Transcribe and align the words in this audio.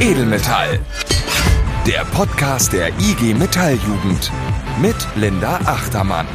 Edelmetall. 0.00 0.80
Der 1.86 2.04
Podcast 2.06 2.72
der 2.72 2.88
IG 2.98 3.32
Metalljugend 3.32 4.32
mit 4.82 4.96
Linda 5.14 5.58
Achtermann. 5.66 6.26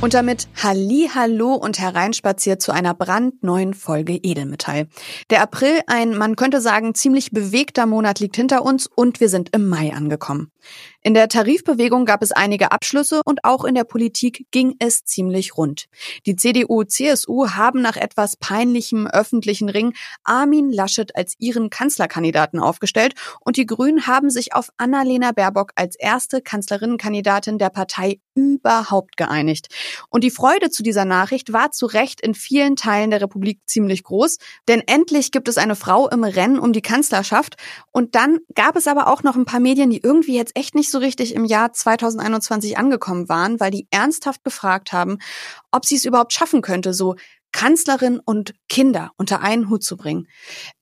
Und 0.00 0.12
damit 0.12 0.48
Halli, 0.60 1.10
Hallo 1.14 1.54
und 1.54 1.78
hereinspaziert 1.78 2.60
zu 2.60 2.72
einer 2.72 2.92
brandneuen 2.92 3.72
Folge 3.72 4.14
Edelmetall. 4.14 4.88
Der 5.30 5.42
April, 5.42 5.80
ein, 5.86 6.18
man 6.18 6.34
könnte 6.34 6.60
sagen, 6.60 6.96
ziemlich 6.96 7.30
bewegter 7.30 7.86
Monat 7.86 8.18
liegt 8.18 8.34
hinter 8.34 8.64
uns 8.64 8.88
und 8.88 9.20
wir 9.20 9.28
sind 9.28 9.54
im 9.54 9.68
Mai 9.68 9.92
angekommen. 9.94 10.50
In 11.04 11.14
der 11.14 11.28
Tarifbewegung 11.28 12.04
gab 12.04 12.22
es 12.22 12.30
einige 12.30 12.70
Abschlüsse 12.70 13.22
und 13.24 13.42
auch 13.42 13.64
in 13.64 13.74
der 13.74 13.82
Politik 13.82 14.46
ging 14.52 14.76
es 14.78 15.04
ziemlich 15.04 15.56
rund. 15.56 15.86
Die 16.26 16.36
CDU, 16.36 16.84
CSU 16.84 17.48
haben 17.50 17.82
nach 17.82 17.96
etwas 17.96 18.36
peinlichem 18.36 19.08
öffentlichen 19.08 19.68
Ring 19.68 19.94
Armin 20.22 20.70
Laschet 20.70 21.16
als 21.16 21.34
ihren 21.40 21.70
Kanzlerkandidaten 21.70 22.60
aufgestellt 22.60 23.14
und 23.40 23.56
die 23.56 23.66
Grünen 23.66 24.06
haben 24.06 24.30
sich 24.30 24.54
auf 24.54 24.68
Annalena 24.76 25.32
Baerbock 25.32 25.72
als 25.74 25.96
erste 25.96 26.40
Kanzlerinnenkandidatin 26.40 27.58
der 27.58 27.70
Partei 27.70 28.20
überhaupt 28.36 29.16
geeinigt. 29.16 29.66
Und 30.08 30.22
die 30.22 30.30
Freude 30.30 30.70
zu 30.70 30.84
dieser 30.84 31.04
Nachricht 31.04 31.52
war 31.52 31.72
zu 31.72 31.86
Recht 31.86 32.20
in 32.20 32.34
vielen 32.34 32.76
Teilen 32.76 33.10
der 33.10 33.20
Republik 33.20 33.58
ziemlich 33.66 34.04
groß, 34.04 34.38
denn 34.68 34.80
endlich 34.86 35.32
gibt 35.32 35.48
es 35.48 35.58
eine 35.58 35.74
Frau 35.74 36.08
im 36.08 36.22
Rennen 36.22 36.60
um 36.60 36.72
die 36.72 36.80
Kanzlerschaft 36.80 37.56
und 37.90 38.14
dann 38.14 38.38
gab 38.54 38.76
es 38.76 38.86
aber 38.86 39.08
auch 39.08 39.24
noch 39.24 39.34
ein 39.34 39.46
paar 39.46 39.60
Medien, 39.60 39.90
die 39.90 40.00
irgendwie 40.00 40.36
jetzt 40.36 40.56
echt 40.56 40.76
nicht 40.76 40.91
so 40.92 40.98
richtig 40.98 41.34
im 41.34 41.44
Jahr 41.44 41.72
2021 41.72 42.78
angekommen 42.78 43.28
waren, 43.28 43.58
weil 43.58 43.72
die 43.72 43.88
ernsthaft 43.90 44.44
gefragt 44.44 44.92
haben, 44.92 45.18
ob 45.72 45.84
sie 45.84 45.96
es 45.96 46.04
überhaupt 46.04 46.32
schaffen 46.32 46.62
könnte, 46.62 46.94
so 46.94 47.16
Kanzlerin 47.52 48.18
und 48.24 48.54
Kinder 48.68 49.12
unter 49.16 49.40
einen 49.40 49.68
Hut 49.68 49.84
zu 49.84 49.96
bringen. 49.96 50.26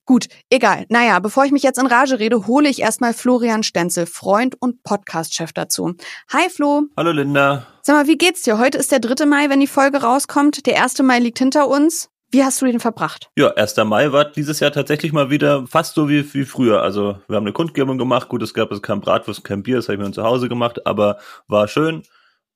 Gut, 0.05 0.27
egal. 0.49 0.85
Naja, 0.89 1.19
bevor 1.19 1.45
ich 1.45 1.51
mich 1.51 1.63
jetzt 1.63 1.77
in 1.77 1.85
Rage 1.85 2.19
rede, 2.19 2.47
hole 2.47 2.69
ich 2.69 2.81
erstmal 2.81 3.13
Florian 3.13 3.63
Stenzel, 3.63 4.05
Freund 4.05 4.55
und 4.59 4.83
Podcast-Chef 4.83 5.53
dazu. 5.53 5.95
Hi 6.31 6.49
Flo. 6.49 6.83
Hallo 6.97 7.11
Linda. 7.11 7.67
Sag 7.83 7.95
mal, 7.95 8.07
wie 8.07 8.17
geht's 8.17 8.43
dir? 8.43 8.57
Heute 8.57 8.77
ist 8.77 8.91
der 8.91 8.99
3. 8.99 9.25
Mai, 9.25 9.49
wenn 9.49 9.59
die 9.59 9.67
Folge 9.67 10.01
rauskommt. 10.01 10.65
Der 10.65 10.81
1. 10.81 10.99
Mai 10.99 11.19
liegt 11.19 11.39
hinter 11.39 11.67
uns. 11.67 12.10
Wie 12.33 12.45
hast 12.45 12.61
du 12.61 12.65
den 12.65 12.79
verbracht? 12.79 13.29
Ja, 13.35 13.49
1. 13.49 13.75
Mai 13.83 14.13
war 14.13 14.23
dieses 14.23 14.61
Jahr 14.61 14.71
tatsächlich 14.71 15.11
mal 15.11 15.29
wieder 15.29 15.67
fast 15.67 15.95
so 15.95 16.07
wie, 16.07 16.33
wie 16.33 16.45
früher. 16.45 16.81
Also 16.81 17.19
wir 17.27 17.35
haben 17.35 17.43
eine 17.43 17.51
Kundgebung 17.51 17.97
gemacht. 17.97 18.29
Gut, 18.29 18.41
es 18.41 18.53
gab 18.53 18.71
es 18.71 18.81
kein 18.81 19.01
Bratwurst, 19.01 19.43
kein 19.43 19.63
Bier, 19.63 19.75
das 19.75 19.89
habe 19.89 19.95
ich 19.95 19.99
mir 19.99 20.13
zu 20.13 20.23
Hause 20.23 20.47
gemacht, 20.47 20.87
aber 20.87 21.19
war 21.49 21.67
schön 21.67 22.03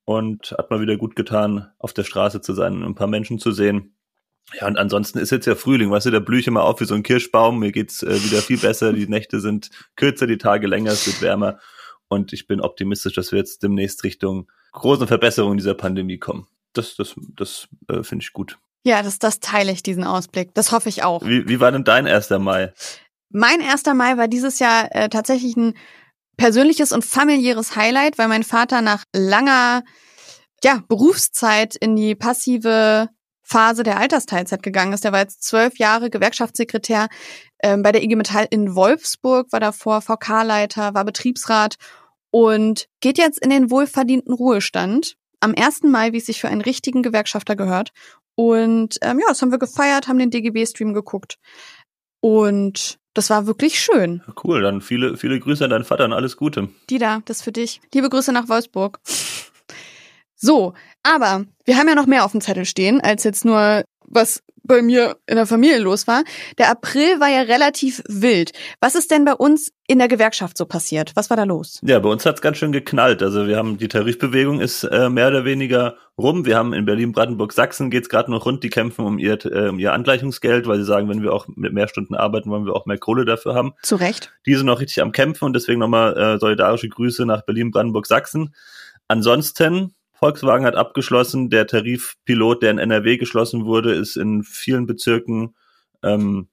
und 0.05 0.55
hat 0.57 0.71
mal 0.71 0.79
wieder 0.79 0.95
gut 0.95 1.17
getan, 1.17 1.71
auf 1.77 1.91
der 1.91 2.05
Straße 2.05 2.39
zu 2.39 2.53
sein 2.53 2.75
und 2.75 2.83
ein 2.83 2.95
paar 2.95 3.07
Menschen 3.07 3.37
zu 3.37 3.51
sehen. 3.51 3.97
Ja, 4.53 4.67
und 4.67 4.77
ansonsten 4.77 5.19
ist 5.19 5.31
jetzt 5.31 5.45
ja 5.45 5.55
Frühling, 5.55 5.91
weißt 5.91 6.05
du, 6.05 6.11
da 6.11 6.19
blühe 6.19 6.39
ich 6.39 6.47
immer 6.47 6.63
auf 6.63 6.79
wie 6.79 6.85
so 6.85 6.95
ein 6.95 7.03
Kirschbaum. 7.03 7.59
Mir 7.59 7.73
geht's 7.73 8.01
äh, 8.01 8.23
wieder 8.23 8.41
viel 8.41 8.59
besser. 8.59 8.93
Die 8.93 9.07
Nächte 9.07 9.41
sind 9.41 9.71
kürzer, 9.97 10.27
die 10.27 10.37
Tage 10.37 10.67
länger, 10.67 10.91
es 10.91 11.05
wird 11.05 11.21
wärmer. 11.21 11.59
Und 12.07 12.31
ich 12.31 12.47
bin 12.47 12.61
optimistisch, 12.61 13.13
dass 13.13 13.33
wir 13.33 13.39
jetzt 13.39 13.63
demnächst 13.63 14.03
Richtung 14.05 14.49
großen 14.71 15.07
Verbesserungen 15.07 15.57
dieser 15.57 15.73
Pandemie 15.73 16.19
kommen. 16.19 16.47
Das, 16.73 16.95
das, 16.95 17.15
das 17.35 17.67
äh, 17.89 18.03
finde 18.03 18.23
ich 18.23 18.31
gut. 18.31 18.57
Ja, 18.85 19.01
das, 19.01 19.17
das 19.17 19.39
teile 19.39 19.71
ich, 19.71 19.81
diesen 19.81 20.03
Ausblick. 20.03 20.53
Das 20.53 20.71
hoffe 20.71 20.89
ich 20.89 21.03
auch. 21.03 21.23
Wie, 21.23 21.47
wie 21.49 21.59
war 21.59 21.71
denn 21.71 21.83
dein 21.83 22.07
1. 22.07 22.29
Mai? 22.29 22.71
Mein 23.29 23.59
1. 23.61 23.83
Mai 23.95 24.15
war 24.17 24.27
dieses 24.27 24.59
Jahr 24.59 24.93
äh, 24.93 25.09
tatsächlich 25.09 25.57
ein 25.57 25.73
persönliches 26.37 26.91
und 26.91 27.03
familiäres 27.03 27.75
Highlight, 27.75 28.19
weil 28.19 28.27
mein 28.27 28.43
Vater 28.43 28.81
nach 28.81 29.03
langer 29.11 29.83
ja, 30.63 30.83
Berufszeit 30.87 31.75
in 31.75 31.95
die 31.95 32.13
passive 32.13 33.09
Phase 33.41 33.81
der 33.81 33.97
Altersteilzeit 33.97 34.61
gegangen 34.61 34.93
ist. 34.93 35.03
Der 35.03 35.11
war 35.11 35.19
jetzt 35.19 35.43
zwölf 35.43 35.79
Jahre 35.79 36.11
Gewerkschaftssekretär 36.11 37.07
ähm, 37.63 37.81
bei 37.81 37.91
der 37.91 38.03
IG 38.03 38.15
Metall 38.15 38.47
in 38.51 38.75
Wolfsburg, 38.75 39.51
war 39.51 39.59
davor 39.59 40.01
VK-Leiter, 40.01 40.93
war 40.93 41.05
Betriebsrat 41.05 41.77
und 42.29 42.87
geht 43.01 43.17
jetzt 43.17 43.43
in 43.43 43.49
den 43.49 43.71
wohlverdienten 43.71 44.33
Ruhestand. 44.33 45.15
Am 45.39 45.55
1. 45.57 45.83
Mai, 45.83 46.11
wie 46.11 46.17
es 46.17 46.27
sich 46.27 46.39
für 46.39 46.49
einen 46.49 46.61
richtigen 46.61 47.01
Gewerkschafter 47.01 47.55
gehört. 47.55 47.91
Und 48.35 48.97
ähm, 49.01 49.19
ja, 49.19 49.27
das 49.27 49.41
haben 49.41 49.51
wir 49.51 49.59
gefeiert, 49.59 50.07
haben 50.07 50.19
den 50.19 50.31
DGB-Stream 50.31 50.93
geguckt. 50.93 51.37
Und 52.19 52.97
das 53.13 53.29
war 53.29 53.47
wirklich 53.47 53.79
schön. 53.79 54.21
Cool, 54.43 54.61
dann 54.61 54.81
viele, 54.81 55.15
viele 55.15 55.39
Grüße 55.39 55.63
an 55.63 55.69
deinen 55.69 55.85
Vater 55.85 56.05
und 56.05 56.13
alles 56.13 56.35
Gute. 56.35 56.69
Die 56.89 56.97
da, 56.97 57.21
das 57.25 57.41
für 57.41 57.51
dich. 57.51 57.81
Liebe 57.93 58.09
Grüße 58.09 58.33
nach 58.33 58.49
Wolfsburg. 58.49 58.99
So, 60.35 60.73
aber 61.01 61.45
wir 61.63 61.77
haben 61.77 61.87
ja 61.87 61.95
noch 61.95 62.07
mehr 62.07 62.25
auf 62.25 62.33
dem 62.33 62.41
Zettel 62.41 62.65
stehen, 62.65 62.99
als 62.99 63.23
jetzt 63.23 63.45
nur 63.45 63.83
was 64.05 64.43
bei 64.65 64.81
mir 64.81 65.17
in 65.27 65.35
der 65.35 65.45
Familie 65.45 65.79
los 65.79 66.07
war. 66.07 66.23
Der 66.57 66.69
April 66.69 67.19
war 67.19 67.29
ja 67.29 67.41
relativ 67.41 68.01
wild. 68.07 68.51
Was 68.79 68.95
ist 68.95 69.11
denn 69.11 69.25
bei 69.25 69.33
uns 69.33 69.71
in 69.87 69.99
der 69.99 70.07
Gewerkschaft 70.07 70.57
so 70.57 70.65
passiert? 70.65 71.11
Was 71.15 71.29
war 71.29 71.37
da 71.37 71.43
los? 71.43 71.79
Ja, 71.83 71.99
bei 71.99 72.09
uns 72.09 72.25
hat's 72.25 72.41
ganz 72.41 72.57
schön 72.57 72.71
geknallt. 72.71 73.21
Also 73.21 73.47
wir 73.47 73.57
haben 73.57 73.77
die 73.77 73.87
Tarifbewegung 73.87 74.59
ist 74.59 74.83
äh, 74.83 75.09
mehr 75.09 75.27
oder 75.27 75.45
weniger 75.45 75.95
rum. 76.17 76.45
Wir 76.45 76.57
haben 76.57 76.73
in 76.73 76.85
Berlin, 76.85 77.11
Brandenburg, 77.11 77.53
Sachsen 77.53 77.89
geht's 77.89 78.09
gerade 78.09 78.31
noch 78.31 78.45
rund. 78.45 78.63
Die 78.63 78.69
kämpfen 78.69 79.05
um 79.05 79.19
ihr, 79.19 79.43
äh, 79.45 79.69
um 79.69 79.79
ihr 79.79 79.93
Angleichungsgeld, 79.93 80.67
weil 80.67 80.77
sie 80.79 80.85
sagen, 80.85 81.09
wenn 81.09 81.21
wir 81.21 81.33
auch 81.33 81.47
mit 81.47 81.73
mehr 81.73 81.87
Stunden 81.87 82.15
arbeiten, 82.15 82.49
wollen 82.49 82.65
wir 82.65 82.75
auch 82.75 82.85
mehr 82.85 82.97
Kohle 82.97 83.25
dafür 83.25 83.53
haben. 83.53 83.73
Zu 83.83 83.95
Recht. 83.95 84.33
Die 84.45 84.55
sind 84.55 84.65
noch 84.65 84.79
richtig 84.79 85.01
am 85.01 85.11
Kämpfen 85.11 85.45
und 85.45 85.53
deswegen 85.53 85.79
nochmal 85.79 86.17
äh, 86.17 86.39
solidarische 86.39 86.89
Grüße 86.89 87.25
nach 87.25 87.43
Berlin, 87.43 87.71
Brandenburg, 87.71 88.07
Sachsen. 88.07 88.55
Ansonsten 89.07 89.93
Volkswagen 90.25 90.65
hat 90.65 90.75
abgeschlossen, 90.75 91.51
der 91.51 91.67
Tarifpilot, 91.67 92.63
der 92.63 92.71
in 92.71 92.79
NRW 92.79 93.17
geschlossen 93.17 93.65
wurde, 93.65 93.93
ist 93.93 94.15
in 94.15 94.41
vielen 94.41 94.87
Bezirken 94.87 95.53
ähm, 96.01 96.47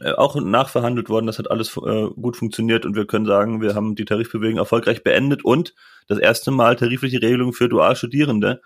äh, 0.00 0.10
auch 0.10 0.34
nachverhandelt 0.34 1.08
worden. 1.08 1.28
Das 1.28 1.38
hat 1.38 1.52
alles 1.52 1.76
äh, 1.76 2.08
gut 2.20 2.36
funktioniert 2.36 2.84
und 2.84 2.96
wir 2.96 3.06
können 3.06 3.26
sagen, 3.26 3.60
wir 3.60 3.76
haben 3.76 3.94
die 3.94 4.04
Tarifbewegung 4.04 4.58
erfolgreich 4.58 5.04
beendet 5.04 5.44
und 5.44 5.72
das 6.08 6.18
erste 6.18 6.50
Mal 6.50 6.74
tarifliche 6.74 7.22
Regelung 7.22 7.52
für 7.52 7.68
Dualstudierende 7.68 8.60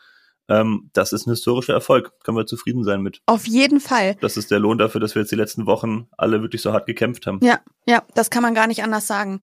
ähm, 0.49 0.91
das 0.93 1.13
ist 1.13 1.27
ein 1.27 1.31
historischer 1.31 1.73
Erfolg. 1.73 2.13
Können 2.23 2.37
wir 2.37 2.47
zufrieden 2.47 2.85
sein 2.85 3.01
mit. 3.01 3.21
Auf 3.27 3.47
jeden 3.47 3.81
Fall. 3.81 4.17
Das 4.21 4.37
ist 4.37 4.51
der 4.51 4.59
Lohn 4.59 4.79
dafür, 4.79 5.01
dass 5.01 5.15
wir 5.15 5.23
jetzt 5.23 5.33
die 5.33 5.37
letzten 5.37 5.67
Wochen 5.67 6.09
alle 6.17 6.43
wirklich 6.43 6.63
so 6.63 6.73
hart 6.73 6.87
gekämpft 6.87 7.27
haben. 7.27 7.41
Ja, 7.43 7.61
ja, 7.87 8.03
das 8.15 8.31
kann 8.31 8.43
man 8.43 8.55
gar 8.55 8.67
nicht 8.67 8.83
anders 8.83 9.07
sagen. 9.07 9.41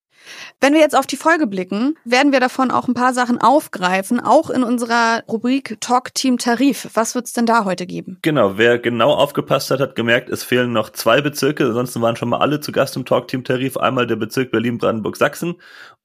Wenn 0.60 0.74
wir 0.74 0.82
jetzt 0.82 0.96
auf 0.96 1.08
die 1.08 1.16
Folge 1.18 1.48
blicken, 1.48 1.98
werden 2.06 2.32
wir 2.32 2.40
davon 2.40 2.70
auch 2.70 2.88
ein 2.88 2.94
paar 2.94 3.14
Sachen 3.14 3.40
aufgreifen, 3.40 4.20
auch 4.20 4.50
in 4.50 4.64
unserer 4.64 5.24
Rubrik 5.28 5.78
Talk 5.82 6.14
Team 6.14 6.38
Tarif. 6.38 6.90
Was 6.94 7.16
wird's 7.16 7.34
denn 7.34 7.46
da 7.46 7.66
heute 7.66 7.88
geben? 7.88 8.20
Genau, 8.22 8.58
wer 8.58 8.78
genau 8.78 9.14
aufgepasst 9.14 9.72
hat, 9.72 9.80
hat 9.80 9.96
gemerkt, 9.96 10.30
es 10.30 10.44
fehlen 10.44 10.74
noch 10.74 10.92
zwei 10.92 11.22
Bezirke. 11.22 11.66
Ansonsten 11.66 12.02
waren 12.02 12.16
schon 12.16 12.30
mal 12.30 12.40
alle 12.40 12.60
zu 12.60 12.72
Gast 12.72 12.96
im 12.96 13.06
Talk 13.06 13.28
Team 13.28 13.44
Tarif. 13.44 13.78
Einmal 13.78 14.06
der 14.06 14.16
Bezirk 14.16 14.52
Berlin-Brandenburg-Sachsen 14.52 15.56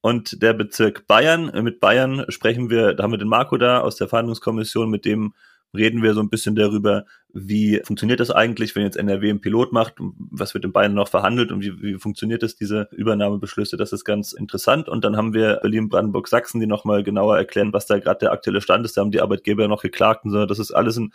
und 0.01 0.41
der 0.41 0.53
Bezirk 0.53 1.07
Bayern. 1.07 1.51
Mit 1.63 1.79
Bayern 1.79 2.25
sprechen 2.29 2.69
wir, 2.69 2.93
da 2.93 3.03
haben 3.03 3.11
wir 3.11 3.17
den 3.17 3.27
Marco 3.27 3.57
da 3.57 3.81
aus 3.81 3.95
der 3.95 4.07
Verhandlungskommission, 4.07 4.89
mit 4.89 5.05
dem 5.05 5.33
reden 5.75 6.01
wir 6.01 6.13
so 6.13 6.21
ein 6.21 6.29
bisschen 6.29 6.55
darüber, 6.55 7.05
wie 7.33 7.81
funktioniert 7.83 8.19
das 8.19 8.31
eigentlich, 8.31 8.75
wenn 8.75 8.83
jetzt 8.83 8.97
NRW 8.97 9.29
einen 9.29 9.41
Pilot 9.41 9.73
macht, 9.73 9.95
was 9.99 10.53
wird 10.53 10.65
in 10.65 10.71
Bayern 10.71 10.93
noch 10.93 11.07
verhandelt 11.07 11.51
und 11.51 11.61
wie, 11.61 11.81
wie 11.81 11.99
funktioniert 11.99 12.41
das, 12.41 12.55
diese 12.55 12.87
Übernahmebeschlüsse, 12.91 13.77
das 13.77 13.93
ist 13.93 14.05
ganz 14.05 14.31
interessant. 14.31 14.89
Und 14.89 15.03
dann 15.03 15.17
haben 15.17 15.33
wir 15.33 15.59
Berlin, 15.61 15.89
Brandenburg, 15.89 16.27
Sachsen, 16.27 16.59
die 16.59 16.67
nochmal 16.67 17.03
genauer 17.03 17.37
erklären, 17.37 17.73
was 17.73 17.85
da 17.85 17.99
gerade 17.99 18.19
der 18.19 18.31
aktuelle 18.31 18.61
Stand 18.61 18.85
ist. 18.85 18.97
Da 18.97 19.01
haben 19.01 19.11
die 19.11 19.21
Arbeitgeber 19.21 19.67
noch 19.67 19.81
geklagt 19.81 20.25
und 20.25 20.31
so, 20.31 20.45
das 20.45 20.59
ist 20.59 20.71
alles 20.71 20.97
ein 20.97 21.13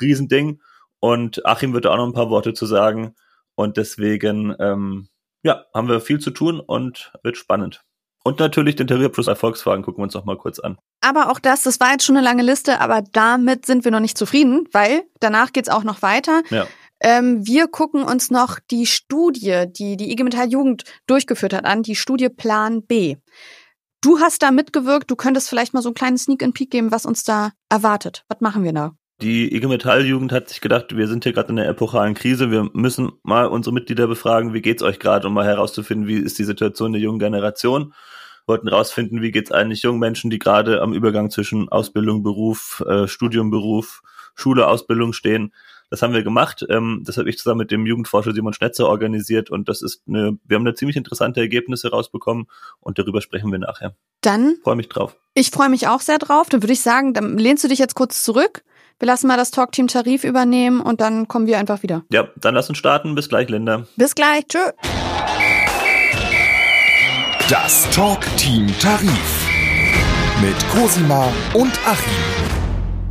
Riesending. 0.00 0.60
Und 1.00 1.44
Achim 1.44 1.72
wird 1.72 1.84
da 1.84 1.90
auch 1.90 1.96
noch 1.96 2.06
ein 2.06 2.12
paar 2.14 2.30
Worte 2.30 2.54
zu 2.54 2.66
sagen. 2.66 3.14
Und 3.56 3.76
deswegen, 3.76 4.54
ähm, 4.58 5.08
ja, 5.42 5.64
haben 5.74 5.88
wir 5.88 6.00
viel 6.00 6.18
zu 6.18 6.30
tun 6.30 6.60
und 6.60 7.12
wird 7.22 7.36
spannend. 7.36 7.84
Und 8.26 8.40
natürlich 8.40 8.76
den 8.76 8.86
Terrier 8.86 9.10
Plus 9.10 9.26
Erfolgswagen 9.26 9.84
gucken 9.84 10.00
wir 10.00 10.04
uns 10.04 10.14
noch 10.14 10.24
mal 10.24 10.38
kurz 10.38 10.58
an. 10.58 10.78
Aber 11.02 11.30
auch 11.30 11.38
das, 11.38 11.62
das 11.62 11.78
war 11.78 11.92
jetzt 11.92 12.04
schon 12.04 12.16
eine 12.16 12.24
lange 12.24 12.42
Liste, 12.42 12.80
aber 12.80 13.02
damit 13.12 13.66
sind 13.66 13.84
wir 13.84 13.90
noch 13.92 14.00
nicht 14.00 14.16
zufrieden, 14.16 14.66
weil 14.72 15.02
danach 15.20 15.52
geht's 15.52 15.68
auch 15.68 15.84
noch 15.84 16.00
weiter. 16.00 16.42
Ja. 16.48 16.66
Ähm, 17.00 17.46
wir 17.46 17.68
gucken 17.68 18.02
uns 18.02 18.30
noch 18.30 18.58
die 18.70 18.86
Studie, 18.86 19.66
die 19.68 19.98
die 19.98 20.10
IG 20.10 20.24
Metall 20.24 20.50
Jugend 20.50 20.84
durchgeführt 21.06 21.52
hat, 21.52 21.66
an, 21.66 21.82
die 21.82 21.96
Studie 21.96 22.30
Plan 22.30 22.82
B. 22.82 23.16
Du 24.00 24.20
hast 24.20 24.42
da 24.42 24.50
mitgewirkt, 24.50 25.10
du 25.10 25.16
könntest 25.16 25.50
vielleicht 25.50 25.74
mal 25.74 25.82
so 25.82 25.90
einen 25.90 25.94
kleinen 25.94 26.18
Sneak 26.18 26.42
and 26.42 26.54
Peek 26.54 26.70
geben, 26.70 26.92
was 26.92 27.04
uns 27.04 27.24
da 27.24 27.52
erwartet. 27.68 28.24
Was 28.28 28.40
machen 28.40 28.64
wir 28.64 28.72
da? 28.72 28.92
Die 29.20 29.54
IG 29.54 29.66
Metall-Jugend 29.66 30.32
hat 30.32 30.48
sich 30.48 30.60
gedacht, 30.60 30.96
wir 30.96 31.06
sind 31.08 31.24
hier 31.24 31.32
gerade 31.32 31.52
in 31.52 31.58
einer 31.58 31.68
epochalen 31.68 32.14
Krise, 32.14 32.50
wir 32.50 32.68
müssen 32.72 33.12
mal 33.22 33.46
unsere 33.46 33.72
Mitglieder 33.72 34.06
befragen, 34.06 34.54
wie 34.54 34.62
geht's 34.62 34.82
euch 34.82 34.98
gerade, 34.98 35.28
um 35.28 35.34
mal 35.34 35.46
herauszufinden, 35.46 36.08
wie 36.08 36.16
ist 36.16 36.38
die 36.38 36.44
Situation 36.44 36.92
der 36.92 37.00
jungen 37.00 37.18
Generation. 37.18 37.94
Wollten 38.46 38.68
herausfinden, 38.68 39.22
wie 39.22 39.30
geht's 39.30 39.52
eigentlich 39.52 39.82
jungen 39.82 39.98
Menschen, 39.98 40.30
die 40.30 40.38
gerade 40.38 40.82
am 40.82 40.92
Übergang 40.92 41.30
zwischen 41.30 41.68
Ausbildung, 41.68 42.22
Beruf, 42.22 42.84
äh, 42.86 43.08
Studium, 43.08 43.50
Beruf, 43.50 44.02
Schule, 44.34 44.66
Ausbildung 44.66 45.12
stehen. 45.12 45.52
Das 45.90 46.02
haben 46.02 46.12
wir 46.12 46.22
gemacht. 46.22 46.64
Ähm, 46.68 47.02
das 47.06 47.16
habe 47.18 47.28
ich 47.30 47.38
zusammen 47.38 47.58
mit 47.58 47.70
dem 47.70 47.86
Jugendforscher 47.86 48.32
Simon 48.32 48.52
Schnetzer 48.52 48.88
organisiert 48.88 49.50
und 49.50 49.68
das 49.68 49.82
ist 49.82 50.02
eine, 50.08 50.38
wir 50.44 50.56
haben 50.56 50.64
da 50.64 50.74
ziemlich 50.74 50.96
interessante 50.96 51.40
Ergebnisse 51.40 51.90
rausbekommen 51.90 52.46
und 52.80 52.98
darüber 52.98 53.20
sprechen 53.20 53.50
wir 53.52 53.58
nachher. 53.58 53.94
Dann 54.20 54.56
freue 54.62 54.76
mich 54.76 54.88
drauf. 54.88 55.16
Ich 55.34 55.50
freue 55.50 55.68
mich 55.68 55.88
auch 55.88 56.00
sehr 56.00 56.18
drauf. 56.18 56.48
Dann 56.48 56.62
würde 56.62 56.72
ich 56.72 56.80
sagen, 56.80 57.14
dann 57.14 57.38
lehnst 57.38 57.64
du 57.64 57.68
dich 57.68 57.78
jetzt 57.78 57.94
kurz 57.94 58.22
zurück 58.22 58.62
wir 58.98 59.06
lassen 59.06 59.26
mal 59.26 59.36
das 59.36 59.50
Talkteam 59.50 59.88
Tarif 59.88 60.24
übernehmen 60.24 60.80
und 60.80 61.00
dann 61.00 61.26
kommen 61.28 61.46
wir 61.46 61.58
einfach 61.58 61.82
wieder. 61.82 62.04
Ja, 62.12 62.28
dann 62.36 62.54
lass 62.54 62.68
uns 62.68 62.78
starten. 62.78 63.14
Bis 63.14 63.28
gleich, 63.28 63.48
Linda. 63.48 63.86
Bis 63.96 64.14
gleich. 64.14 64.46
Tschö. 64.46 64.60
Das 67.50 67.90
Talk 67.90 68.24
Team 68.38 68.66
Tarif 68.80 69.48
mit 70.40 70.56
Cosima 70.70 71.30
und 71.52 71.72
Achim. 71.86 72.24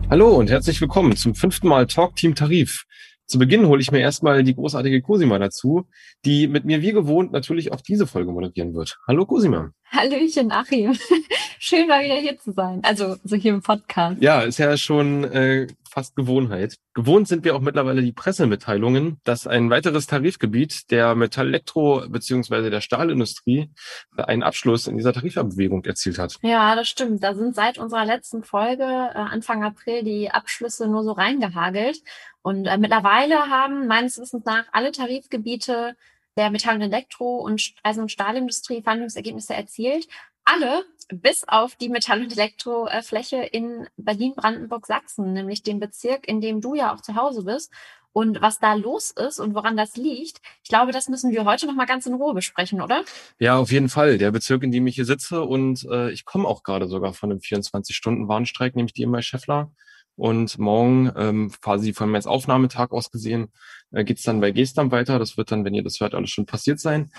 Hallo 0.09 0.29
und 0.29 0.49
herzlich 0.49 0.81
willkommen 0.81 1.15
zum 1.15 1.35
fünften 1.35 1.67
Mal 1.67 1.85
Talk 1.85 2.15
Team 2.15 2.33
Tarif. 2.33 2.85
Zu 3.27 3.37
Beginn 3.37 3.67
hole 3.67 3.79
ich 3.79 3.91
mir 3.91 3.99
erstmal 3.99 4.43
die 4.43 4.55
großartige 4.55 5.03
Cosima 5.03 5.37
dazu, 5.37 5.85
die 6.25 6.47
mit 6.47 6.65
mir 6.65 6.81
wie 6.81 6.93
gewohnt 6.93 7.31
natürlich 7.31 7.73
auch 7.73 7.81
diese 7.81 8.07
Folge 8.07 8.31
moderieren 8.31 8.73
wird. 8.73 8.97
Hallo 9.07 9.27
Cosima. 9.27 9.69
Hallöchen, 9.91 10.51
Achim. 10.51 10.97
Schön 11.59 11.87
mal 11.87 12.03
wieder 12.03 12.15
hier 12.15 12.39
zu 12.39 12.53
sein. 12.53 12.79
Also 12.81 13.17
so 13.23 13.35
hier 13.35 13.53
im 13.53 13.61
Podcast. 13.61 14.19
Ja, 14.19 14.41
ist 14.41 14.57
ja 14.57 14.75
schon 14.77 15.25
äh, 15.25 15.67
fast 15.93 16.15
Gewohnheit. 16.15 16.77
Gewohnt 16.95 17.27
sind 17.27 17.45
wir 17.45 17.55
auch 17.55 17.61
mittlerweile 17.61 18.01
die 18.01 18.11
Pressemitteilungen, 18.11 19.19
dass 19.23 19.45
ein 19.45 19.69
weiteres 19.69 20.07
Tarifgebiet 20.07 20.89
der 20.89 21.13
Metall-Elektro- 21.13 22.09
bzw. 22.09 22.71
der 22.71 22.81
Stahlindustrie 22.81 23.69
einen 24.17 24.41
Abschluss 24.41 24.87
in 24.87 24.97
dieser 24.97 25.13
Tarifabbewegung 25.13 25.85
erzielt 25.85 26.17
hat. 26.17 26.37
Ja, 26.41 26.75
das 26.75 26.87
stimmt. 26.87 27.23
Da 27.23 27.35
sind 27.35 27.53
seit 27.55 27.77
unserer 27.77 28.05
letzten 28.05 28.43
Folge 28.43 28.83
äh, 28.83 29.17
Anfang 29.17 29.63
April 29.63 30.03
die 30.03 30.31
Abschlüsse 30.31 30.87
nur 30.87 31.03
so 31.03 31.11
reingehagelt. 31.11 31.99
Und 32.41 32.65
äh, 32.65 32.77
mittlerweile 32.77 33.49
haben 33.49 33.87
meines 33.87 34.19
Wissens 34.19 34.43
nach 34.45 34.65
alle 34.71 34.91
Tarifgebiete 34.91 35.95
der 36.35 36.49
Metall- 36.49 36.75
und 36.75 36.81
Elektro- 36.81 37.39
und 37.39 37.73
Eisen- 37.83 38.01
und 38.01 38.11
Stahlindustrie 38.11 38.81
Verhandlungsergebnisse 38.81 39.53
erzielt. 39.53 40.07
Alle, 40.45 40.83
bis 41.09 41.43
auf 41.47 41.75
die 41.75 41.89
Metall- 41.89 42.21
und 42.21 42.31
Elektrofläche 42.31 43.37
in 43.37 43.87
Berlin-Brandenburg-Sachsen, 43.97 45.33
nämlich 45.33 45.63
den 45.63 45.79
Bezirk, 45.79 46.27
in 46.27 46.41
dem 46.41 46.61
du 46.61 46.75
ja 46.75 46.93
auch 46.93 47.01
zu 47.01 47.15
Hause 47.15 47.43
bist. 47.43 47.71
Und 48.13 48.41
was 48.41 48.59
da 48.59 48.75
los 48.75 49.09
ist 49.09 49.39
und 49.39 49.55
woran 49.55 49.75
das 49.75 49.97
liegt, 49.97 50.39
ich 50.61 50.69
glaube, 50.69 50.91
das 50.91 51.09
müssen 51.09 51.31
wir 51.31 51.45
heute 51.45 51.65
noch 51.65 51.73
mal 51.73 51.87
ganz 51.87 52.05
in 52.05 52.13
Ruhe 52.13 52.35
besprechen, 52.35 52.79
oder? 52.79 53.03
Ja, 53.39 53.57
auf 53.57 53.71
jeden 53.71 53.89
Fall. 53.89 54.19
Der 54.19 54.31
Bezirk, 54.31 54.61
in 54.63 54.71
dem 54.71 54.85
ich 54.85 54.95
hier 54.95 55.05
sitze 55.05 55.41
und 55.41 55.83
äh, 55.89 56.11
ich 56.11 56.23
komme 56.23 56.47
auch 56.47 56.61
gerade 56.61 56.87
sogar 56.87 57.13
von 57.13 57.31
einem 57.31 57.39
24-Stunden-Warnstreik, 57.39 58.75
nämlich 58.75 58.93
die 58.93 59.01
immer 59.01 59.23
Scheffler. 59.23 59.71
Und 60.15 60.59
morgen, 60.59 61.11
ähm, 61.15 61.51
quasi 61.59 61.91
vom 61.91 62.13
jetzt 62.13 62.27
Aufnahmetag 62.27 62.91
aus 62.91 63.09
gesehen, 63.09 63.51
äh, 63.91 64.03
geht 64.03 64.19
es 64.19 64.23
dann 64.23 64.41
bei 64.41 64.51
Gestam 64.51 64.91
weiter. 64.91 65.17
Das 65.17 65.37
wird 65.37 65.51
dann, 65.51 65.65
wenn 65.65 65.73
ihr 65.73 65.83
das 65.83 65.99
hört, 65.99 66.13
alles 66.13 66.29
schon 66.29 66.45
passiert 66.45 66.79
sein. 66.79 67.11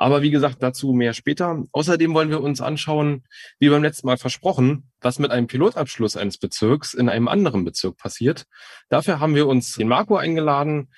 Aber 0.00 0.22
wie 0.22 0.30
gesagt, 0.30 0.62
dazu 0.62 0.94
mehr 0.94 1.12
später. 1.12 1.62
Außerdem 1.72 2.14
wollen 2.14 2.30
wir 2.30 2.40
uns 2.40 2.62
anschauen, 2.62 3.24
wie 3.58 3.68
beim 3.68 3.82
letzten 3.82 4.06
Mal 4.06 4.16
versprochen, 4.16 4.90
was 5.02 5.18
mit 5.18 5.30
einem 5.30 5.46
Pilotabschluss 5.46 6.16
eines 6.16 6.38
Bezirks 6.38 6.94
in 6.94 7.10
einem 7.10 7.28
anderen 7.28 7.66
Bezirk 7.66 7.98
passiert. 7.98 8.46
Dafür 8.88 9.20
haben 9.20 9.34
wir 9.34 9.46
uns 9.46 9.74
den 9.74 9.88
Marco 9.88 10.16
eingeladen. 10.16 10.88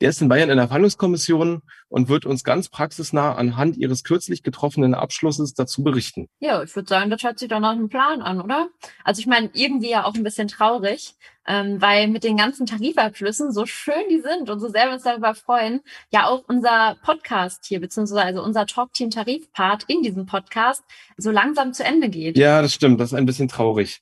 Der 0.00 0.08
ist 0.08 0.22
in 0.22 0.28
Bayern 0.28 0.48
in 0.48 0.56
der 0.56 0.68
Verhandlungskommission 0.68 1.60
und 1.88 2.08
wird 2.08 2.24
uns 2.24 2.42
ganz 2.42 2.70
praxisnah 2.70 3.34
anhand 3.34 3.76
ihres 3.76 4.02
kürzlich 4.02 4.42
getroffenen 4.42 4.94
Abschlusses 4.94 5.52
dazu 5.52 5.82
berichten. 5.82 6.28
Ja, 6.38 6.62
ich 6.62 6.74
würde 6.74 6.88
sagen, 6.88 7.10
das 7.10 7.22
hört 7.22 7.38
sich 7.38 7.48
doch 7.48 7.60
nach 7.60 7.72
einem 7.72 7.90
Plan 7.90 8.22
an, 8.22 8.40
oder? 8.40 8.68
Also 9.04 9.20
ich 9.20 9.26
meine, 9.26 9.50
irgendwie 9.52 9.90
ja 9.90 10.04
auch 10.04 10.14
ein 10.14 10.22
bisschen 10.22 10.48
traurig, 10.48 11.14
ähm, 11.46 11.82
weil 11.82 12.08
mit 12.08 12.24
den 12.24 12.38
ganzen 12.38 12.64
Tarifabschlüssen, 12.64 13.52
so 13.52 13.66
schön 13.66 14.08
die 14.08 14.20
sind 14.20 14.48
und 14.48 14.60
so 14.60 14.68
sehr 14.68 14.86
wir 14.86 14.94
uns 14.94 15.02
darüber 15.02 15.34
freuen, 15.34 15.80
ja 16.12 16.26
auch 16.28 16.44
unser 16.48 16.96
Podcast 17.02 17.66
hier, 17.66 17.80
beziehungsweise 17.80 18.22
also 18.22 18.42
unser 18.42 18.64
Talk-Team-Tarif-Part 18.66 19.84
in 19.88 20.02
diesem 20.02 20.24
Podcast 20.24 20.82
so 21.18 21.30
langsam 21.30 21.74
zu 21.74 21.84
Ende 21.84 22.08
geht. 22.08 22.38
Ja, 22.38 22.62
das 22.62 22.72
stimmt. 22.72 23.00
Das 23.00 23.12
ist 23.12 23.18
ein 23.18 23.26
bisschen 23.26 23.48
traurig. 23.48 24.00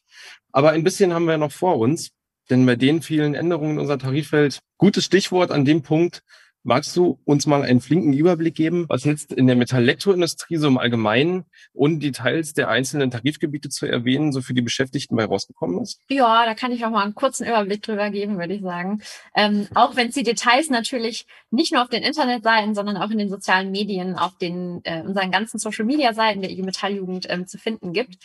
Aber 0.52 0.70
ein 0.70 0.84
bisschen 0.84 1.12
haben 1.12 1.26
wir 1.26 1.38
noch 1.38 1.52
vor 1.52 1.78
uns. 1.78 2.10
Denn 2.50 2.64
bei 2.66 2.76
den 2.76 3.02
vielen 3.02 3.34
Änderungen 3.34 3.72
in 3.72 3.78
unserer 3.80 3.98
Tarifwelt, 3.98 4.60
gutes 4.78 5.04
Stichwort 5.04 5.50
an 5.50 5.64
dem 5.64 5.82
Punkt, 5.82 6.22
Magst 6.64 6.96
du 6.96 7.18
uns 7.24 7.46
mal 7.46 7.62
einen 7.62 7.80
flinken 7.80 8.12
Überblick 8.12 8.54
geben, 8.54 8.86
was 8.88 9.04
jetzt 9.04 9.32
in 9.32 9.46
der 9.46 9.56
Metall-Elektroindustrie 9.56 10.56
so 10.56 10.68
im 10.68 10.76
Allgemeinen 10.76 11.44
und 11.72 12.00
Details 12.00 12.52
der 12.52 12.68
einzelnen 12.68 13.10
Tarifgebiete 13.10 13.68
zu 13.68 13.86
erwähnen, 13.86 14.32
so 14.32 14.42
für 14.42 14.54
die 14.54 14.62
Beschäftigten 14.62 15.16
bei 15.16 15.24
rausgekommen 15.24 15.80
ist? 15.80 16.00
Ja, 16.08 16.44
da 16.44 16.54
kann 16.54 16.72
ich 16.72 16.84
auch 16.84 16.90
mal 16.90 17.04
einen 17.04 17.14
kurzen 17.14 17.46
Überblick 17.46 17.82
drüber 17.82 18.10
geben, 18.10 18.38
würde 18.38 18.54
ich 18.54 18.62
sagen. 18.62 19.02
Ähm, 19.34 19.68
auch 19.74 19.96
wenn 19.96 20.08
es 20.08 20.14
die 20.14 20.24
Details 20.24 20.68
natürlich 20.68 21.26
nicht 21.50 21.72
nur 21.72 21.82
auf 21.82 21.88
den 21.88 22.02
Internetseiten, 22.02 22.74
sondern 22.74 22.96
auch 22.96 23.10
in 23.10 23.18
den 23.18 23.30
sozialen 23.30 23.70
Medien, 23.70 24.16
auf 24.16 24.36
den 24.36 24.80
äh, 24.84 25.02
unseren 25.02 25.30
ganzen 25.30 25.58
Social-Media-Seiten 25.58 26.42
der 26.42 26.50
IG 26.50 26.62
Metalljugend 26.62 27.26
ähm, 27.30 27.46
zu 27.46 27.58
finden 27.58 27.92
gibt. 27.92 28.18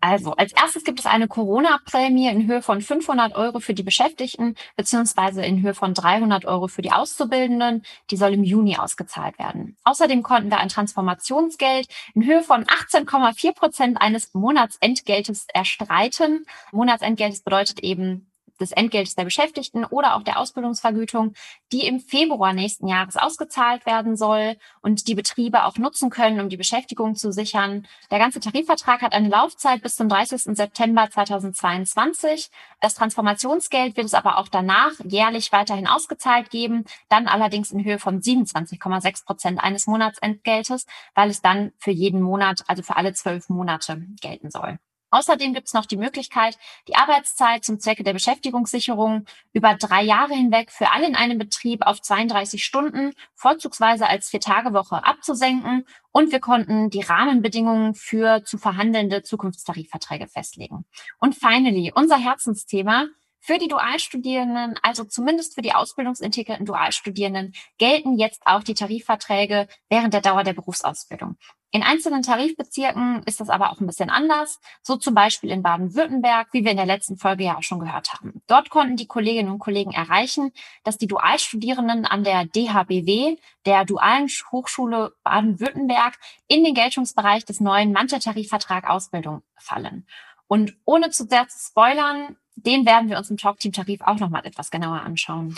Also, 0.00 0.32
als 0.32 0.52
erstes 0.52 0.84
gibt 0.84 1.00
es 1.00 1.06
eine 1.06 1.28
Corona-Prämie 1.28 2.28
in 2.28 2.46
Höhe 2.46 2.62
von 2.62 2.80
500 2.80 3.34
Euro 3.34 3.60
für 3.60 3.74
die 3.74 3.82
Beschäftigten, 3.82 4.54
beziehungsweise 4.76 5.44
in 5.44 5.60
Höhe 5.60 5.74
von 5.74 5.92
300 5.92 6.46
Euro 6.46 6.68
für 6.68 6.80
die 6.80 6.92
Auszubildenden. 6.92 7.79
Die 8.10 8.16
soll 8.16 8.34
im 8.34 8.44
Juni 8.44 8.76
ausgezahlt 8.76 9.38
werden. 9.38 9.76
Außerdem 9.84 10.22
konnten 10.22 10.50
wir 10.50 10.58
ein 10.58 10.68
Transformationsgeld 10.68 11.88
in 12.14 12.24
Höhe 12.24 12.42
von 12.42 12.64
18,4 12.64 13.54
Prozent 13.54 14.00
eines 14.00 14.34
Monatsentgeltes 14.34 15.46
erstreiten. 15.52 16.44
Monatsentgeltes 16.72 17.42
bedeutet 17.42 17.80
eben 17.80 18.29
des 18.60 18.72
Entgeltes 18.72 19.14
der 19.14 19.24
Beschäftigten 19.24 19.84
oder 19.84 20.16
auch 20.16 20.22
der 20.22 20.38
Ausbildungsvergütung, 20.38 21.34
die 21.72 21.86
im 21.86 22.00
Februar 22.00 22.52
nächsten 22.52 22.86
Jahres 22.86 23.16
ausgezahlt 23.16 23.86
werden 23.86 24.16
soll 24.16 24.56
und 24.82 25.08
die 25.08 25.14
Betriebe 25.14 25.64
auch 25.64 25.76
nutzen 25.76 26.10
können, 26.10 26.40
um 26.40 26.48
die 26.48 26.56
Beschäftigung 26.56 27.16
zu 27.16 27.32
sichern. 27.32 27.86
Der 28.10 28.18
ganze 28.18 28.40
Tarifvertrag 28.40 29.02
hat 29.02 29.12
eine 29.12 29.28
Laufzeit 29.28 29.82
bis 29.82 29.96
zum 29.96 30.08
30. 30.08 30.56
September 30.56 31.08
2022. 31.10 32.50
Das 32.80 32.94
Transformationsgeld 32.94 33.96
wird 33.96 34.06
es 34.06 34.14
aber 34.14 34.38
auch 34.38 34.48
danach 34.48 34.92
jährlich 35.04 35.52
weiterhin 35.52 35.86
ausgezahlt 35.86 36.50
geben, 36.50 36.84
dann 37.08 37.28
allerdings 37.28 37.70
in 37.70 37.84
Höhe 37.84 37.98
von 37.98 38.20
27,6 38.20 39.24
Prozent 39.24 39.60
eines 39.62 39.86
Monatsentgeltes, 39.86 40.86
weil 41.14 41.30
es 41.30 41.40
dann 41.40 41.72
für 41.78 41.90
jeden 41.90 42.20
Monat, 42.20 42.64
also 42.66 42.82
für 42.82 42.96
alle 42.96 43.12
zwölf 43.12 43.48
Monate 43.48 44.02
gelten 44.20 44.50
soll. 44.50 44.78
Außerdem 45.10 45.54
gibt 45.54 45.66
es 45.66 45.74
noch 45.74 45.86
die 45.86 45.96
Möglichkeit, 45.96 46.58
die 46.88 46.94
Arbeitszeit 46.94 47.64
zum 47.64 47.80
Zwecke 47.80 48.04
der 48.04 48.12
Beschäftigungssicherung 48.12 49.26
über 49.52 49.74
drei 49.74 50.02
Jahre 50.02 50.34
hinweg 50.34 50.70
für 50.70 50.92
alle 50.92 51.06
in 51.06 51.16
einem 51.16 51.38
Betrieb 51.38 51.86
auf 51.86 52.00
32 52.00 52.64
Stunden, 52.64 53.12
vorzugsweise 53.34 54.06
als 54.06 54.28
Vier-Tage-Woche 54.30 55.04
abzusenken. 55.04 55.86
Und 56.12 56.32
wir 56.32 56.40
konnten 56.40 56.90
die 56.90 57.02
Rahmenbedingungen 57.02 57.94
für 57.94 58.44
zu 58.44 58.58
verhandelnde 58.58 59.22
Zukunftstarifverträge 59.22 60.28
festlegen. 60.28 60.84
Und 61.18 61.34
finally, 61.34 61.92
unser 61.94 62.16
Herzensthema, 62.16 63.06
für 63.40 63.58
die 63.58 63.68
Dualstudierenden, 63.68 64.78
also 64.82 65.04
zumindest 65.04 65.54
für 65.54 65.62
die 65.62 65.72
ausbildungsintegrierten 65.72 66.66
Dualstudierenden, 66.66 67.54
gelten 67.78 68.18
jetzt 68.18 68.42
auch 68.44 68.62
die 68.62 68.74
Tarifverträge 68.74 69.66
während 69.88 70.12
der 70.12 70.20
Dauer 70.20 70.44
der 70.44 70.52
Berufsausbildung. 70.52 71.36
In 71.72 71.84
einzelnen 71.84 72.22
Tarifbezirken 72.22 73.22
ist 73.26 73.38
das 73.38 73.48
aber 73.48 73.70
auch 73.70 73.80
ein 73.80 73.86
bisschen 73.86 74.10
anders, 74.10 74.60
so 74.82 74.96
zum 74.96 75.14
Beispiel 75.14 75.50
in 75.50 75.62
Baden-Württemberg, 75.62 76.48
wie 76.52 76.64
wir 76.64 76.72
in 76.72 76.76
der 76.76 76.86
letzten 76.86 77.16
Folge 77.16 77.44
ja 77.44 77.56
auch 77.56 77.62
schon 77.62 77.78
gehört 77.78 78.12
haben. 78.12 78.42
Dort 78.48 78.70
konnten 78.70 78.96
die 78.96 79.06
Kolleginnen 79.06 79.52
und 79.52 79.60
Kollegen 79.60 79.92
erreichen, 79.92 80.52
dass 80.82 80.98
die 80.98 81.06
Dualstudierenden 81.06 82.06
an 82.06 82.24
der 82.24 82.44
DHBW, 82.44 83.36
der 83.66 83.84
Dualen 83.84 84.28
Hochschule 84.50 85.12
Baden-Württemberg, 85.22 86.18
in 86.48 86.64
den 86.64 86.74
Geltungsbereich 86.74 87.44
des 87.44 87.60
neuen 87.60 87.92
Manteltarifvertrag 87.92 88.90
Ausbildung 88.90 89.42
fallen. 89.56 90.08
Und 90.48 90.76
ohne 90.84 91.10
zu 91.10 91.24
sehr 91.28 91.46
zu 91.46 91.58
spoilern, 91.58 92.36
den 92.56 92.84
werden 92.84 93.08
wir 93.08 93.16
uns 93.16 93.30
im 93.30 93.36
Talkteam-Tarif 93.36 94.00
auch 94.00 94.18
nochmal 94.18 94.44
etwas 94.44 94.72
genauer 94.72 95.02
anschauen. 95.02 95.54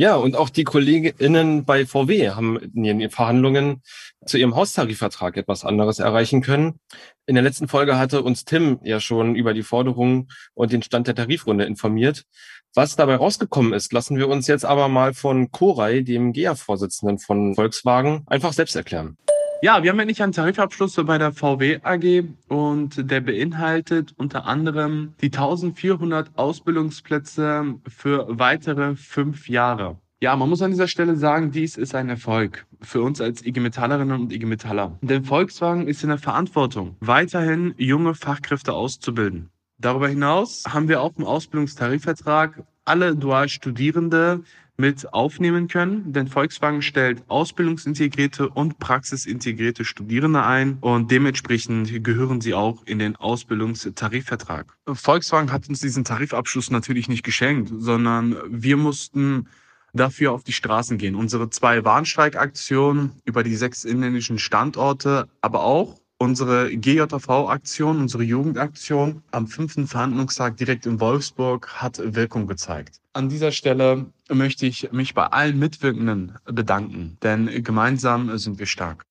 Ja, 0.00 0.14
und 0.14 0.36
auch 0.36 0.48
die 0.48 0.62
KollegInnen 0.62 1.64
bei 1.64 1.84
VW 1.84 2.30
haben 2.30 2.56
in 2.56 2.84
ihren 2.84 3.10
Verhandlungen 3.10 3.82
zu 4.24 4.38
ihrem 4.38 4.54
Haustarifvertrag 4.54 5.36
etwas 5.36 5.64
anderes 5.64 5.98
erreichen 5.98 6.40
können. 6.40 6.78
In 7.26 7.34
der 7.34 7.42
letzten 7.42 7.66
Folge 7.66 7.98
hatte 7.98 8.22
uns 8.22 8.44
Tim 8.44 8.78
ja 8.84 9.00
schon 9.00 9.34
über 9.34 9.54
die 9.54 9.64
Forderungen 9.64 10.28
und 10.54 10.72
den 10.72 10.84
Stand 10.84 11.08
der 11.08 11.16
Tarifrunde 11.16 11.64
informiert. 11.64 12.26
Was 12.74 12.94
dabei 12.94 13.16
rausgekommen 13.16 13.72
ist, 13.72 13.92
lassen 13.92 14.16
wir 14.16 14.28
uns 14.28 14.46
jetzt 14.46 14.64
aber 14.64 14.86
mal 14.86 15.14
von 15.14 15.50
Koray, 15.50 16.04
dem 16.04 16.32
GEA-Vorsitzenden 16.32 17.18
von 17.18 17.56
Volkswagen, 17.56 18.22
einfach 18.28 18.52
selbst 18.52 18.76
erklären. 18.76 19.16
Ja, 19.60 19.82
wir 19.82 19.90
haben 19.90 19.98
endlich 19.98 20.22
einen 20.22 20.32
Tarifabschluss 20.32 20.94
bei 21.04 21.18
der 21.18 21.32
VW 21.32 21.80
AG 21.82 22.28
und 22.46 23.10
der 23.10 23.20
beinhaltet 23.20 24.14
unter 24.16 24.46
anderem 24.46 25.14
die 25.20 25.26
1400 25.26 26.30
Ausbildungsplätze 26.38 27.74
für 27.88 28.26
weitere 28.28 28.94
fünf 28.94 29.48
Jahre. 29.48 29.98
Ja, 30.20 30.36
man 30.36 30.48
muss 30.48 30.62
an 30.62 30.70
dieser 30.70 30.86
Stelle 30.86 31.16
sagen, 31.16 31.50
dies 31.50 31.76
ist 31.76 31.96
ein 31.96 32.08
Erfolg 32.08 32.66
für 32.80 33.02
uns 33.02 33.20
als 33.20 33.44
IG 33.44 33.58
Metallerinnen 33.58 34.20
und 34.20 34.32
IG 34.32 34.46
Metaller. 34.46 34.96
Denn 35.00 35.24
Volkswagen 35.24 35.88
ist 35.88 36.04
in 36.04 36.10
der 36.10 36.18
Verantwortung, 36.18 36.96
weiterhin 37.00 37.74
junge 37.78 38.14
Fachkräfte 38.14 38.74
auszubilden. 38.74 39.50
Darüber 39.78 40.08
hinaus 40.08 40.62
haben 40.68 40.88
wir 40.88 41.02
auch 41.02 41.16
im 41.16 41.24
Ausbildungstarifvertrag 41.24 42.62
alle 42.84 43.16
Dualstudierende 43.16 44.44
mit 44.80 45.12
aufnehmen 45.12 45.66
können, 45.66 46.12
denn 46.12 46.28
Volkswagen 46.28 46.82
stellt 46.82 47.24
ausbildungsintegrierte 47.28 48.48
und 48.48 48.78
praxisintegrierte 48.78 49.84
Studierende 49.84 50.44
ein 50.44 50.78
und 50.80 51.10
dementsprechend 51.10 52.04
gehören 52.04 52.40
sie 52.40 52.54
auch 52.54 52.84
in 52.86 53.00
den 53.00 53.16
Ausbildungstarifvertrag. 53.16 54.76
Volkswagen 54.86 55.50
hat 55.50 55.68
uns 55.68 55.80
diesen 55.80 56.04
Tarifabschluss 56.04 56.70
natürlich 56.70 57.08
nicht 57.08 57.24
geschenkt, 57.24 57.72
sondern 57.76 58.36
wir 58.48 58.76
mussten 58.76 59.48
dafür 59.92 60.32
auf 60.32 60.44
die 60.44 60.52
Straßen 60.52 60.96
gehen. 60.96 61.16
Unsere 61.16 61.50
zwei 61.50 61.84
Warnstreikaktionen 61.84 63.12
über 63.24 63.42
die 63.42 63.56
sechs 63.56 63.84
inländischen 63.84 64.38
Standorte, 64.38 65.28
aber 65.40 65.64
auch 65.64 65.98
Unsere 66.20 66.76
GJV-Aktion, 66.76 68.00
unsere 68.00 68.24
Jugendaktion 68.24 69.22
am 69.30 69.46
fünften 69.46 69.86
Verhandlungstag 69.86 70.56
direkt 70.56 70.84
in 70.84 70.98
Wolfsburg 70.98 71.72
hat 71.76 72.00
Wirkung 72.02 72.48
gezeigt. 72.48 72.96
An 73.12 73.28
dieser 73.28 73.52
Stelle 73.52 74.06
möchte 74.28 74.66
ich 74.66 74.90
mich 74.90 75.14
bei 75.14 75.26
allen 75.28 75.60
Mitwirkenden 75.60 76.36
bedanken, 76.44 77.18
denn 77.22 77.62
gemeinsam 77.62 78.36
sind 78.36 78.58
wir 78.58 78.66
stark. 78.66 79.04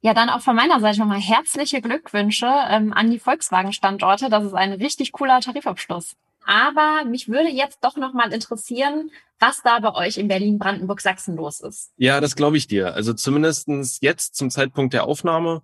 Ja, 0.00 0.14
dann 0.14 0.30
auch 0.30 0.40
von 0.40 0.56
meiner 0.56 0.80
Seite 0.80 1.00
nochmal 1.00 1.20
herzliche 1.20 1.82
Glückwünsche 1.82 2.50
ähm, 2.70 2.94
an 2.94 3.10
die 3.10 3.18
Volkswagen-Standorte. 3.18 4.30
Das 4.30 4.44
ist 4.44 4.54
ein 4.54 4.72
richtig 4.72 5.12
cooler 5.12 5.40
Tarifabschluss. 5.40 6.16
Aber 6.46 7.04
mich 7.04 7.28
würde 7.28 7.50
jetzt 7.50 7.78
doch 7.82 7.96
nochmal 7.96 8.32
interessieren, 8.32 9.10
was 9.40 9.62
da 9.62 9.78
bei 9.80 9.94
euch 9.94 10.18
in 10.18 10.28
Berlin, 10.28 10.58
Brandenburg, 10.58 11.00
Sachsen 11.00 11.36
los 11.36 11.60
ist. 11.60 11.92
Ja, 11.96 12.20
das 12.20 12.36
glaube 12.36 12.56
ich 12.56 12.66
dir. 12.66 12.94
Also 12.94 13.12
zumindestens 13.12 13.98
jetzt 14.00 14.36
zum 14.36 14.50
Zeitpunkt 14.50 14.94
der 14.94 15.04
Aufnahme 15.04 15.62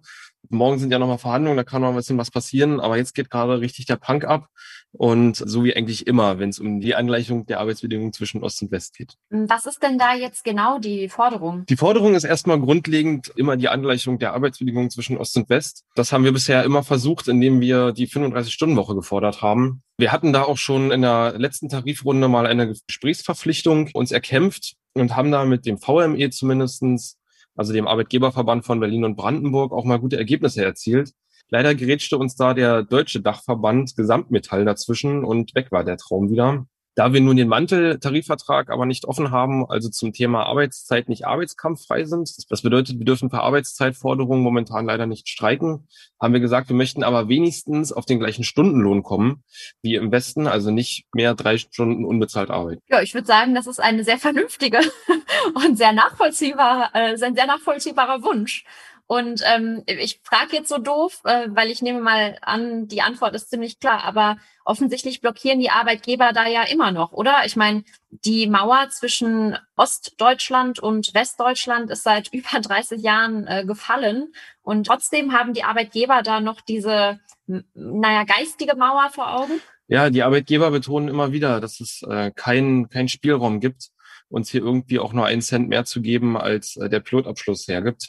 Morgen 0.48 0.78
sind 0.78 0.90
ja 0.90 0.98
nochmal 0.98 1.18
Verhandlungen, 1.18 1.56
da 1.56 1.64
kann 1.64 1.82
noch 1.82 1.90
ein 1.90 1.96
bisschen 1.96 2.18
was 2.18 2.30
passieren, 2.30 2.80
aber 2.80 2.96
jetzt 2.96 3.14
geht 3.14 3.30
gerade 3.30 3.60
richtig 3.60 3.86
der 3.86 3.96
Punk 3.96 4.24
ab. 4.24 4.48
Und 4.92 5.36
so 5.36 5.62
wie 5.62 5.76
eigentlich 5.76 6.08
immer, 6.08 6.40
wenn 6.40 6.48
es 6.48 6.58
um 6.58 6.80
die 6.80 6.96
Angleichung 6.96 7.46
der 7.46 7.60
Arbeitsbedingungen 7.60 8.12
zwischen 8.12 8.42
Ost 8.42 8.60
und 8.62 8.72
West 8.72 8.96
geht. 8.96 9.14
Was 9.30 9.64
ist 9.66 9.82
denn 9.82 9.98
da 9.98 10.14
jetzt 10.14 10.42
genau 10.42 10.80
die 10.80 11.08
Forderung? 11.08 11.64
Die 11.66 11.76
Forderung 11.76 12.14
ist 12.14 12.24
erstmal 12.24 12.60
grundlegend 12.60 13.32
immer 13.36 13.56
die 13.56 13.68
Angleichung 13.68 14.18
der 14.18 14.34
Arbeitsbedingungen 14.34 14.90
zwischen 14.90 15.16
Ost 15.16 15.36
und 15.36 15.48
West. 15.48 15.84
Das 15.94 16.12
haben 16.12 16.24
wir 16.24 16.32
bisher 16.32 16.64
immer 16.64 16.82
versucht, 16.82 17.28
indem 17.28 17.60
wir 17.60 17.92
die 17.92 18.08
35-Stunden-Woche 18.08 18.96
gefordert 18.96 19.42
haben. 19.42 19.82
Wir 19.96 20.10
hatten 20.10 20.32
da 20.32 20.42
auch 20.42 20.56
schon 20.56 20.90
in 20.90 21.02
der 21.02 21.38
letzten 21.38 21.68
Tarifrunde 21.68 22.26
mal 22.26 22.46
eine 22.46 22.74
Gesprächsverpflichtung 22.88 23.90
uns 23.92 24.10
erkämpft 24.10 24.74
und 24.94 25.14
haben 25.14 25.30
da 25.30 25.44
mit 25.44 25.66
dem 25.66 25.78
VME 25.78 26.30
zumindestens 26.30 27.19
also 27.60 27.74
dem 27.74 27.86
Arbeitgeberverband 27.86 28.64
von 28.64 28.80
Berlin 28.80 29.04
und 29.04 29.16
Brandenburg, 29.16 29.72
auch 29.72 29.84
mal 29.84 29.98
gute 29.98 30.16
Ergebnisse 30.16 30.64
erzielt. 30.64 31.12
Leider 31.50 31.74
gerätschte 31.74 32.16
uns 32.16 32.34
da 32.34 32.54
der 32.54 32.82
deutsche 32.82 33.20
Dachverband 33.20 33.94
Gesamtmetall 33.96 34.64
dazwischen 34.64 35.26
und 35.26 35.54
weg 35.54 35.70
war 35.70 35.84
der 35.84 35.98
Traum 35.98 36.30
wieder. 36.30 36.64
Da 37.00 37.14
wir 37.14 37.22
nun 37.22 37.38
den 37.38 37.48
Manteltarifvertrag 37.48 38.68
aber 38.68 38.84
nicht 38.84 39.06
offen 39.06 39.30
haben, 39.30 39.64
also 39.66 39.88
zum 39.88 40.12
Thema 40.12 40.44
Arbeitszeit 40.44 41.08
nicht 41.08 41.26
arbeitskampffrei 41.26 42.04
sind, 42.04 42.30
das 42.50 42.60
bedeutet, 42.60 42.98
wir 42.98 43.06
dürfen 43.06 43.30
per 43.30 43.42
Arbeitszeitforderungen 43.42 44.42
momentan 44.42 44.84
leider 44.84 45.06
nicht 45.06 45.26
streiken, 45.26 45.88
haben 46.20 46.34
wir 46.34 46.40
gesagt, 46.40 46.68
wir 46.68 46.76
möchten 46.76 47.02
aber 47.02 47.26
wenigstens 47.30 47.90
auf 47.90 48.04
den 48.04 48.18
gleichen 48.18 48.44
Stundenlohn 48.44 49.02
kommen 49.02 49.42
wie 49.80 49.94
im 49.94 50.12
Westen, 50.12 50.46
also 50.46 50.70
nicht 50.70 51.06
mehr 51.14 51.34
drei 51.34 51.56
Stunden 51.56 52.04
unbezahlt 52.04 52.50
arbeiten. 52.50 52.82
Ja, 52.90 53.00
ich 53.00 53.14
würde 53.14 53.26
sagen, 53.26 53.54
das 53.54 53.66
ist 53.66 53.80
eine 53.80 54.04
sehr 54.04 54.18
vernünftige 54.18 54.80
und 55.54 55.78
sehr 55.78 55.94
nachvollziehbar, 55.94 56.90
äh, 56.92 57.14
ein 57.14 57.34
sehr 57.34 57.46
nachvollziehbarer 57.46 58.22
Wunsch. 58.24 58.66
Und 59.10 59.42
ähm, 59.44 59.82
ich 59.86 60.20
frage 60.22 60.54
jetzt 60.54 60.68
so 60.68 60.78
doof, 60.78 61.22
äh, 61.24 61.48
weil 61.48 61.68
ich 61.68 61.82
nehme 61.82 62.00
mal 62.00 62.38
an, 62.42 62.86
die 62.86 63.02
Antwort 63.02 63.34
ist 63.34 63.50
ziemlich 63.50 63.80
klar, 63.80 64.04
aber 64.04 64.36
offensichtlich 64.64 65.20
blockieren 65.20 65.58
die 65.58 65.70
Arbeitgeber 65.70 66.30
da 66.32 66.46
ja 66.46 66.62
immer 66.62 66.92
noch, 66.92 67.10
oder? 67.10 67.38
Ich 67.44 67.56
meine, 67.56 67.82
die 68.10 68.46
Mauer 68.46 68.88
zwischen 68.90 69.58
Ostdeutschland 69.74 70.78
und 70.78 71.12
Westdeutschland 71.12 71.90
ist 71.90 72.04
seit 72.04 72.28
über 72.32 72.60
30 72.60 73.02
Jahren 73.02 73.48
äh, 73.48 73.64
gefallen 73.66 74.32
und 74.62 74.86
trotzdem 74.86 75.32
haben 75.32 75.54
die 75.54 75.64
Arbeitgeber 75.64 76.22
da 76.22 76.38
noch 76.38 76.60
diese, 76.60 77.18
naja, 77.48 78.22
geistige 78.22 78.76
Mauer 78.76 79.10
vor 79.10 79.40
Augen. 79.40 79.60
Ja, 79.88 80.10
die 80.10 80.22
Arbeitgeber 80.22 80.70
betonen 80.70 81.08
immer 81.08 81.32
wieder, 81.32 81.60
dass 81.60 81.80
es 81.80 82.04
äh, 82.08 82.30
keinen 82.30 82.88
kein 82.90 83.08
Spielraum 83.08 83.58
gibt, 83.58 83.90
uns 84.28 84.50
hier 84.50 84.60
irgendwie 84.60 85.00
auch 85.00 85.12
nur 85.12 85.26
einen 85.26 85.42
Cent 85.42 85.68
mehr 85.68 85.84
zu 85.84 86.00
geben, 86.00 86.36
als 86.36 86.76
äh, 86.76 86.88
der 86.88 87.00
Pilotabschluss 87.00 87.66
hergibt. 87.66 88.06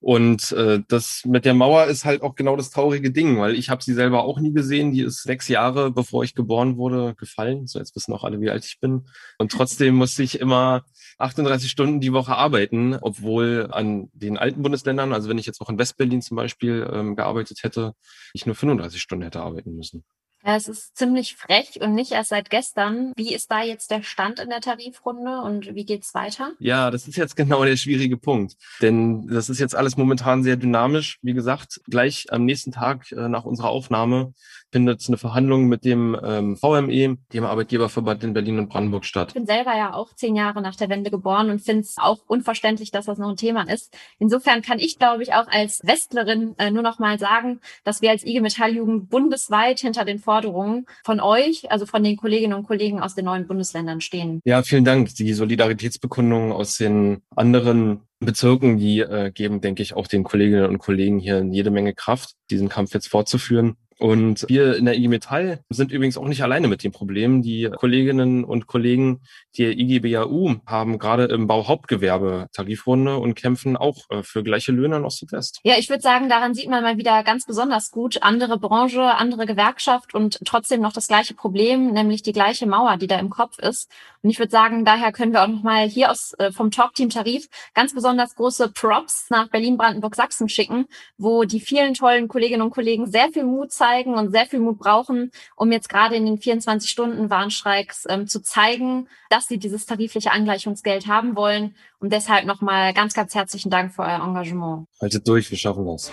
Und 0.00 0.52
äh, 0.52 0.80
das 0.86 1.22
mit 1.24 1.44
der 1.44 1.54
Mauer 1.54 1.86
ist 1.86 2.04
halt 2.04 2.22
auch 2.22 2.36
genau 2.36 2.56
das 2.56 2.70
traurige 2.70 3.10
Ding, 3.10 3.38
weil 3.38 3.56
ich 3.56 3.68
habe 3.68 3.82
sie 3.82 3.94
selber 3.94 4.22
auch 4.22 4.38
nie 4.38 4.52
gesehen. 4.52 4.92
Die 4.92 5.00
ist 5.00 5.24
sechs 5.24 5.48
Jahre, 5.48 5.90
bevor 5.90 6.22
ich 6.22 6.36
geboren 6.36 6.76
wurde, 6.76 7.14
gefallen. 7.16 7.66
So 7.66 7.80
jetzt 7.80 7.96
wissen 7.96 8.12
auch 8.12 8.22
alle, 8.22 8.40
wie 8.40 8.50
alt 8.50 8.64
ich 8.64 8.78
bin. 8.78 9.08
Und 9.38 9.50
trotzdem 9.50 9.96
musste 9.96 10.22
ich 10.22 10.38
immer 10.38 10.84
38 11.18 11.68
Stunden 11.68 12.00
die 12.00 12.12
Woche 12.12 12.36
arbeiten, 12.36 12.96
obwohl 13.00 13.68
an 13.72 14.08
den 14.12 14.38
alten 14.38 14.62
Bundesländern, 14.62 15.12
also 15.12 15.28
wenn 15.28 15.38
ich 15.38 15.46
jetzt 15.46 15.60
auch 15.60 15.68
in 15.68 15.78
Westberlin 15.78 16.22
zum 16.22 16.36
Beispiel 16.36 16.88
ähm, 16.92 17.16
gearbeitet 17.16 17.64
hätte, 17.64 17.94
ich 18.32 18.46
nur 18.46 18.54
35 18.54 19.00
Stunden 19.02 19.24
hätte 19.24 19.40
arbeiten 19.40 19.74
müssen. 19.74 20.04
Es 20.50 20.66
ist 20.66 20.96
ziemlich 20.96 21.36
frech 21.36 21.78
und 21.82 21.94
nicht 21.94 22.12
erst 22.12 22.30
seit 22.30 22.48
gestern. 22.48 23.12
Wie 23.16 23.34
ist 23.34 23.50
da 23.50 23.62
jetzt 23.62 23.90
der 23.90 24.02
Stand 24.02 24.40
in 24.40 24.48
der 24.48 24.62
Tarifrunde 24.62 25.42
und 25.42 25.74
wie 25.74 25.84
geht's 25.84 26.14
weiter? 26.14 26.52
Ja, 26.58 26.90
das 26.90 27.06
ist 27.06 27.16
jetzt 27.16 27.36
genau 27.36 27.66
der 27.66 27.76
schwierige 27.76 28.16
Punkt. 28.16 28.54
Denn 28.80 29.26
das 29.26 29.50
ist 29.50 29.58
jetzt 29.58 29.76
alles 29.76 29.98
momentan 29.98 30.42
sehr 30.42 30.56
dynamisch. 30.56 31.18
Wie 31.20 31.34
gesagt, 31.34 31.82
gleich 31.90 32.28
am 32.30 32.46
nächsten 32.46 32.72
Tag 32.72 33.12
äh, 33.12 33.28
nach 33.28 33.44
unserer 33.44 33.68
Aufnahme 33.68 34.32
findet 34.70 35.06
eine 35.08 35.18
Verhandlung 35.18 35.66
mit 35.66 35.84
dem 35.84 36.18
ähm, 36.22 36.56
VME, 36.56 37.18
dem 37.32 37.44
Arbeitgeberverband 37.44 38.24
in 38.24 38.32
Berlin 38.32 38.58
und 38.58 38.68
Brandenburg 38.68 39.04
statt. 39.04 39.28
Ich 39.28 39.34
bin 39.34 39.46
selber 39.46 39.76
ja 39.76 39.92
auch 39.92 40.14
zehn 40.14 40.34
Jahre 40.34 40.62
nach 40.62 40.76
der 40.76 40.88
Wende 40.88 41.10
geboren 41.10 41.50
und 41.50 41.60
finde 41.60 41.82
es 41.82 41.96
auch 41.98 42.20
unverständlich, 42.26 42.90
dass 42.90 43.06
das 43.06 43.18
noch 43.18 43.28
ein 43.28 43.36
Thema 43.36 43.68
ist. 43.70 43.94
Insofern 44.18 44.62
kann 44.62 44.78
ich, 44.78 44.98
glaube 44.98 45.22
ich, 45.22 45.34
auch 45.34 45.48
als 45.48 45.80
Westlerin 45.84 46.54
äh, 46.58 46.70
nur 46.70 46.82
noch 46.82 46.98
mal 46.98 47.18
sagen, 47.18 47.60
dass 47.84 48.00
wir 48.02 48.10
als 48.10 48.24
IG 48.24 48.40
Metalljugend 48.40 49.10
bundesweit 49.10 49.80
hinter 49.80 50.06
den 50.06 50.18
Forderungen 50.38 50.86
von 51.04 51.20
euch, 51.20 51.70
also 51.70 51.84
von 51.84 52.04
den 52.04 52.16
Kolleginnen 52.16 52.54
und 52.54 52.66
Kollegen 52.66 53.00
aus 53.00 53.14
den 53.14 53.24
neuen 53.24 53.46
Bundesländern 53.46 54.00
stehen. 54.00 54.40
Ja, 54.44 54.62
vielen 54.62 54.84
Dank. 54.84 55.14
Die 55.16 55.32
Solidaritätsbekundungen 55.32 56.52
aus 56.52 56.76
den 56.76 57.22
anderen 57.34 58.02
Bezirken, 58.20 58.78
die 58.78 59.00
äh, 59.00 59.32
geben, 59.32 59.60
denke 59.60 59.82
ich, 59.82 59.94
auch 59.94 60.06
den 60.06 60.22
Kolleginnen 60.22 60.66
und 60.66 60.78
Kollegen 60.78 61.18
hier 61.18 61.44
jede 61.44 61.70
Menge 61.70 61.94
Kraft, 61.94 62.34
diesen 62.50 62.68
Kampf 62.68 62.94
jetzt 62.94 63.08
fortzuführen. 63.08 63.76
Und 63.98 64.44
wir 64.48 64.76
in 64.76 64.84
der 64.84 64.96
IG 64.96 65.08
Metall 65.08 65.60
sind 65.70 65.90
übrigens 65.90 66.16
auch 66.16 66.26
nicht 66.28 66.42
alleine 66.42 66.68
mit 66.68 66.84
dem 66.84 66.92
Problem. 66.92 67.42
Die 67.42 67.68
Kolleginnen 67.76 68.44
und 68.44 68.68
Kollegen 68.68 69.22
der 69.58 69.76
IG 69.76 69.98
BAU 69.98 70.54
haben 70.66 70.98
gerade 70.98 71.24
im 71.24 71.48
Bauhauptgewerbe 71.48 72.46
Tarifrunde 72.52 73.16
und 73.18 73.34
kämpfen 73.34 73.76
auch 73.76 74.08
äh, 74.10 74.22
für 74.22 74.44
gleiche 74.44 74.70
Löhne 74.70 74.98
in 74.98 75.04
Ost 75.04 75.22
und 75.22 75.32
West. 75.32 75.58
Ja, 75.64 75.74
ich 75.78 75.88
würde 75.88 76.02
sagen, 76.02 76.28
daran 76.28 76.54
sieht 76.54 76.68
man 76.68 76.84
mal 76.84 76.96
wieder 76.96 77.24
ganz 77.24 77.44
besonders 77.44 77.90
gut 77.90 78.22
andere 78.22 78.58
Branche, 78.58 79.02
andere 79.02 79.46
Gewerkschaft 79.46 80.14
und 80.14 80.38
trotzdem 80.44 80.80
noch 80.80 80.92
das 80.92 81.08
gleiche 81.08 81.34
Problem, 81.34 81.92
nämlich 81.92 82.22
die 82.22 82.32
gleiche 82.32 82.66
Mauer, 82.66 82.98
die 82.98 83.08
da 83.08 83.18
im 83.18 83.30
Kopf 83.30 83.58
ist. 83.58 83.90
Und 84.22 84.30
ich 84.30 84.38
würde 84.38 84.50
sagen, 84.50 84.84
daher 84.84 85.10
können 85.10 85.32
wir 85.32 85.42
auch 85.42 85.48
nochmal 85.48 85.88
hier 85.88 86.12
aus 86.12 86.34
äh, 86.38 86.52
vom 86.52 86.70
Talk-Team 86.70 87.10
Tarif 87.10 87.48
ganz 87.74 87.94
besonders 87.94 88.36
große 88.36 88.68
Props 88.68 89.26
nach 89.30 89.48
Berlin, 89.48 89.76
Brandenburg, 89.76 90.14
Sachsen 90.14 90.48
schicken, 90.48 90.86
wo 91.16 91.42
die 91.42 91.60
vielen 91.60 91.94
tollen 91.94 92.28
Kolleginnen 92.28 92.62
und 92.62 92.70
Kollegen 92.70 93.10
sehr 93.10 93.28
viel 93.30 93.44
Mut 93.44 93.72
zeigen 93.72 93.87
zeigen 93.88 94.14
und 94.14 94.30
sehr 94.30 94.46
viel 94.46 94.60
Mut 94.60 94.78
brauchen, 94.78 95.30
um 95.56 95.72
jetzt 95.72 95.88
gerade 95.88 96.14
in 96.14 96.26
den 96.26 96.38
24-Stunden-Warnstreiks 96.38 98.06
ähm, 98.08 98.26
zu 98.26 98.42
zeigen, 98.42 99.08
dass 99.30 99.46
sie 99.48 99.58
dieses 99.58 99.86
tarifliche 99.86 100.30
Angleichungsgeld 100.30 101.06
haben 101.06 101.36
wollen. 101.36 101.74
Und 102.00 102.12
deshalb 102.12 102.44
nochmal 102.46 102.92
ganz, 102.92 103.14
ganz 103.14 103.34
herzlichen 103.34 103.70
Dank 103.70 103.94
für 103.94 104.02
euer 104.02 104.22
Engagement. 104.22 104.86
Haltet 105.00 105.26
durch, 105.26 105.50
wir 105.50 105.58
schaffen 105.58 105.86
das. 105.86 106.12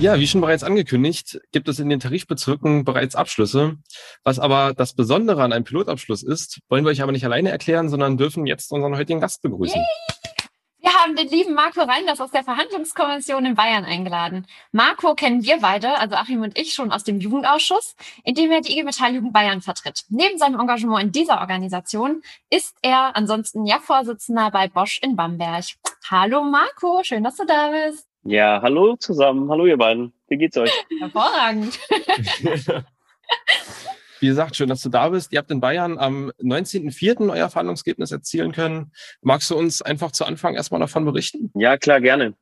Ja, 0.00 0.20
wie 0.20 0.28
schon 0.28 0.40
bereits 0.40 0.62
angekündigt, 0.62 1.40
gibt 1.50 1.68
es 1.68 1.80
in 1.80 1.88
den 1.88 1.98
Tarifbezirken 1.98 2.84
bereits 2.84 3.16
Abschlüsse. 3.16 3.78
Was 4.22 4.38
aber 4.38 4.72
das 4.72 4.94
Besondere 4.94 5.42
an 5.42 5.52
einem 5.52 5.64
Pilotabschluss 5.64 6.22
ist, 6.22 6.60
wollen 6.68 6.84
wir 6.84 6.90
euch 6.90 7.02
aber 7.02 7.10
nicht 7.10 7.24
alleine 7.24 7.50
erklären, 7.50 7.88
sondern 7.88 8.16
dürfen 8.16 8.46
jetzt 8.46 8.70
unseren 8.70 8.96
heutigen 8.96 9.20
Gast 9.20 9.42
begrüßen. 9.42 9.80
Yay! 9.80 10.27
Wir 10.80 10.92
haben 10.92 11.16
den 11.16 11.28
lieben 11.28 11.54
Marco 11.54 11.80
Reinders 11.80 12.20
aus 12.20 12.30
der 12.30 12.44
Verhandlungskommission 12.44 13.44
in 13.44 13.54
Bayern 13.56 13.84
eingeladen. 13.84 14.46
Marco 14.70 15.14
kennen 15.14 15.42
wir 15.42 15.58
beide, 15.58 15.98
also 15.98 16.14
Achim 16.14 16.42
und 16.42 16.56
ich, 16.56 16.72
schon 16.72 16.92
aus 16.92 17.02
dem 17.02 17.18
Jugendausschuss, 17.18 17.96
in 18.22 18.36
dem 18.36 18.52
er 18.52 18.60
die 18.60 18.72
IG 18.72 18.84
Metall 18.84 19.14
Jugend 19.14 19.32
Bayern 19.32 19.60
vertritt. 19.60 20.04
Neben 20.08 20.38
seinem 20.38 20.60
Engagement 20.60 21.02
in 21.02 21.12
dieser 21.12 21.40
Organisation 21.40 22.22
ist 22.48 22.76
er 22.82 23.16
ansonsten 23.16 23.66
ja 23.66 23.80
Vorsitzender 23.80 24.52
bei 24.52 24.68
Bosch 24.68 25.00
in 25.02 25.16
Bamberg. 25.16 25.64
Hallo 26.08 26.44
Marco, 26.44 27.02
schön, 27.02 27.24
dass 27.24 27.36
du 27.36 27.44
da 27.44 27.70
bist. 27.70 28.06
Ja, 28.22 28.60
hallo 28.62 28.96
zusammen. 28.96 29.50
Hallo 29.50 29.66
ihr 29.66 29.78
beiden. 29.78 30.12
Wie 30.28 30.36
geht's 30.36 30.56
euch? 30.56 30.72
Hervorragend. 31.00 31.78
Wie 34.20 34.26
gesagt, 34.26 34.56
schön, 34.56 34.68
dass 34.68 34.82
du 34.82 34.88
da 34.88 35.08
bist. 35.08 35.32
Ihr 35.32 35.38
habt 35.38 35.50
in 35.50 35.60
Bayern 35.60 35.98
am 35.98 36.30
19.04. 36.42 37.30
euer 37.30 37.48
Verhandlungsergebnis 37.48 38.10
erzielen 38.10 38.52
können. 38.52 38.92
Magst 39.22 39.50
du 39.50 39.56
uns 39.56 39.82
einfach 39.82 40.12
zu 40.12 40.24
Anfang 40.24 40.54
erstmal 40.54 40.80
davon 40.80 41.04
berichten? 41.04 41.50
Ja, 41.54 41.76
klar, 41.76 42.00
gerne. 42.00 42.34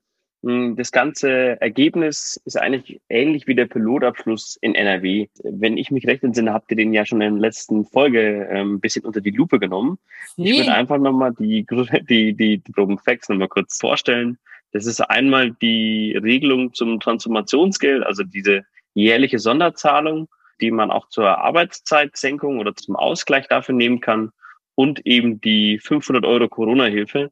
Hm, 0.43 0.77
das 0.77 0.93
ganze 0.93 1.61
Ergebnis 1.61 2.41
ist 2.45 2.57
eigentlich 2.57 3.01
ähnlich 3.09 3.47
wie 3.47 3.55
der 3.55 3.67
Pilotabschluss 3.67 4.57
in 4.61 4.75
NRW. 4.75 5.29
Wenn 5.43 5.77
ich 5.77 5.91
mich 5.91 6.07
recht 6.07 6.23
entsinne, 6.23 6.53
habt 6.53 6.71
ihr 6.71 6.77
den 6.77 6.93
ja 6.93 7.05
schon 7.05 7.21
in 7.21 7.35
der 7.35 7.41
letzten 7.41 7.85
Folge 7.85 8.49
ähm, 8.51 8.75
ein 8.75 8.81
bisschen 8.81 9.05
unter 9.05 9.21
die 9.21 9.31
Lupe 9.31 9.59
genommen. 9.59 9.99
Nee. 10.37 10.53
Ich 10.53 10.59
würde 10.59 10.75
einfach 10.75 10.99
nochmal 10.99 11.35
die, 11.39 11.67
die, 12.09 12.35
die, 12.35 12.59
die 12.59 12.73
groben 12.73 12.99
Facts 12.99 13.29
nochmal 13.29 13.49
kurz 13.49 13.79
vorstellen. 13.79 14.39
Das 14.73 14.87
ist 14.87 15.01
einmal 15.01 15.53
die 15.53 16.17
Regelung 16.23 16.75
zum 16.75 17.01
Transformationsgeld, 17.01 18.05
also 18.05 18.23
diese 18.23 18.65
jährliche 18.95 19.39
Sonderzahlung 19.39 20.29
die 20.61 20.71
man 20.71 20.91
auch 20.91 21.09
zur 21.09 21.39
Arbeitszeitsenkung 21.39 22.59
oder 22.59 22.75
zum 22.75 22.97
Ausgleich 22.97 23.49
dafür 23.49 23.75
nehmen 23.75 24.01
kann 24.01 24.31
und 24.75 25.07
eben 25.07 25.41
die 25.41 25.79
500 25.79 26.25
Euro 26.25 26.49
Corona-Hilfe, 26.49 27.31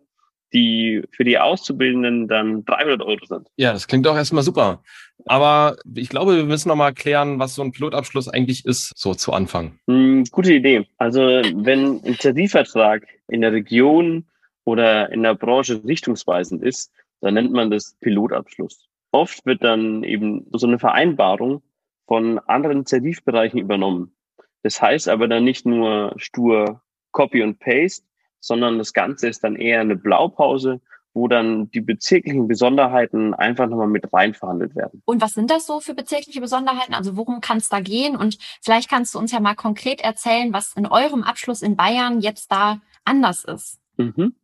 die 0.53 1.03
für 1.11 1.25
die 1.25 1.39
Auszubildenden 1.39 2.29
dann 2.29 2.65
300 2.65 3.03
Euro 3.03 3.25
sind. 3.27 3.49
Ja, 3.57 3.73
das 3.73 3.87
klingt 3.89 4.07
doch 4.07 4.17
erstmal 4.17 4.45
super. 4.45 4.83
Aber 5.27 5.77
ich 5.95 6.09
glaube, 6.09 6.37
wir 6.37 6.45
müssen 6.45 6.69
noch 6.69 6.77
mal 6.77 6.95
klären, 6.95 7.39
was 7.39 7.55
so 7.55 7.63
ein 7.63 7.73
Pilotabschluss 7.73 8.29
eigentlich 8.29 8.65
ist, 8.65 8.93
so 8.97 9.15
zu 9.15 9.33
Anfang. 9.33 9.79
Hm, 9.89 10.25
gute 10.31 10.55
Idee. 10.55 10.87
Also 10.97 11.21
wenn 11.21 12.03
ein 12.05 12.17
Tarifvertrag 12.17 13.07
in 13.29 13.41
der 13.41 13.53
Region 13.53 14.27
oder 14.65 15.11
in 15.13 15.23
der 15.23 15.35
Branche 15.35 15.83
richtungsweisend 15.85 16.63
ist, 16.63 16.93
dann 17.21 17.35
nennt 17.35 17.53
man 17.53 17.71
das 17.71 17.97
Pilotabschluss. 18.01 18.87
Oft 19.13 19.45
wird 19.47 19.63
dann 19.65 20.03
eben 20.05 20.47
so 20.53 20.67
eine 20.67 20.79
Vereinbarung 20.79 21.63
von 22.07 22.39
anderen 22.41 22.85
Tarifbereichen 22.85 23.59
übernommen. 23.59 24.15
Das 24.63 24.81
heißt 24.81 25.09
aber 25.09 25.29
dann 25.29 25.45
nicht 25.45 25.67
nur 25.67 26.15
stur 26.17 26.83
Copy 27.13 27.43
und 27.43 27.59
Paste, 27.59 28.05
sondern 28.41 28.79
das 28.79 28.93
Ganze 28.93 29.29
ist 29.29 29.45
dann 29.45 29.57
eher 29.57 29.81
eine 29.81 29.97
Blaupause, 29.97 30.81
wo 31.15 31.29
dann 31.29 31.71
die 31.71 31.81
bezirklichen 31.81 32.49
Besonderheiten 32.49 33.35
einfach 33.35 33.69
nochmal 33.69 33.87
mit 33.87 34.13
rein 34.13 34.35
verhandelt 34.35 34.75
werden. 34.75 35.01
Und 35.05 35.23
was 35.23 35.35
sind 35.35 35.51
das 35.51 35.67
so 35.67 35.81
für 35.81 35.95
bezirkliche 35.95 36.41
Besonderheiten? 36.41 36.93
Also 36.93 37.17
worum 37.17 37.41
kann 37.41 37.59
es 37.59 37.69
da 37.69 37.81
gehen? 37.81 38.17
Und 38.17 38.37
vielleicht 38.61 38.91
kannst 38.91 39.15
du 39.15 39.19
uns 39.19 39.31
ja 39.31 39.41
mal 39.41 39.55
konkret 39.55 40.03
erzählen, 40.03 40.53
was 40.53 40.75
in 40.77 40.87
eurem 40.87 41.23
Abschluss 41.23 41.63
in 41.63 41.77
Bayern 41.77 42.21
jetzt 42.21 42.51
da 42.51 42.81
anders 43.05 43.45
ist. 43.45 43.79
Mhm. 43.97 44.35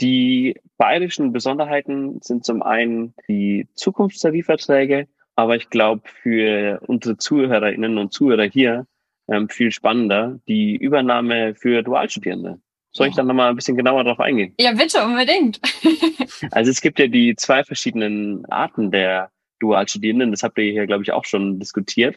Die 0.00 0.58
bayerischen 0.78 1.32
Besonderheiten 1.32 2.20
sind 2.22 2.44
zum 2.44 2.62
einen 2.62 3.14
die 3.28 3.68
Zukunftstarifverträge, 3.74 5.06
aber 5.40 5.56
ich 5.56 5.70
glaube 5.70 6.02
für 6.22 6.80
unsere 6.86 7.16
Zuhörerinnen 7.16 7.98
und 7.98 8.12
Zuhörer 8.12 8.44
hier 8.44 8.86
ähm, 9.28 9.48
viel 9.48 9.70
spannender 9.72 10.40
die 10.48 10.76
Übernahme 10.76 11.54
für 11.54 11.82
Dualstudierende. 11.82 12.60
Soll 12.92 13.06
ich 13.06 13.14
dann 13.14 13.28
nochmal 13.28 13.50
ein 13.50 13.56
bisschen 13.56 13.76
genauer 13.76 14.02
darauf 14.02 14.18
eingehen? 14.18 14.52
Ja, 14.58 14.72
bitte, 14.72 15.04
unbedingt. 15.04 15.60
also 16.50 16.70
es 16.70 16.80
gibt 16.80 16.98
ja 16.98 17.06
die 17.06 17.36
zwei 17.36 17.62
verschiedenen 17.62 18.44
Arten 18.46 18.90
der 18.90 19.30
Dualstudierenden. 19.60 20.32
Das 20.32 20.42
habt 20.42 20.58
ihr 20.58 20.72
hier, 20.72 20.86
glaube 20.86 21.04
ich, 21.04 21.12
auch 21.12 21.24
schon 21.24 21.60
diskutiert. 21.60 22.16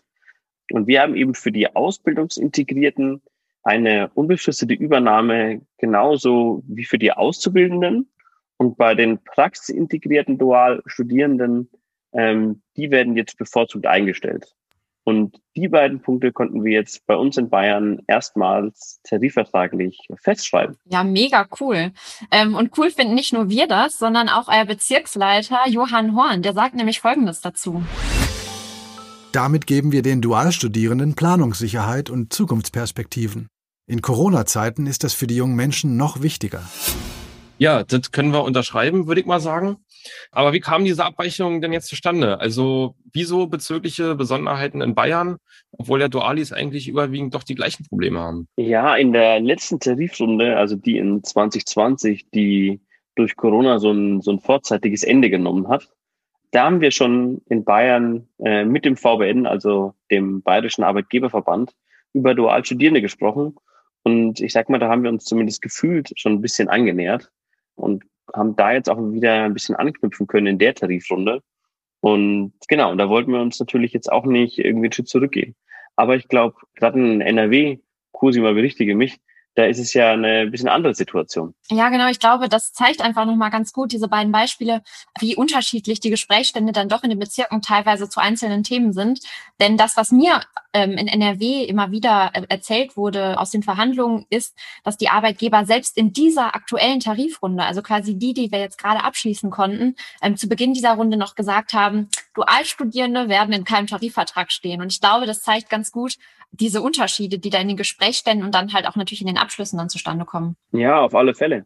Und 0.71 0.87
wir 0.87 1.01
haben 1.01 1.15
eben 1.15 1.35
für 1.35 1.51
die 1.51 1.75
Ausbildungsintegrierten 1.75 3.21
eine 3.63 4.09
unbefristete 4.15 4.73
Übernahme 4.73 5.61
genauso 5.77 6.63
wie 6.67 6.85
für 6.85 6.97
die 6.97 7.11
Auszubildenden. 7.11 8.09
Und 8.57 8.77
bei 8.77 8.95
den 8.95 9.19
praxisintegrierten 9.23 10.39
Dualstudierenden, 10.39 11.69
ähm, 12.13 12.61
die 12.77 12.91
werden 12.91 13.15
jetzt 13.15 13.37
bevorzugt 13.37 13.85
eingestellt. 13.85 14.53
Und 15.05 15.37
die 15.57 15.67
beiden 15.67 16.01
Punkte 16.01 16.31
konnten 16.31 16.63
wir 16.63 16.71
jetzt 16.71 17.05
bei 17.05 17.15
uns 17.15 17.35
in 17.35 17.49
Bayern 17.49 18.01
erstmals 18.07 19.01
tarifvertraglich 19.03 20.07
festschreiben. 20.21 20.77
Ja, 20.85 21.03
mega 21.03 21.45
cool. 21.59 21.91
Ähm, 22.31 22.55
und 22.55 22.77
cool 22.77 22.89
finden 22.89 23.13
nicht 23.13 23.33
nur 23.33 23.49
wir 23.49 23.67
das, 23.67 23.97
sondern 23.97 24.29
auch 24.29 24.47
euer 24.47 24.65
Bezirksleiter 24.65 25.67
Johann 25.67 26.15
Horn. 26.15 26.41
Der 26.41 26.53
sagt 26.53 26.75
nämlich 26.75 27.01
Folgendes 27.01 27.41
dazu. 27.41 27.83
Damit 29.33 29.67
geben 29.67 29.91
wir 29.91 30.03
den 30.03 30.21
Dualstudierenden 30.21 31.15
Planungssicherheit 31.15 32.09
und 32.09 32.31
Zukunftsperspektiven. 32.31 33.47
In 33.85 34.01
Corona-Zeiten 34.01 34.87
ist 34.87 35.03
das 35.03 35.13
für 35.13 35.27
die 35.27 35.35
jungen 35.35 35.55
Menschen 35.55 35.97
noch 35.97 36.21
wichtiger. 36.21 36.63
Ja, 37.57 37.83
das 37.83 38.11
können 38.11 38.31
wir 38.31 38.43
unterschreiben, 38.43 39.07
würde 39.07 39.21
ich 39.21 39.27
mal 39.27 39.41
sagen. 39.41 39.77
Aber 40.31 40.53
wie 40.53 40.59
kamen 40.59 40.85
diese 40.85 41.05
Abweichungen 41.05 41.61
denn 41.61 41.73
jetzt 41.73 41.87
zustande? 41.87 42.39
Also 42.39 42.95
wieso 43.11 43.47
bezügliche 43.47 44.15
Besonderheiten 44.15 44.81
in 44.81 44.95
Bayern, 44.95 45.37
obwohl 45.71 45.99
der 45.99 46.09
Dualis 46.09 46.51
eigentlich 46.51 46.87
überwiegend 46.87 47.35
doch 47.35 47.43
die 47.43 47.55
gleichen 47.55 47.85
Probleme 47.85 48.19
haben? 48.19 48.47
Ja, 48.57 48.95
in 48.95 49.13
der 49.13 49.39
letzten 49.39 49.79
Tarifrunde, 49.79 50.57
also 50.57 50.75
die 50.75 50.97
in 50.97 51.23
2020, 51.23 52.29
die 52.31 52.81
durch 53.15 53.35
Corona 53.35 53.79
so 53.79 53.91
ein, 53.91 54.21
so 54.21 54.31
ein 54.31 54.39
vorzeitiges 54.39 55.03
Ende 55.03 55.29
genommen 55.29 55.67
hat, 55.67 55.89
da 56.51 56.65
haben 56.65 56.81
wir 56.81 56.91
schon 56.91 57.41
in 57.49 57.63
Bayern 57.63 58.27
äh, 58.43 58.63
mit 58.63 58.85
dem 58.85 58.95
VBN, 58.95 59.47
also 59.47 59.93
dem 60.11 60.43
Bayerischen 60.43 60.83
Arbeitgeberverband, 60.83 61.73
über 62.13 62.35
Dualstudierende 62.35 63.01
gesprochen. 63.01 63.55
Und 64.03 64.39
ich 64.39 64.53
sag 64.53 64.69
mal, 64.69 64.77
da 64.77 64.87
haben 64.87 65.03
wir 65.03 65.09
uns 65.09 65.25
zumindest 65.25 65.61
gefühlt 65.61 66.11
schon 66.15 66.33
ein 66.33 66.41
bisschen 66.41 66.69
angenähert 66.69 67.31
und 67.75 68.03
haben 68.33 68.55
da 68.55 68.71
jetzt 68.73 68.89
auch 68.89 68.97
wieder 68.97 69.43
ein 69.43 69.53
bisschen 69.53 69.75
anknüpfen 69.75 70.27
können 70.27 70.47
in 70.47 70.59
der 70.59 70.75
Tarifrunde. 70.75 71.41
Und 71.99 72.53
genau, 72.67 72.91
und 72.91 72.97
da 72.97 73.09
wollten 73.09 73.31
wir 73.31 73.41
uns 73.41 73.59
natürlich 73.59 73.93
jetzt 73.93 74.11
auch 74.11 74.25
nicht 74.25 74.59
irgendwie 74.59 74.87
einen 74.87 74.93
Schritt 74.93 75.07
zurückgehen. 75.07 75.55
Aber 75.95 76.15
ich 76.15 76.27
glaube, 76.27 76.55
gerade 76.75 76.99
in 76.99 77.21
NRW, 77.21 77.79
Cosima 78.11 78.51
berichtige 78.51 78.95
mich, 78.95 79.19
da 79.55 79.65
ist 79.65 79.79
es 79.79 79.93
ja 79.93 80.11
eine 80.11 80.47
bisschen 80.47 80.69
andere 80.69 80.95
Situation. 80.95 81.53
Ja, 81.69 81.89
genau. 81.89 82.07
Ich 82.09 82.19
glaube, 82.19 82.49
das 82.49 82.73
zeigt 82.73 83.01
einfach 83.01 83.25
nochmal 83.25 83.51
ganz 83.51 83.71
gut, 83.71 83.91
diese 83.91 84.07
beiden 84.07 84.31
Beispiele, 84.31 84.81
wie 85.19 85.35
unterschiedlich 85.35 85.99
die 85.99 86.09
Gesprächsstände 86.09 86.73
dann 86.73 86.89
doch 86.89 87.03
in 87.03 87.11
den 87.11 87.19
Bezirken 87.19 87.61
teilweise 87.61 88.09
zu 88.09 88.19
einzelnen 88.19 88.63
Themen 88.63 88.93
sind. 88.93 89.19
Denn 89.59 89.77
das, 89.77 89.95
was 89.95 90.11
mir 90.11 90.41
ähm, 90.73 90.91
in 90.91 91.07
NRW 91.07 91.65
immer 91.65 91.91
wieder 91.91 92.31
äh, 92.33 92.43
erzählt 92.49 92.97
wurde 92.97 93.39
aus 93.39 93.51
den 93.51 93.61
Verhandlungen, 93.61 94.25
ist, 94.29 94.57
dass 94.83 94.97
die 94.97 95.09
Arbeitgeber 95.09 95.65
selbst 95.65 95.97
in 95.97 96.13
dieser 96.13 96.55
aktuellen 96.55 96.99
Tarifrunde, 96.99 97.63
also 97.63 97.83
quasi 97.83 98.17
die, 98.17 98.33
die 98.33 98.51
wir 98.51 98.59
jetzt 98.59 98.79
gerade 98.79 99.03
abschließen 99.03 99.51
konnten, 99.51 99.95
ähm, 100.21 100.35
zu 100.35 100.47
Beginn 100.47 100.73
dieser 100.73 100.93
Runde 100.93 101.17
noch 101.17 101.35
gesagt 101.35 101.73
haben, 101.73 102.09
Dualstudierende 102.33 103.29
werden 103.29 103.53
in 103.53 103.63
keinem 103.63 103.85
Tarifvertrag 103.85 104.51
stehen. 104.51 104.81
Und 104.81 104.91
ich 104.91 104.99
glaube, 104.99 105.27
das 105.27 105.41
zeigt 105.41 105.69
ganz 105.69 105.91
gut, 105.91 106.17
diese 106.53 106.81
Unterschiede, 106.81 107.39
die 107.39 107.49
da 107.49 107.59
in 107.59 107.67
den 107.67 107.77
Gesprächsständen 107.77 108.45
und 108.45 108.55
dann 108.55 108.73
halt 108.73 108.87
auch 108.87 108.95
natürlich 108.95 109.21
in 109.21 109.27
den 109.27 109.37
Abschlüssen 109.37 109.77
dann 109.77 109.89
zustande 109.89 110.25
kommen. 110.25 110.55
Ja, 110.71 111.01
auf 111.01 111.15
alle 111.15 111.33
Fälle. 111.33 111.65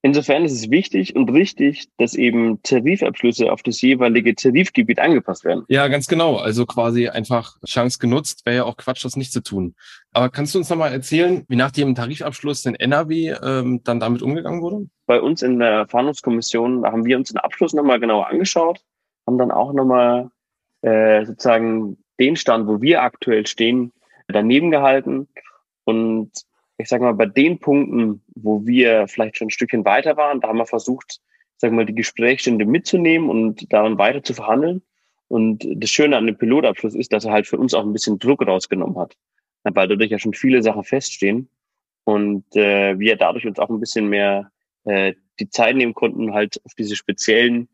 Insofern 0.00 0.44
ist 0.44 0.52
es 0.52 0.70
wichtig 0.70 1.16
und 1.16 1.28
richtig, 1.30 1.88
dass 1.96 2.14
eben 2.14 2.62
Tarifabschlüsse 2.62 3.50
auf 3.50 3.64
das 3.64 3.82
jeweilige 3.82 4.32
Tarifgebiet 4.36 5.00
angepasst 5.00 5.44
werden. 5.44 5.64
Ja, 5.68 5.88
ganz 5.88 6.06
genau. 6.06 6.36
Also 6.36 6.66
quasi 6.66 7.08
einfach 7.08 7.56
Chance 7.66 7.98
genutzt, 7.98 8.46
wäre 8.46 8.56
ja 8.58 8.64
auch 8.64 8.76
Quatsch, 8.76 9.04
das 9.04 9.16
nicht 9.16 9.32
zu 9.32 9.42
tun. 9.42 9.74
Aber 10.12 10.28
kannst 10.28 10.54
du 10.54 10.58
uns 10.58 10.70
nochmal 10.70 10.92
erzählen, 10.92 11.44
wie 11.48 11.56
nach 11.56 11.72
dem 11.72 11.96
Tarifabschluss 11.96 12.64
in 12.66 12.76
NRW 12.76 13.34
ähm, 13.42 13.80
dann 13.82 13.98
damit 13.98 14.22
umgegangen 14.22 14.62
wurde? 14.62 14.86
Bei 15.06 15.20
uns 15.20 15.42
in 15.42 15.58
der 15.58 15.88
Verhandlungskommission, 15.88 16.82
da 16.82 16.92
haben 16.92 17.04
wir 17.04 17.16
uns 17.16 17.30
den 17.30 17.38
Abschluss 17.38 17.72
nochmal 17.72 17.98
genauer 17.98 18.28
angeschaut, 18.28 18.80
haben 19.26 19.38
dann 19.38 19.50
auch 19.50 19.72
nochmal 19.72 20.30
äh, 20.82 21.24
sozusagen 21.26 21.98
den 22.20 22.36
Stand, 22.36 22.68
wo 22.68 22.80
wir 22.80 23.02
aktuell 23.02 23.48
stehen, 23.48 23.92
daneben 24.28 24.70
gehalten. 24.70 25.28
Und 25.84 26.30
ich 26.76 26.88
sage 26.88 27.04
mal, 27.04 27.14
bei 27.14 27.26
den 27.26 27.58
Punkten, 27.58 28.22
wo 28.34 28.64
wir 28.64 29.08
vielleicht 29.08 29.36
schon 29.36 29.48
ein 29.48 29.50
Stückchen 29.50 29.84
weiter 29.84 30.16
waren, 30.16 30.40
da 30.40 30.48
haben 30.48 30.58
wir 30.58 30.66
versucht, 30.66 31.20
sage 31.56 31.74
mal, 31.74 31.86
die 31.86 31.94
Gesprächsstände 31.94 32.64
mitzunehmen 32.64 33.28
und 33.28 33.72
daran 33.72 33.98
weiter 33.98 34.22
zu 34.22 34.34
verhandeln. 34.34 34.82
Und 35.26 35.66
das 35.68 35.90
Schöne 35.90 36.16
an 36.16 36.26
dem 36.26 36.38
Pilotabschluss 36.38 36.94
ist, 36.94 37.12
dass 37.12 37.24
er 37.24 37.32
halt 37.32 37.46
für 37.46 37.58
uns 37.58 37.74
auch 37.74 37.84
ein 37.84 37.92
bisschen 37.92 38.18
Druck 38.18 38.46
rausgenommen 38.46 38.98
hat, 38.98 39.16
weil 39.64 39.88
dadurch 39.88 40.10
ja 40.10 40.18
schon 40.18 40.34
viele 40.34 40.62
Sachen 40.62 40.84
feststehen 40.84 41.50
und 42.04 42.44
äh, 42.56 42.98
wir 42.98 43.16
dadurch 43.16 43.46
uns 43.46 43.58
auch 43.58 43.68
ein 43.68 43.80
bisschen 43.80 44.08
mehr 44.08 44.50
äh, 44.84 45.12
die 45.38 45.50
Zeit 45.50 45.76
nehmen 45.76 45.92
konnten, 45.92 46.32
halt 46.32 46.58
auf 46.64 46.72
diese 46.74 46.96
speziellen 46.96 47.68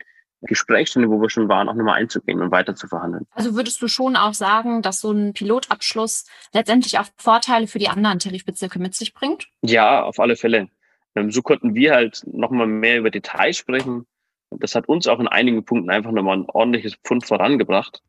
Gesprächsstunde, 0.46 1.10
wo 1.10 1.20
wir 1.20 1.30
schon 1.30 1.48
waren, 1.48 1.68
auch 1.68 1.74
nochmal 1.74 2.00
einzugehen 2.00 2.40
und 2.40 2.50
weiter 2.50 2.74
zu 2.74 2.86
verhandeln. 2.86 3.26
Also 3.32 3.54
würdest 3.54 3.80
du 3.82 3.88
schon 3.88 4.16
auch 4.16 4.34
sagen, 4.34 4.82
dass 4.82 5.00
so 5.00 5.10
ein 5.10 5.32
Pilotabschluss 5.32 6.26
letztendlich 6.52 6.98
auch 6.98 7.06
Vorteile 7.16 7.66
für 7.66 7.78
die 7.78 7.88
anderen 7.88 8.18
Tarifbezirke 8.18 8.78
mit 8.78 8.94
sich 8.94 9.14
bringt? 9.14 9.46
Ja, 9.62 10.02
auf 10.02 10.18
alle 10.20 10.36
Fälle. 10.36 10.68
Ähm, 11.14 11.30
so 11.30 11.42
konnten 11.42 11.74
wir 11.74 11.94
halt 11.94 12.22
nochmal 12.26 12.66
mehr 12.66 12.98
über 12.98 13.10
Details 13.10 13.56
sprechen. 13.56 14.06
Das 14.50 14.74
hat 14.74 14.88
uns 14.88 15.06
auch 15.06 15.20
in 15.20 15.28
einigen 15.28 15.64
Punkten 15.64 15.90
einfach 15.90 16.12
nochmal 16.12 16.38
ein 16.38 16.46
ordentliches 16.48 16.96
Pfund 17.04 17.26
vorangebracht. 17.26 18.02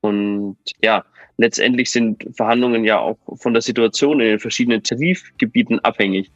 Und 0.00 0.56
ja, 0.82 1.04
letztendlich 1.36 1.90
sind 1.90 2.26
Verhandlungen 2.34 2.84
ja 2.84 2.98
auch 2.98 3.18
von 3.34 3.52
der 3.52 3.62
Situation 3.62 4.20
in 4.20 4.28
den 4.28 4.38
verschiedenen 4.38 4.82
Tarifgebieten 4.82 5.80
abhängig. 5.80 6.30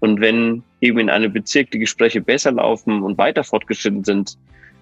Und 0.00 0.20
wenn 0.20 0.62
eben 0.80 0.98
in 0.98 1.10
einem 1.10 1.32
Bezirk 1.32 1.70
die 1.70 1.78
Gespräche 1.78 2.20
besser 2.20 2.52
laufen 2.52 3.02
und 3.02 3.18
weiter 3.18 3.42
fortgeschritten 3.42 4.04
sind, 4.04 4.38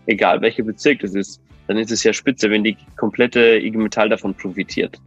egal 0.07 0.40
welcher 0.40 0.62
Bezirk 0.62 1.01
das 1.01 1.14
ist, 1.14 1.40
dann 1.66 1.77
ist 1.79 1.90
es 1.90 2.05
ja 2.05 2.12
spitze, 2.12 2.51
wenn 2.51 2.64
die 2.64 2.77
komplette 2.97 3.59
IG 3.59 3.77
Metall 3.77 4.09
davon 4.09 4.35
profitiert. 4.35 5.01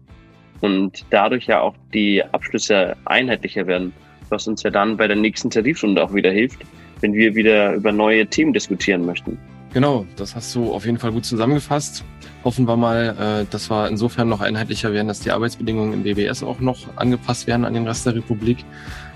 Und 0.62 1.06
dadurch 1.10 1.48
ja 1.48 1.62
auch 1.62 1.76
die 1.94 2.24
Abschlüsse 2.24 2.96
einheitlicher 3.06 3.66
werden, 3.66 3.94
was 4.30 4.48
uns 4.48 4.64
ja 4.64 4.70
dann 4.70 4.98
bei 4.98 5.08
der 5.08 5.16
nächsten 5.16 5.50
Tarifrunde 5.50 6.04
auch 6.04 6.14
wieder 6.14 6.32
hilft, 6.32 6.60
wenn 7.02 7.14
wir 7.14 7.34
wieder 7.36 7.74
über 7.74 7.92
neue 7.92 8.28
Themen 8.28 8.54
diskutieren 8.54 9.06
möchten. 9.06 9.38
Genau, 9.74 10.06
das 10.16 10.36
hast 10.36 10.54
du 10.56 10.74
auf 10.74 10.86
jeden 10.86 10.98
Fall 10.98 11.12
gut 11.12 11.26
zusammengefasst. 11.26 12.04
Hoffen 12.44 12.68
wir 12.68 12.76
mal, 12.76 13.44
äh, 13.44 13.52
dass 13.52 13.70
wir 13.70 13.88
insofern 13.88 14.28
noch 14.28 14.42
einheitlicher 14.42 14.92
werden, 14.94 15.08
dass 15.08 15.20
die 15.20 15.32
Arbeitsbedingungen 15.32 15.94
im 15.94 16.04
BBS 16.04 16.42
auch 16.42 16.60
noch 16.60 16.80
angepasst 16.96 17.46
werden 17.46 17.66
an 17.66 17.76
den 17.76 17.88
Rest 17.88 18.06
der 18.06 18.16
Republik. 18.16 18.66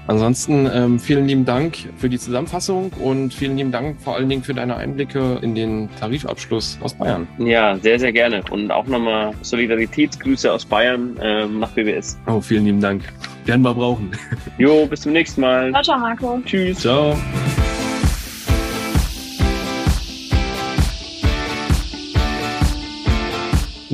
Ansonsten 0.08 0.70
ähm, 0.74 1.00
vielen 1.00 1.28
lieben 1.28 1.46
Dank 1.46 1.78
für 1.98 2.10
die 2.10 2.20
Zusammenfassung 2.20 2.92
und 3.00 3.34
vielen 3.34 3.58
lieben 3.58 3.72
Dank 3.72 4.02
vor 4.02 4.16
allen 4.16 4.28
Dingen 4.28 4.44
für 4.44 4.54
deine 4.54 4.76
Einblicke 4.76 5.40
in 5.42 5.56
den 5.56 5.90
Tarifabschluss 6.00 6.78
aus 6.82 6.94
Bayern. 6.94 7.28
Ja, 7.38 7.78
sehr, 7.78 8.00
sehr 8.00 8.12
gerne. 8.12 8.44
Und 8.52 8.72
auch 8.72 8.86
nochmal 8.86 9.34
Solidaritätsgrüße 9.42 10.52
aus 10.52 10.66
Bayern 10.66 11.18
ähm, 11.22 11.60
nach 11.60 11.70
BBS. 11.70 12.18
Oh, 12.28 12.42
vielen 12.42 12.66
lieben 12.66 12.82
Dank. 12.82 13.04
Werden 13.46 13.62
wir 13.62 13.74
brauchen. 13.74 14.12
Jo, 14.58 14.86
bis 14.86 15.02
zum 15.02 15.14
nächsten 15.14 15.42
Mal. 15.42 15.72
Ciao, 15.72 15.84
ciao 15.84 16.00
Marco. 16.00 16.42
Tschüss. 16.46 16.80
Ciao. 16.80 17.16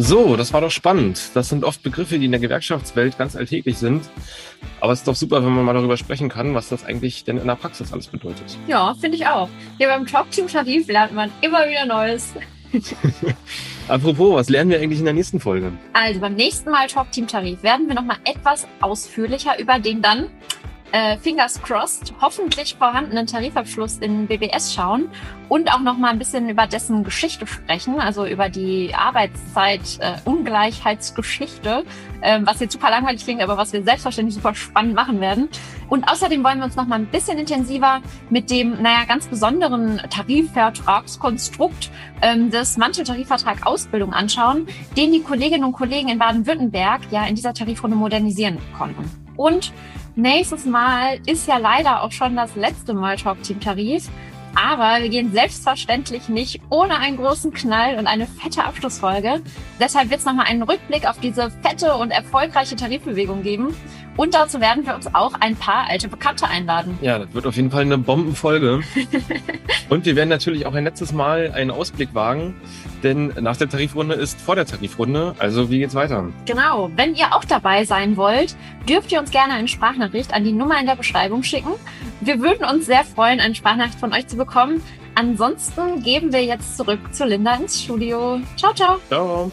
So, 0.02 0.38
das 0.38 0.54
war 0.54 0.62
doch 0.62 0.72
spannend. 0.72 1.32
Das 1.34 1.50
sind 1.50 1.66
oft 1.66 1.84
Begriffe, 1.84 2.20
die 2.20 2.26
in 2.26 2.32
der 2.32 2.40
Gewerkschaftswelt 2.40 3.18
ganz 3.18 3.36
alltäglich 3.36 3.78
sind. 3.78 4.10
Aber 4.80 4.94
es 4.94 5.00
ist 5.00 5.10
doch 5.10 5.16
super, 5.16 5.44
wenn 5.44 5.52
man 5.52 5.66
mal 5.66 5.74
darüber 5.74 5.98
sprechen 5.98 6.30
kann, 6.30 6.56
was 6.56 6.70
das 6.70 6.86
eigentlich 6.86 7.26
denn 7.26 7.38
in 7.38 7.46
der 7.46 7.56
Praxis 7.56 7.92
alles 7.92 8.08
bedeutet. 8.08 8.58
Ja, 8.66 8.94
finde 8.94 9.18
ich 9.18 9.28
auch. 9.28 9.50
Hier 9.78 9.90
beim 9.90 10.08
Talk-Team-Tarif 10.08 10.88
lernt 10.88 11.14
man 11.14 11.30
immer 11.42 11.68
wieder 11.68 11.86
Neues. 11.86 12.34
Apropos, 13.90 14.36
was 14.36 14.48
lernen 14.48 14.72
wir 14.72 14.80
eigentlich 14.80 15.00
in 15.00 15.06
der 15.06 15.14
nächsten 15.14 15.42
Folge? 15.42 15.74
Also 15.92 16.22
beim 16.22 16.36
nächsten 16.36 16.70
Mal 16.70 16.88
Talk-Team-Tarif 16.88 17.62
werden 17.62 17.90
wir 17.90 17.96
nochmal 17.96 18.20
etwas 18.24 18.68
ausführlicher 18.80 19.60
über 19.60 19.80
den 19.80 20.02
dann 20.02 20.30
äh, 20.92 21.18
fingers 21.18 21.62
crossed, 21.62 22.14
hoffentlich 22.22 22.76
vorhandenen 22.76 23.28
Tarifabschluss 23.28 23.98
in 24.00 24.28
BBS 24.28 24.74
schauen 24.74 25.10
und 25.50 25.70
auch 25.74 25.82
noch 25.82 25.98
mal 25.98 26.12
ein 26.12 26.20
bisschen 26.20 26.48
über 26.50 26.68
dessen 26.68 27.04
Geschichte 27.04 27.46
sprechen, 27.48 28.00
also 28.00 28.26
über 28.26 28.48
die 28.50 28.96
Arbeitszeit-Ungleichheitsgeschichte, 28.96 31.84
äh, 32.22 32.38
äh, 32.38 32.42
was 32.44 32.60
jetzt 32.60 32.74
super 32.74 32.90
langweilig 32.90 33.24
klingt, 33.24 33.42
aber 33.42 33.56
was 33.58 33.72
wir 33.74 33.84
selbstverständlich 33.84 34.36
super 34.36 34.54
spannend 34.56 34.96
machen 34.96 35.22
werden. 35.22 35.50
Und 35.90 36.10
außerdem 36.10 36.44
wollen 36.44 36.60
wir 36.60 36.66
uns 36.66 36.76
noch 36.76 36.86
mal 36.86 36.96
ein 36.96 37.08
bisschen 37.08 37.40
intensiver 37.40 38.02
mit 38.30 38.52
dem, 38.52 38.82
naja, 38.82 39.06
ganz 39.08 39.28
besonderen 39.28 40.02
Tarifvertragskonstrukt 40.10 41.90
ähm, 42.22 42.52
des 42.52 42.78
Manteltarifvertrag 42.78 43.66
Ausbildung 43.66 44.14
anschauen, 44.14 44.68
den 44.96 45.12
die 45.12 45.22
Kolleginnen 45.22 45.64
und 45.64 45.74
Kollegen 45.74 46.10
in 46.10 46.20
Baden-Württemberg 46.20 47.02
ja 47.12 47.26
in 47.26 47.36
dieser 47.36 47.54
Tarifrunde 47.54 47.96
modernisieren 47.96 48.58
konnten. 48.78 49.10
Und 49.36 49.72
Nächstes 50.20 50.66
Mal 50.66 51.22
ist 51.28 51.48
ja 51.48 51.56
leider 51.56 52.04
auch 52.04 52.12
schon 52.12 52.36
das 52.36 52.54
letzte 52.58 52.94
Mal 52.94 53.16
Talk 53.16 53.42
Team 53.42 53.62
Tarif. 53.62 54.10
Aber 54.54 55.02
wir 55.02 55.08
gehen 55.08 55.32
selbstverständlich 55.32 56.28
nicht 56.28 56.60
ohne 56.70 56.98
einen 56.98 57.16
großen 57.16 57.54
Knall 57.54 57.98
und 57.98 58.06
eine 58.06 58.28
fette 58.28 58.66
Abschlussfolge. 58.66 59.42
Deshalb 59.80 60.10
wird 60.10 60.20
es 60.20 60.26
nochmal 60.26 60.48
einen 60.48 60.64
Rückblick 60.64 61.08
auf 61.08 61.22
diese 61.22 61.50
fette 61.64 61.96
und 61.96 62.12
erfolgreiche 62.12 62.76
Tarifbewegung 62.76 63.44
geben. 63.44 63.74
Und 64.18 64.34
dazu 64.34 64.60
werden 64.60 64.86
wir 64.86 64.96
uns 64.96 65.14
auch 65.14 65.34
ein 65.40 65.56
paar 65.56 65.88
alte 65.90 66.08
Bekannte 66.08 66.48
einladen. 66.48 66.98
Ja, 67.02 67.20
das 67.20 67.34
wird 67.34 67.48
auf 67.48 67.56
jeden 67.56 67.72
Fall 67.72 67.82
eine 67.82 67.98
Bombenfolge. 67.98 68.82
und 69.90 70.06
wir 70.06 70.16
werden 70.16 70.30
natürlich 70.30 70.66
auch 70.66 70.74
ein 70.74 70.84
letztes 70.84 71.14
Mal 71.14 71.52
einen 71.54 71.72
Ausblick 71.72 72.14
wagen, 72.14 72.56
denn 73.04 73.34
nach 73.40 73.58
der 73.58 73.70
Tarifrunde 73.70 74.16
ist 74.16 74.42
vor 74.42 74.56
der 74.56 74.66
Tarifrunde. 74.66 75.36
Also 75.40 75.70
wie 75.70 75.80
geht's 75.80 75.96
weiter? 75.96 76.28
Genau. 76.46 76.92
Wenn 76.96 77.16
ihr 77.16 77.34
auch 77.34 77.46
dabei 77.46 77.86
sein 77.86 78.18
wollt, 78.18 78.56
dürft 78.88 79.12
ihr 79.12 79.20
uns 79.20 79.32
gerne 79.32 79.54
eine 79.54 79.68
Sprachnachricht 79.68 80.34
an 80.34 80.44
die 80.44 80.52
Nummer 80.52 80.80
in 80.80 80.86
der 80.86 80.96
Beschreibung 80.96 81.44
schicken. 81.44 81.72
Wir 82.22 82.42
würden 82.42 82.66
uns 82.66 82.86
sehr 82.86 83.06
freuen, 83.06 83.40
eine 83.40 83.56
Sprachnachricht 83.56 84.00
von 84.00 84.14
euch 84.14 84.28
zu 84.28 84.36
bekommen. 84.36 84.82
Ansonsten 85.16 86.02
geben 86.02 86.32
wir 86.32 86.44
jetzt 86.44 86.78
zurück 86.78 87.00
zu 87.12 87.26
Linda 87.26 87.56
ins 87.56 87.82
Studio. 87.82 88.40
Ciao, 88.58 88.74
ciao. 88.74 89.00
Ciao. 89.10 89.52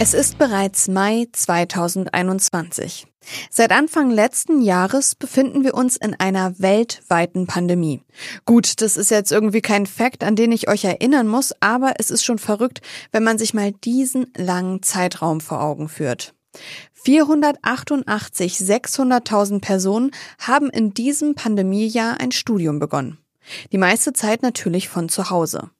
Es 0.00 0.14
ist 0.14 0.38
bereits 0.38 0.86
Mai 0.86 1.26
2021. 1.32 3.08
Seit 3.50 3.72
Anfang 3.72 4.10
letzten 4.12 4.62
Jahres 4.62 5.16
befinden 5.16 5.64
wir 5.64 5.74
uns 5.74 5.96
in 5.96 6.14
einer 6.14 6.60
weltweiten 6.60 7.48
Pandemie. 7.48 8.04
Gut, 8.44 8.80
das 8.80 8.96
ist 8.96 9.10
jetzt 9.10 9.32
irgendwie 9.32 9.60
kein 9.60 9.86
Fakt, 9.86 10.22
an 10.22 10.36
den 10.36 10.52
ich 10.52 10.68
euch 10.68 10.84
erinnern 10.84 11.26
muss, 11.26 11.52
aber 11.58 11.94
es 11.98 12.12
ist 12.12 12.24
schon 12.24 12.38
verrückt, 12.38 12.80
wenn 13.10 13.24
man 13.24 13.38
sich 13.38 13.54
mal 13.54 13.72
diesen 13.72 14.32
langen 14.36 14.84
Zeitraum 14.84 15.40
vor 15.40 15.60
Augen 15.60 15.88
führt. 15.88 16.32
488 16.92 18.54
600.000 18.54 19.60
Personen 19.60 20.12
haben 20.38 20.70
in 20.70 20.94
diesem 20.94 21.34
Pandemiejahr 21.34 22.20
ein 22.20 22.30
Studium 22.30 22.78
begonnen. 22.78 23.18
Die 23.72 23.78
meiste 23.78 24.12
Zeit 24.12 24.42
natürlich 24.42 24.88
von 24.88 25.08
zu 25.08 25.30
Hause. 25.30 25.70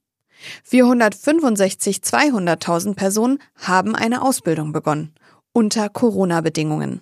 465 0.65 1.99
200.000 1.99 2.95
Personen 2.95 3.39
haben 3.57 3.95
eine 3.95 4.23
Ausbildung 4.23 4.73
begonnen, 4.73 5.15
unter 5.53 5.89
Corona-Bedingungen. 5.89 7.01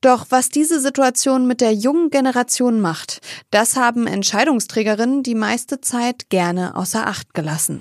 Doch 0.00 0.26
was 0.28 0.50
diese 0.50 0.80
Situation 0.80 1.46
mit 1.46 1.60
der 1.60 1.72
jungen 1.72 2.10
Generation 2.10 2.80
macht, 2.80 3.20
das 3.50 3.76
haben 3.76 4.06
Entscheidungsträgerinnen 4.06 5.22
die 5.22 5.34
meiste 5.34 5.80
Zeit 5.80 6.28
gerne 6.28 6.76
außer 6.76 7.06
Acht 7.06 7.32
gelassen. 7.34 7.80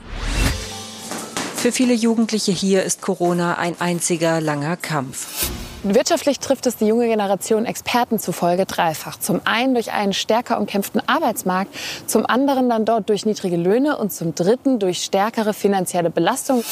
Für 1.56 1.72
viele 1.72 1.94
Jugendliche 1.94 2.52
hier 2.52 2.84
ist 2.84 3.02
Corona 3.02 3.58
ein 3.58 3.80
einziger 3.80 4.42
langer 4.42 4.78
Kampf. 4.78 5.50
Wirtschaftlich 5.86 6.40
trifft 6.40 6.66
es 6.66 6.78
die 6.78 6.86
junge 6.86 7.08
Generation 7.08 7.66
Experten 7.66 8.18
zufolge 8.18 8.66
dreifach. 8.66 9.20
Zum 9.20 9.42
einen 9.44 9.74
durch 9.74 9.92
einen 9.92 10.14
stärker 10.14 10.58
umkämpften 10.58 11.02
Arbeitsmarkt, 11.08 11.76
zum 12.08 12.26
anderen 12.26 12.70
dann 12.70 12.86
dort 12.86 13.10
durch 13.10 13.26
niedrige 13.26 13.58
Löhne 13.58 13.98
und 13.98 14.14
zum 14.14 14.34
dritten 14.34 14.80
durch 14.80 15.04
stärkere 15.04 15.54
finanzielle 15.54 16.10
Belastung. 16.10 16.64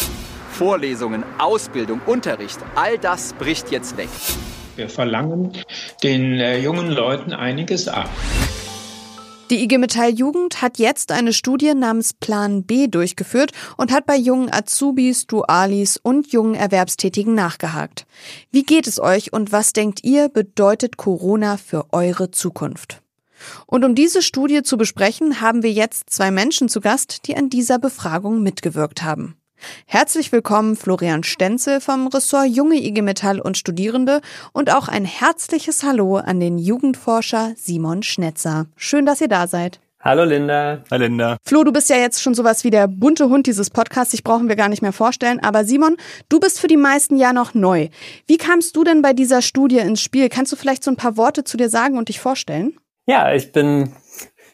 Vorlesungen, 0.51 1.25
Ausbildung, 1.39 1.99
Unterricht, 2.05 2.59
all 2.75 2.97
das 2.97 3.33
bricht 3.33 3.69
jetzt 3.69 3.97
weg. 3.97 4.07
Wir 4.77 4.87
verlangen 4.87 5.51
den 6.03 6.39
äh, 6.39 6.59
jungen 6.59 6.89
Leuten 6.89 7.33
einiges 7.33 7.89
ab. 7.89 8.09
Die 9.51 9.61
IG 9.63 9.79
Metall 9.79 10.11
Jugend 10.11 10.61
hat 10.61 10.79
jetzt 10.79 11.11
eine 11.11 11.33
Studie 11.33 11.73
namens 11.73 12.13
Plan 12.13 12.63
B 12.63 12.87
durchgeführt 12.87 13.51
und 13.75 13.91
hat 13.91 14.05
bei 14.05 14.15
jungen 14.15 14.49
Azubis, 14.49 15.27
Dualis 15.27 15.97
und 15.97 16.31
jungen 16.31 16.55
Erwerbstätigen 16.55 17.35
nachgehakt. 17.35 18.07
Wie 18.51 18.63
geht 18.63 18.87
es 18.87 18.97
euch 19.01 19.33
und 19.33 19.51
was 19.51 19.73
denkt 19.73 20.05
ihr 20.05 20.29
bedeutet 20.29 20.95
Corona 20.95 21.57
für 21.57 21.87
eure 21.91 22.31
Zukunft? 22.31 23.01
Und 23.65 23.83
um 23.83 23.93
diese 23.93 24.21
Studie 24.21 24.63
zu 24.63 24.77
besprechen, 24.77 25.41
haben 25.41 25.63
wir 25.63 25.71
jetzt 25.73 26.09
zwei 26.09 26.31
Menschen 26.31 26.69
zu 26.69 26.79
Gast, 26.79 27.27
die 27.27 27.35
an 27.35 27.49
dieser 27.49 27.77
Befragung 27.77 28.41
mitgewirkt 28.41 29.03
haben. 29.03 29.35
Herzlich 29.85 30.31
willkommen 30.31 30.75
Florian 30.75 31.23
Stenzel 31.23 31.81
vom 31.81 32.07
Ressort 32.07 32.47
Junge 32.47 32.75
IG 32.75 33.01
Metall 33.01 33.39
und 33.39 33.57
Studierende 33.57 34.21
und 34.53 34.73
auch 34.73 34.87
ein 34.87 35.05
herzliches 35.05 35.83
Hallo 35.83 36.17
an 36.17 36.39
den 36.39 36.57
Jugendforscher 36.57 37.53
Simon 37.55 38.03
Schnetzer. 38.03 38.67
Schön, 38.75 39.05
dass 39.05 39.21
ihr 39.21 39.27
da 39.27 39.47
seid. 39.47 39.79
Hallo 40.03 40.23
Linda. 40.23 40.83
Hi 40.89 40.97
Linda. 40.97 41.37
Flo, 41.43 41.63
du 41.63 41.71
bist 41.71 41.89
ja 41.91 41.95
jetzt 41.95 42.23
schon 42.23 42.33
sowas 42.33 42.63
wie 42.63 42.71
der 42.71 42.87
bunte 42.87 43.29
Hund 43.29 43.45
dieses 43.45 43.69
Podcasts. 43.69 44.15
Ich 44.15 44.23
brauchen 44.23 44.49
wir 44.49 44.55
gar 44.55 44.67
nicht 44.67 44.81
mehr 44.81 44.93
vorstellen. 44.93 45.39
Aber 45.39 45.63
Simon, 45.63 45.95
du 46.27 46.39
bist 46.39 46.59
für 46.59 46.67
die 46.67 46.77
meisten 46.77 47.17
ja 47.17 47.33
noch 47.33 47.53
neu. 47.53 47.89
Wie 48.25 48.37
kamst 48.37 48.75
du 48.75 48.83
denn 48.83 49.03
bei 49.03 49.13
dieser 49.13 49.43
Studie 49.43 49.77
ins 49.77 50.01
Spiel? 50.01 50.27
Kannst 50.29 50.51
du 50.51 50.55
vielleicht 50.55 50.83
so 50.83 50.89
ein 50.89 50.97
paar 50.97 51.17
Worte 51.17 51.43
zu 51.43 51.55
dir 51.55 51.69
sagen 51.69 51.99
und 51.99 52.09
dich 52.09 52.19
vorstellen? 52.19 52.73
Ja, 53.05 53.31
ich 53.33 53.51
bin 53.51 53.91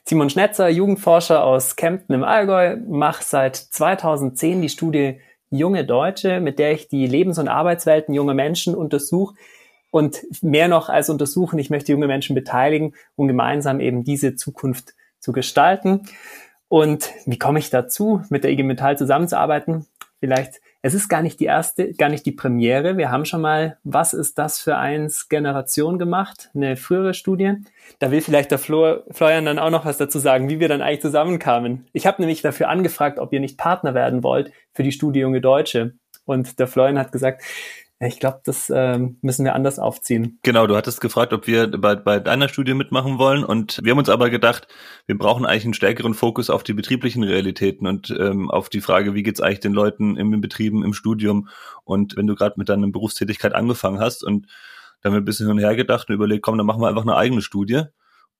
Simon 0.10 0.30
Schnetzer, 0.30 0.70
Jugendforscher 0.70 1.43
aus 1.43 1.76
Kempten 1.76 2.15
im 2.15 2.24
Allgäu, 2.24 2.78
mache 2.88 3.22
seit 3.26 3.58
2010 3.58 4.62
die 4.62 4.70
Studie 4.70 5.20
Junge 5.50 5.84
Deutsche, 5.84 6.39
mit 6.39 6.60
der 6.60 6.72
ich 6.72 6.88
die 6.88 7.08
Lebens- 7.08 7.39
und 7.39 7.50
Arbeitswelten 7.50 8.15
junger 8.15 8.34
Menschen 8.34 8.74
untersuche 8.74 9.36
und 9.91 10.26
mehr 10.41 10.70
noch 10.70 10.88
als 10.88 11.10
untersuchen, 11.10 11.60
ich 11.60 11.70
möchte 11.70 11.91
junge 11.91 12.08
Menschen 12.08 12.36
beteiligen, 12.36 12.93
um 13.17 13.28
gemeinsam 13.28 13.82
eben 13.82 14.06
diese 14.06 14.38
Zukunft 14.38 14.93
zu 15.20 15.34
gestalten. 15.34 16.04
Und 16.70 17.12
wie 17.26 17.38
komme 17.38 17.60
ich 17.60 17.70
dazu, 17.70 18.22
mit 18.30 18.46
der 18.46 18.52
IG 18.52 18.63
Metall 18.63 18.98
zusammenzuarbeiten? 18.98 19.88
Vielleicht 20.22 20.62
es 20.88 20.93
ist 20.93 21.10
gar 21.10 21.21
nicht 21.21 21.41
die 21.41 21.45
erste, 21.45 21.91
gar 21.91 22.08
nicht 22.08 22.26
die 22.26 22.32
Premiere. 22.32 22.97
Wir 22.97 23.12
haben 23.12 23.26
schon 23.26 23.41
mal, 23.41 23.78
was 23.84 24.13
ist 24.13 24.38
das 24.38 24.60
für 24.60 24.78
eins 24.78 25.28
Generation 25.28 26.00
gemacht, 26.00 26.50
eine 26.56 26.78
frühere 26.78 27.13
Studie. 27.13 27.56
Da 28.00 28.10
will 28.10 28.21
vielleicht 28.21 28.52
der 28.52 28.58
Flo, 28.58 29.02
Florian 29.12 29.43
dann 29.43 29.60
auch 29.60 29.69
noch 29.69 29.84
was 29.84 29.97
dazu 29.97 30.17
sagen, 30.17 30.50
wie 30.50 30.62
wir 30.62 30.69
dann 30.69 30.82
eigentlich 30.82 31.02
zusammenkamen. 31.02 31.86
Ich 31.91 32.08
habe 32.08 32.21
nämlich 32.21 32.41
dafür 32.41 32.69
angefragt, 32.69 33.19
ob 33.19 33.34
ihr 33.34 33.41
nicht 33.41 33.58
Partner 33.58 33.93
werden 33.95 34.23
wollt 34.23 34.54
für 34.73 34.84
die 34.84 34.93
Studie 34.93 35.19
Junge 35.19 35.41
Deutsche. 35.41 35.95
Und 36.23 36.58
der 36.58 36.67
Florian 36.67 36.97
hat 36.97 37.12
gesagt, 37.12 37.43
ich 38.00 38.20
glaube, 38.20 38.42
das 38.46 38.72
ähm, 38.74 39.18
müssen 39.22 39.44
wir 39.44 39.56
anders 39.56 39.80
aufziehen. 39.80 40.40
Genau, 40.44 40.68
du 40.68 40.76
hattest 40.76 41.02
gefragt, 41.02 41.34
ob 41.34 41.48
wir 41.48 41.68
bei, 41.68 41.96
bei 41.96 42.20
deiner 42.20 42.48
Studie 42.48 42.76
mitmachen 42.76 43.18
wollen. 43.18 43.44
Und 43.44 43.80
wir 43.84 43.92
haben 43.92 43.98
uns 43.98 44.10
aber 44.10 44.30
gedacht, 44.30 44.68
wir 45.08 45.18
brauchen 45.18 45.46
eigentlich 45.46 45.66
einen 45.66 45.74
stärkeren 45.74 46.14
Fokus 46.14 46.52
auf 46.52 46.64
die 46.64 46.74
betrieblichen 46.74 47.24
Realitäten 47.24 47.88
und 47.88 48.12
ähm, 48.12 48.52
auf 48.52 48.70
die 48.70 48.82
Frage, 48.82 49.16
wie 49.16 49.24
geht's 49.24 49.42
eigentlich 49.42 49.62
den 49.62 49.74
Leuten 49.74 50.16
im 50.16 50.40
Betrieben, 50.42 50.84
im 50.84 50.94
Studium? 50.94 51.50
Und 51.86 52.16
wenn 52.18 52.28
du 52.28 52.36
gerade 52.36 52.56
mit 52.58 52.70
deiner 52.70 52.88
Berufstätigkeit 52.88 53.56
angefangen 53.56 54.00
hast 54.00 54.24
und 54.24 54.46
da 55.02 55.10
haben 55.10 55.16
wir 55.16 55.22
ein 55.22 55.26
bisschen 55.26 55.48
hin 55.48 55.56
und 55.56 55.64
her 55.64 55.76
gedacht 55.76 56.10
und 56.10 56.16
überlegt, 56.16 56.44
komm, 56.44 56.58
dann 56.58 56.68
machen 56.68 56.82
wir 56.82 56.90
einfach 56.90 57.04
eine 57.04 57.16
eigene 57.16 57.42
Studie 57.42 57.84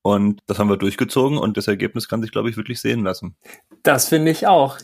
und 0.02 0.40
das 0.46 0.58
haben 0.58 0.68
wir 0.68 0.76
durchgezogen 0.76 1.38
und 1.38 1.56
das 1.56 1.68
Ergebnis 1.68 2.08
kann 2.08 2.22
sich, 2.22 2.32
glaube 2.32 2.48
ich, 2.48 2.56
wirklich 2.56 2.80
sehen 2.80 3.02
lassen. 3.02 3.36
Das 3.82 4.08
finde 4.08 4.30
ich 4.30 4.46
auch. 4.46 4.78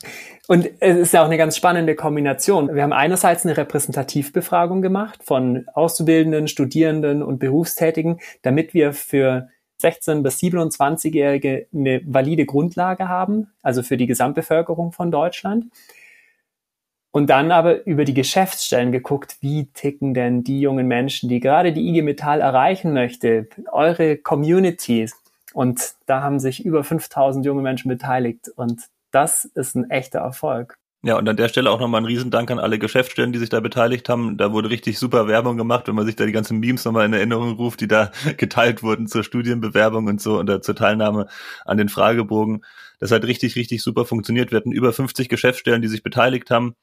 Und 0.48 0.68
es 0.80 0.96
ist 0.98 1.12
ja 1.14 1.22
auch 1.22 1.26
eine 1.26 1.38
ganz 1.38 1.56
spannende 1.56 1.94
Kombination. 1.94 2.74
Wir 2.74 2.82
haben 2.82 2.92
einerseits 2.92 3.46
eine 3.46 3.56
Repräsentativbefragung 3.56 4.82
gemacht 4.82 5.22
von 5.24 5.66
Auszubildenden, 5.72 6.48
Studierenden 6.48 7.22
und 7.22 7.38
Berufstätigen, 7.38 8.20
damit 8.42 8.74
wir 8.74 8.92
für 8.92 9.48
16 9.78 10.22
bis 10.22 10.38
27-Jährige 10.38 11.66
eine 11.72 12.02
valide 12.04 12.46
Grundlage 12.46 13.08
haben, 13.08 13.48
also 13.62 13.82
für 13.82 13.96
die 13.96 14.06
Gesamtbevölkerung 14.06 14.92
von 14.92 15.10
Deutschland. 15.10 15.66
Und 17.14 17.30
dann 17.30 17.52
aber 17.52 17.86
über 17.86 18.04
die 18.04 18.12
Geschäftsstellen 18.12 18.90
geguckt, 18.90 19.36
wie 19.40 19.66
ticken 19.66 20.14
denn 20.14 20.42
die 20.42 20.58
jungen 20.58 20.88
Menschen, 20.88 21.28
die 21.28 21.38
gerade 21.38 21.72
die 21.72 21.88
IG 21.88 22.02
Metall 22.02 22.40
erreichen 22.40 22.92
möchte, 22.92 23.46
eure 23.70 24.16
Communities. 24.16 25.14
Und 25.52 25.94
da 26.06 26.22
haben 26.22 26.40
sich 26.40 26.64
über 26.64 26.82
5000 26.82 27.46
junge 27.46 27.62
Menschen 27.62 27.88
beteiligt. 27.88 28.48
Und 28.56 28.80
das 29.12 29.44
ist 29.44 29.76
ein 29.76 29.90
echter 29.90 30.18
Erfolg. 30.18 30.76
Ja, 31.04 31.16
und 31.16 31.28
an 31.28 31.36
der 31.36 31.46
Stelle 31.46 31.70
auch 31.70 31.78
nochmal 31.78 32.00
ein 32.00 32.06
Riesendank 32.06 32.50
an 32.50 32.58
alle 32.58 32.80
Geschäftsstellen, 32.80 33.32
die 33.32 33.38
sich 33.38 33.48
da 33.48 33.60
beteiligt 33.60 34.08
haben. 34.08 34.36
Da 34.36 34.52
wurde 34.52 34.70
richtig 34.70 34.98
super 34.98 35.28
Werbung 35.28 35.56
gemacht, 35.56 35.86
wenn 35.86 35.94
man 35.94 36.06
sich 36.06 36.16
da 36.16 36.26
die 36.26 36.32
ganzen 36.32 36.58
Memes 36.58 36.84
nochmal 36.84 37.06
in 37.06 37.12
Erinnerung 37.12 37.52
ruft, 37.52 37.80
die 37.80 37.86
da 37.86 38.10
geteilt 38.38 38.82
wurden 38.82 39.06
zur 39.06 39.22
Studienbewerbung 39.22 40.08
und 40.08 40.20
so 40.20 40.40
oder 40.40 40.62
zur 40.62 40.74
Teilnahme 40.74 41.28
an 41.64 41.78
den 41.78 41.88
Fragebogen. 41.88 42.64
Das 42.98 43.12
hat 43.12 43.22
richtig, 43.22 43.54
richtig 43.54 43.84
super 43.84 44.04
funktioniert. 44.04 44.50
Wir 44.50 44.56
hatten 44.56 44.72
über 44.72 44.92
50 44.92 45.28
Geschäftsstellen, 45.28 45.80
die 45.80 45.86
sich 45.86 46.02
beteiligt 46.02 46.50
haben. 46.50 46.74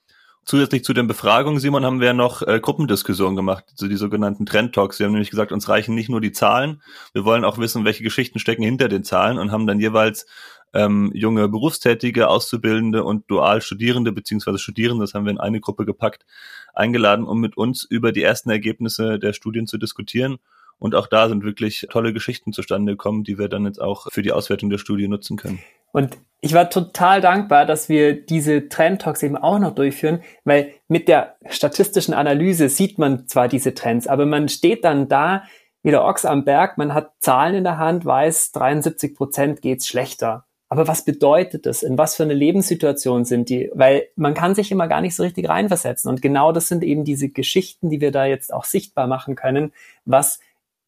Zusätzlich 0.44 0.84
zu 0.84 0.94
den 0.94 1.08
Befragungen, 1.08 1.60
Simon, 1.60 1.86
haben 1.86 2.02
wir 2.02 2.14
noch 2.14 2.42
äh, 2.42 2.60
Gruppendiskussionen 2.60 3.36
gemacht, 3.36 3.66
so 3.76 3.88
die 3.88 3.96
sogenannten 3.96 4.46
Trend 4.48 4.74
Talks. 4.74 4.98
Wir 4.98 5.06
haben 5.06 5.14
nämlich 5.14 5.30
gesagt, 5.30 5.52
uns 5.52 5.70
reichen 5.70 5.94
nicht 5.94 6.10
nur 6.10 6.20
die 6.20 6.32
Zahlen, 6.32 6.82
wir 7.14 7.26
wollen 7.26 7.46
auch 7.46 7.60
wissen, 7.60 7.86
welche 7.86 8.04
Geschichten 8.04 8.40
stecken 8.40 8.64
hinter 8.64 8.90
den 8.90 9.04
Zahlen 9.04 9.38
und 9.38 9.52
haben 9.52 9.68
dann 9.68 9.80
jeweils 9.80 10.26
ähm, 10.74 11.12
junge 11.14 11.48
Berufstätige, 11.48 12.28
Auszubildende 12.28 13.04
und 13.04 13.30
dual 13.30 13.62
Studierende 13.62 14.12
beziehungsweise 14.12 14.58
Studierende, 14.58 15.04
das 15.04 15.14
haben 15.14 15.26
wir 15.26 15.32
in 15.32 15.40
eine 15.40 15.60
Gruppe 15.60 15.86
gepackt, 15.86 16.26
eingeladen, 16.74 17.26
um 17.26 17.40
mit 17.40 17.56
uns 17.56 17.84
über 17.84 18.12
die 18.12 18.24
ersten 18.24 18.50
Ergebnisse 18.50 19.20
der 19.20 19.34
Studien 19.34 19.68
zu 19.68 19.78
diskutieren. 19.78 20.38
Und 20.80 20.96
auch 20.96 21.06
da 21.06 21.30
sind 21.30 21.44
wirklich 21.44 21.86
tolle 21.92 22.14
Geschichten 22.14 22.54
zustande 22.54 22.94
gekommen, 22.94 23.24
die 23.24 23.38
wir 23.38 23.50
dann 23.50 23.66
jetzt 23.66 23.80
auch 23.80 24.08
für 24.12 24.24
die 24.24 24.32
Auswertung 24.32 24.72
der 24.72 24.80
Studie 24.80 25.08
nutzen 25.08 25.38
können. 25.38 25.60
Und 25.92 26.18
ich 26.40 26.54
war 26.54 26.70
total 26.70 27.22
dankbar, 27.22 27.66
dass 27.66 27.88
wir 27.88 28.20
diese 28.26 28.68
Trend 28.68 29.02
Talks 29.04 29.22
eben 29.22 29.38
auch 29.38 29.60
noch 29.60 29.76
durchführen, 29.76 30.22
weil 30.44 30.74
mit 30.88 31.08
der 31.08 31.36
statistischen 31.50 32.14
Analyse 32.14 32.68
sieht 32.70 32.98
man 32.98 33.28
zwar 33.28 33.48
diese 33.48 33.76
Trends, 33.76 34.08
aber 34.08 34.26
man 34.26 34.50
steht 34.50 34.84
dann 34.84 35.08
da 35.08 35.44
wie 35.84 35.92
der 35.92 36.04
Ochs 36.04 36.26
am 36.26 36.46
Berg, 36.46 36.78
man 36.78 36.94
hat 36.94 37.12
Zahlen 37.20 37.56
in 37.56 37.64
der 37.64 37.78
Hand, 37.78 38.06
weiß 38.06 38.52
73 38.52 39.16
Prozent 39.16 39.62
geht's 39.62 39.88
schlechter. 39.88 40.46
Aber 40.70 40.88
was 40.88 41.04
bedeutet 41.04 41.66
das? 41.66 41.84
In 41.84 41.98
was 41.98 42.16
für 42.16 42.24
eine 42.24 42.34
Lebenssituation 42.34 43.26
sind 43.26 43.50
die? 43.50 43.70
Weil 43.74 44.08
man 44.16 44.34
kann 44.34 44.56
sich 44.56 44.72
immer 44.72 44.88
gar 44.88 45.02
nicht 45.02 45.16
so 45.16 45.24
richtig 45.24 45.50
reinversetzen. 45.50 46.10
Und 46.10 46.22
genau 46.22 46.54
das 46.54 46.70
sind 46.70 46.84
eben 46.84 47.04
diese 47.04 47.28
Geschichten, 47.28 47.90
die 47.90 48.00
wir 48.00 48.12
da 48.12 48.26
jetzt 48.26 48.54
auch 48.54 48.64
sichtbar 48.64 49.08
machen 49.08 49.36
können, 49.36 49.74
was 50.06 50.40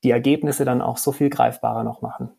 die 0.03 0.11
Ergebnisse 0.11 0.63
dann 0.63 0.81
auch 0.81 0.97
so 0.97 1.11
viel 1.11 1.29
greifbarer 1.29 1.83
noch 1.83 2.01
machen. 2.01 2.29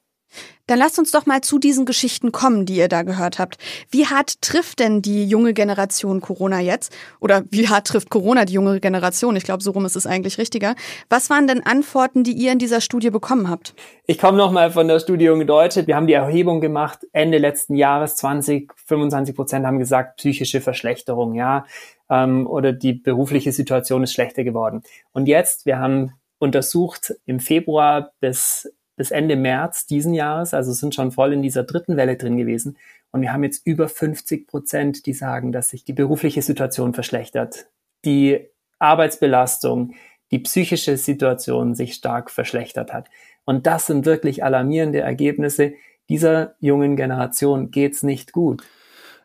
Dann 0.67 0.79
lasst 0.79 0.99
uns 0.99 1.11
doch 1.11 1.27
mal 1.27 1.43
zu 1.43 1.59
diesen 1.59 1.85
Geschichten 1.85 2.33
kommen, 2.33 2.65
die 2.65 2.77
ihr 2.77 2.89
da 2.89 3.03
gehört 3.03 3.39
habt. 3.39 3.59
Wie 3.91 4.07
hart 4.07 4.41
trifft 4.41 4.81
denn 4.81 5.03
die 5.03 5.27
junge 5.27 5.53
Generation 5.53 6.23
Corona 6.23 6.61
jetzt? 6.61 6.97
Oder 7.21 7.45
wie 7.51 7.69
hart 7.69 7.87
trifft 7.87 8.09
Corona 8.09 8.47
die 8.47 8.55
junge 8.55 8.81
Generation? 8.81 9.37
Ich 9.37 9.45
glaube, 9.45 9.63
so 9.63 9.73
rum 9.73 9.85
ist 9.85 9.95
es 9.95 10.07
eigentlich 10.07 10.39
richtiger. 10.39 10.75
Was 11.11 11.29
waren 11.29 11.47
denn 11.47 11.65
Antworten, 11.67 12.25
die 12.25 12.33
ihr 12.33 12.51
in 12.51 12.59
dieser 12.59 12.81
Studie 12.81 13.11
bekommen 13.11 13.51
habt? 13.51 13.75
Ich 14.07 14.19
komme 14.19 14.39
nochmal 14.39 14.71
von 14.71 14.89
der 14.89 15.01
Studie 15.01 15.27
Junge 15.27 15.45
Deutsche. 15.45 15.87
Wir 15.87 15.97
haben 15.97 16.07
die 16.07 16.15
Erhebung 16.15 16.63
gemacht 16.63 17.01
Ende 17.13 17.37
letzten 17.37 17.75
Jahres. 17.75 18.17
20, 18.17 18.73
25 18.87 19.37
Prozent 19.37 19.67
haben 19.67 19.79
gesagt, 19.79 20.17
psychische 20.17 20.63
Verschlechterung, 20.63 21.35
ja. 21.35 21.67
Ähm, 22.09 22.47
oder 22.47 22.73
die 22.73 22.95
berufliche 22.95 23.53
Situation 23.53 24.03
ist 24.03 24.15
schlechter 24.15 24.45
geworden. 24.45 24.83
Und 25.13 25.27
jetzt, 25.27 25.67
wir 25.67 25.79
haben 25.79 26.13
untersucht 26.39 27.15
im 27.27 27.41
Februar 27.41 28.13
bis 28.21 28.73
bis 28.97 29.11
Ende 29.11 29.37
März 29.37 29.87
diesen 29.87 30.15
Jahres, 30.15 30.55
also 30.55 30.73
sind 30.73 30.95
schon 30.95 31.13
voll 31.13 31.33
in 31.33 31.43
dieser 31.43 31.65
dritten 31.65 31.97
Welle 31.97 32.17
drin 32.17 32.37
gewesen. 32.37 32.77
Und 33.11 33.23
wir 33.23 33.33
haben 33.33 33.45
jetzt 33.45 33.67
über 33.67 33.89
50 33.89 34.47
Prozent, 34.47 35.07
die 35.07 35.15
sagen, 35.15 35.53
dass 35.53 35.71
sich 35.71 35.85
die 35.85 35.93
berufliche 35.93 36.43
Situation 36.43 36.95
verschlechtert, 36.95 37.67
die 38.05 38.49
Arbeitsbelastung, 38.79 39.95
die 40.31 40.41
psychische 40.41 40.97
Situation 40.97 41.75
sich 41.75 41.95
stark 41.95 42.31
verschlechtert 42.31 42.93
hat. 42.93 43.09
Und 43.45 43.67
das 43.67 43.87
sind 43.87 44.07
wirklich 44.07 44.43
alarmierende 44.43 45.01
Ergebnisse. 45.01 45.75
Dieser 46.09 46.55
jungen 46.61 46.97
Generation 46.97 47.71
geht's 47.71 48.03
nicht 48.03 48.33
gut. 48.33 48.63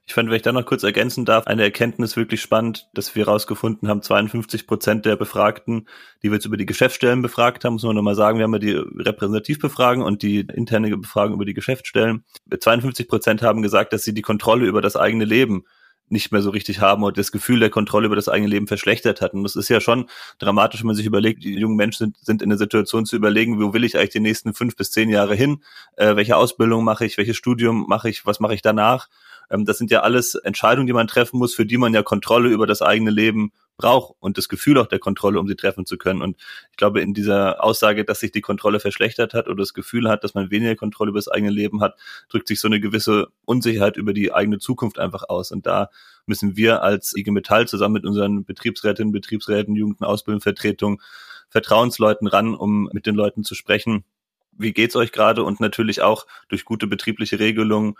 Ich 0.09 0.15
fand, 0.15 0.27
wenn 0.27 0.37
ich 0.37 0.41
da 0.41 0.51
noch 0.51 0.65
kurz 0.65 0.81
ergänzen 0.81 1.23
darf, 1.23 1.45
eine 1.45 1.61
Erkenntnis 1.61 2.17
wirklich 2.17 2.41
spannend, 2.41 2.89
dass 2.95 3.13
wir 3.13 3.27
herausgefunden 3.27 3.87
haben, 3.87 4.01
52 4.01 4.65
Prozent 4.65 5.05
der 5.05 5.15
Befragten, 5.15 5.87
die 6.23 6.31
wir 6.31 6.37
jetzt 6.37 6.47
über 6.47 6.57
die 6.57 6.65
Geschäftsstellen 6.65 7.21
befragt 7.21 7.63
haben, 7.63 7.73
muss 7.73 7.83
man 7.83 7.95
nochmal 7.95 8.15
sagen, 8.15 8.39
wir 8.39 8.45
haben 8.45 8.53
ja 8.53 8.57
die 8.57 8.73
Repräsentativbefragung 8.73 10.03
und 10.03 10.23
die 10.23 10.39
interne 10.39 10.97
Befragung 10.97 11.35
über 11.35 11.45
die 11.45 11.53
Geschäftsstellen. 11.53 12.23
52 12.59 13.07
Prozent 13.07 13.43
haben 13.43 13.61
gesagt, 13.61 13.93
dass 13.93 14.03
sie 14.03 14.15
die 14.15 14.23
Kontrolle 14.23 14.65
über 14.65 14.81
das 14.81 14.95
eigene 14.95 15.25
Leben 15.25 15.65
nicht 16.07 16.31
mehr 16.31 16.41
so 16.41 16.49
richtig 16.49 16.81
haben 16.81 17.03
und 17.03 17.15
das 17.19 17.31
Gefühl 17.31 17.59
der 17.59 17.69
Kontrolle 17.69 18.07
über 18.07 18.15
das 18.15 18.29
eigene 18.29 18.49
Leben 18.49 18.65
verschlechtert 18.65 19.21
hat. 19.21 19.35
Und 19.35 19.43
das 19.43 19.55
ist 19.55 19.69
ja 19.69 19.79
schon 19.79 20.09
dramatisch, 20.39 20.81
wenn 20.81 20.87
man 20.87 20.95
sich 20.95 21.05
überlegt, 21.05 21.43
die 21.43 21.53
jungen 21.53 21.75
Menschen 21.75 22.05
sind, 22.05 22.17
sind 22.17 22.41
in 22.41 22.49
der 22.49 22.57
Situation 22.57 23.05
zu 23.05 23.15
überlegen, 23.15 23.61
wo 23.61 23.73
will 23.73 23.83
ich 23.83 23.95
eigentlich 23.95 24.09
die 24.09 24.21
nächsten 24.21 24.55
fünf 24.55 24.75
bis 24.75 24.89
zehn 24.89 25.09
Jahre 25.09 25.35
hin? 25.35 25.63
Äh, 25.97 26.15
welche 26.15 26.35
Ausbildung 26.35 26.83
mache 26.83 27.05
ich? 27.05 27.19
Welches 27.19 27.37
Studium 27.37 27.85
mache 27.87 28.09
ich? 28.09 28.25
Was 28.25 28.39
mache 28.39 28.55
ich 28.55 28.63
danach? 28.63 29.07
Ähm, 29.49 29.65
das 29.65 29.77
sind 29.77 29.91
ja 29.91 30.01
alles 30.01 30.35
Entscheidungen, 30.35 30.88
die 30.88 30.93
man 30.93 31.07
treffen 31.07 31.38
muss, 31.38 31.55
für 31.55 31.65
die 31.65 31.77
man 31.77 31.93
ja 31.93 32.03
Kontrolle 32.03 32.49
über 32.49 32.67
das 32.67 32.81
eigene 32.81 33.12
Leben 33.12 33.51
braucht 33.79 34.15
und 34.19 34.38
das 34.38 34.49
Gefühl 34.49 34.77
auch 34.77 34.88
der 34.88 34.99
Kontrolle, 34.99 35.39
um 35.39 35.47
sie 35.47 35.55
treffen 35.55 35.85
zu 35.85 35.97
können. 35.97 36.21
Und 36.21 36.35
ich 36.71 36.77
glaube, 36.77 37.01
in 37.01 37.13
dieser 37.13 37.63
Aussage, 37.63 38.03
dass 38.03 38.19
sich 38.19 38.31
die 38.31 38.41
Kontrolle 38.41 38.79
verschlechtert 38.79 39.33
hat 39.33 39.47
oder 39.47 39.57
das 39.57 39.73
Gefühl 39.73 40.09
hat, 40.09 40.23
dass 40.23 40.33
man 40.33 40.51
weniger 40.51 40.75
Kontrolle 40.75 41.09
über 41.09 41.19
das 41.19 41.29
eigene 41.29 41.51
Leben 41.51 41.81
hat, 41.81 41.95
drückt 42.29 42.49
sich 42.49 42.59
so 42.59 42.67
eine 42.67 42.81
gewisse 42.81 43.29
Unsicherheit 43.45 43.95
über 43.95 44.13
die 44.13 44.33
eigene 44.33 44.59
Zukunft 44.59 44.99
einfach 44.99 45.23
aus. 45.29 45.51
Und 45.51 45.65
da 45.65 45.89
müssen 46.25 46.57
wir 46.57 46.83
als 46.83 47.15
IG 47.15 47.31
Metall 47.31 47.67
zusammen 47.67 47.93
mit 47.93 48.05
unseren 48.05 48.43
Betriebsrätinnen, 48.43 49.13
Betriebsräten, 49.13 49.75
Jugend- 49.75 50.01
und 50.01 50.07
Ausbildungsvertretung 50.07 51.01
Vertrauensleuten 51.49 52.27
ran, 52.27 52.55
um 52.55 52.89
mit 52.93 53.05
den 53.05 53.15
Leuten 53.15 53.43
zu 53.43 53.55
sprechen. 53.55 54.03
Wie 54.51 54.73
geht's 54.73 54.97
euch 54.97 55.13
gerade? 55.13 55.43
Und 55.43 55.62
natürlich 55.62 56.01
auch 56.01 56.27
durch 56.49 56.65
gute 56.65 56.85
betriebliche 56.85 57.39
Regelungen 57.39 57.95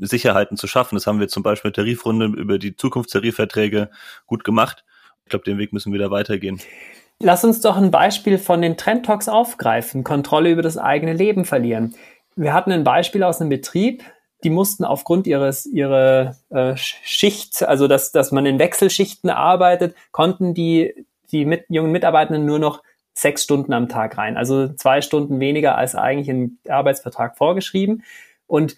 Sicherheiten 0.00 0.56
zu 0.56 0.66
schaffen. 0.66 0.96
Das 0.96 1.06
haben 1.06 1.20
wir 1.20 1.28
zum 1.28 1.42
Beispiel 1.42 1.72
Tarifrunde 1.72 2.26
über 2.26 2.58
die 2.58 2.76
Zukunftstarifverträge 2.76 3.90
gut 4.26 4.44
gemacht. 4.44 4.84
Ich 5.24 5.30
glaube, 5.30 5.44
den 5.44 5.58
Weg 5.58 5.72
müssen 5.72 5.92
wir 5.92 6.00
da 6.00 6.10
weitergehen. 6.10 6.60
Lass 7.20 7.44
uns 7.44 7.60
doch 7.60 7.76
ein 7.76 7.90
Beispiel 7.90 8.38
von 8.38 8.60
den 8.62 8.76
Trend 8.76 9.06
Talks 9.06 9.28
aufgreifen. 9.28 10.02
Kontrolle 10.02 10.50
über 10.50 10.62
das 10.62 10.76
eigene 10.76 11.12
Leben 11.12 11.44
verlieren. 11.44 11.94
Wir 12.34 12.52
hatten 12.52 12.72
ein 12.72 12.84
Beispiel 12.84 13.22
aus 13.22 13.40
einem 13.40 13.50
Betrieb, 13.50 14.02
die 14.42 14.50
mussten 14.50 14.84
aufgrund 14.84 15.26
ihres 15.26 15.66
ihrer 15.66 16.36
äh, 16.50 16.74
Schicht, 16.76 17.62
also 17.62 17.86
dass, 17.86 18.10
dass 18.10 18.32
man 18.32 18.46
in 18.46 18.58
Wechselschichten 18.58 19.30
arbeitet, 19.30 19.94
konnten 20.10 20.52
die, 20.54 21.06
die 21.30 21.44
mit, 21.44 21.64
jungen 21.68 21.92
Mitarbeitenden 21.92 22.44
nur 22.44 22.58
noch 22.58 22.82
sechs 23.14 23.44
Stunden 23.44 23.72
am 23.72 23.88
Tag 23.88 24.18
rein. 24.18 24.36
Also 24.36 24.72
zwei 24.72 25.00
Stunden 25.00 25.38
weniger 25.38 25.76
als 25.76 25.94
eigentlich 25.94 26.28
im 26.28 26.58
Arbeitsvertrag 26.68 27.36
vorgeschrieben. 27.36 28.02
Und 28.46 28.76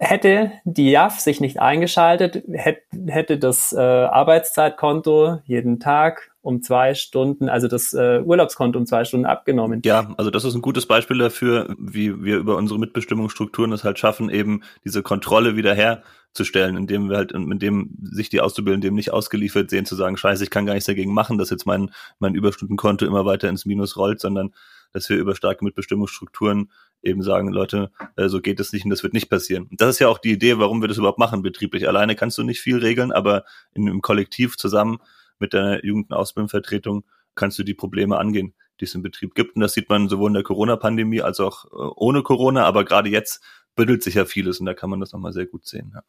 Hätte 0.00 0.52
die 0.64 0.90
JAF 0.90 1.18
sich 1.18 1.40
nicht 1.40 1.58
eingeschaltet, 1.58 2.44
hätte 2.52 3.36
das 3.36 3.72
äh, 3.72 3.80
Arbeitszeitkonto 3.80 5.40
jeden 5.44 5.80
Tag 5.80 6.30
um 6.40 6.62
zwei 6.62 6.94
Stunden, 6.94 7.48
also 7.48 7.66
das 7.66 7.94
äh, 7.94 8.22
Urlaubskonto 8.24 8.78
um 8.78 8.86
zwei 8.86 9.04
Stunden 9.04 9.26
abgenommen. 9.26 9.82
Ja, 9.84 10.14
also 10.16 10.30
das 10.30 10.44
ist 10.44 10.54
ein 10.54 10.62
gutes 10.62 10.86
Beispiel 10.86 11.18
dafür, 11.18 11.74
wie 11.78 12.22
wir 12.22 12.38
über 12.38 12.56
unsere 12.56 12.78
Mitbestimmungsstrukturen 12.78 13.72
es 13.72 13.82
halt 13.82 13.98
schaffen, 13.98 14.30
eben 14.30 14.62
diese 14.84 15.02
Kontrolle 15.02 15.56
wiederherzustellen, 15.56 16.76
indem 16.76 17.10
wir 17.10 17.16
halt, 17.16 17.32
indem 17.32 17.90
sich 18.00 18.28
die 18.28 18.40
Auszubildenden 18.40 18.92
dem 18.92 18.94
nicht 18.94 19.12
ausgeliefert 19.12 19.68
sehen, 19.68 19.84
zu 19.84 19.96
sagen, 19.96 20.16
scheiße, 20.16 20.44
ich 20.44 20.50
kann 20.50 20.64
gar 20.64 20.74
nichts 20.74 20.86
dagegen 20.86 21.12
machen, 21.12 21.38
dass 21.38 21.50
jetzt 21.50 21.66
mein, 21.66 21.90
mein 22.20 22.36
Überstundenkonto 22.36 23.04
immer 23.04 23.24
weiter 23.24 23.48
ins 23.48 23.66
Minus 23.66 23.96
rollt, 23.96 24.20
sondern 24.20 24.54
dass 24.92 25.08
wir 25.10 25.16
über 25.16 25.34
starke 25.34 25.64
Mitbestimmungsstrukturen 25.64 26.70
eben 27.02 27.22
sagen, 27.22 27.48
Leute, 27.48 27.90
äh, 28.16 28.28
so 28.28 28.40
geht 28.40 28.60
es 28.60 28.72
nicht 28.72 28.84
und 28.84 28.90
das 28.90 29.02
wird 29.02 29.14
nicht 29.14 29.28
passieren. 29.28 29.66
Und 29.70 29.80
das 29.80 29.90
ist 29.90 29.98
ja 29.98 30.08
auch 30.08 30.18
die 30.18 30.32
Idee, 30.32 30.58
warum 30.58 30.80
wir 30.80 30.88
das 30.88 30.98
überhaupt 30.98 31.18
machen, 31.18 31.42
betrieblich. 31.42 31.88
Alleine 31.88 32.16
kannst 32.16 32.38
du 32.38 32.42
nicht 32.42 32.60
viel 32.60 32.78
regeln, 32.78 33.12
aber 33.12 33.44
in 33.72 33.88
einem 33.88 34.02
Kollektiv 34.02 34.56
zusammen 34.56 34.98
mit 35.38 35.54
deiner 35.54 35.84
Jugend- 35.84 36.10
und 36.10 36.16
Ausbildungsvertretung 36.16 37.04
kannst 37.34 37.58
du 37.58 37.62
die 37.62 37.74
Probleme 37.74 38.18
angehen, 38.18 38.54
die 38.80 38.84
es 38.84 38.94
im 38.94 39.02
Betrieb 39.02 39.34
gibt. 39.34 39.54
Und 39.54 39.62
das 39.62 39.74
sieht 39.74 39.88
man 39.88 40.08
sowohl 40.08 40.30
in 40.30 40.34
der 40.34 40.42
Corona-Pandemie 40.42 41.22
als 41.22 41.40
auch 41.40 41.66
äh, 41.66 41.68
ohne 41.96 42.22
Corona, 42.22 42.64
aber 42.64 42.84
gerade 42.84 43.08
jetzt 43.10 43.42
bündelt 43.76 44.02
sich 44.02 44.14
ja 44.14 44.24
vieles 44.24 44.58
und 44.58 44.66
da 44.66 44.74
kann 44.74 44.90
man 44.90 45.00
das 45.00 45.12
nochmal 45.12 45.32
sehr 45.32 45.46
gut 45.46 45.66
sehen. 45.66 45.92
Ja. 45.94 46.02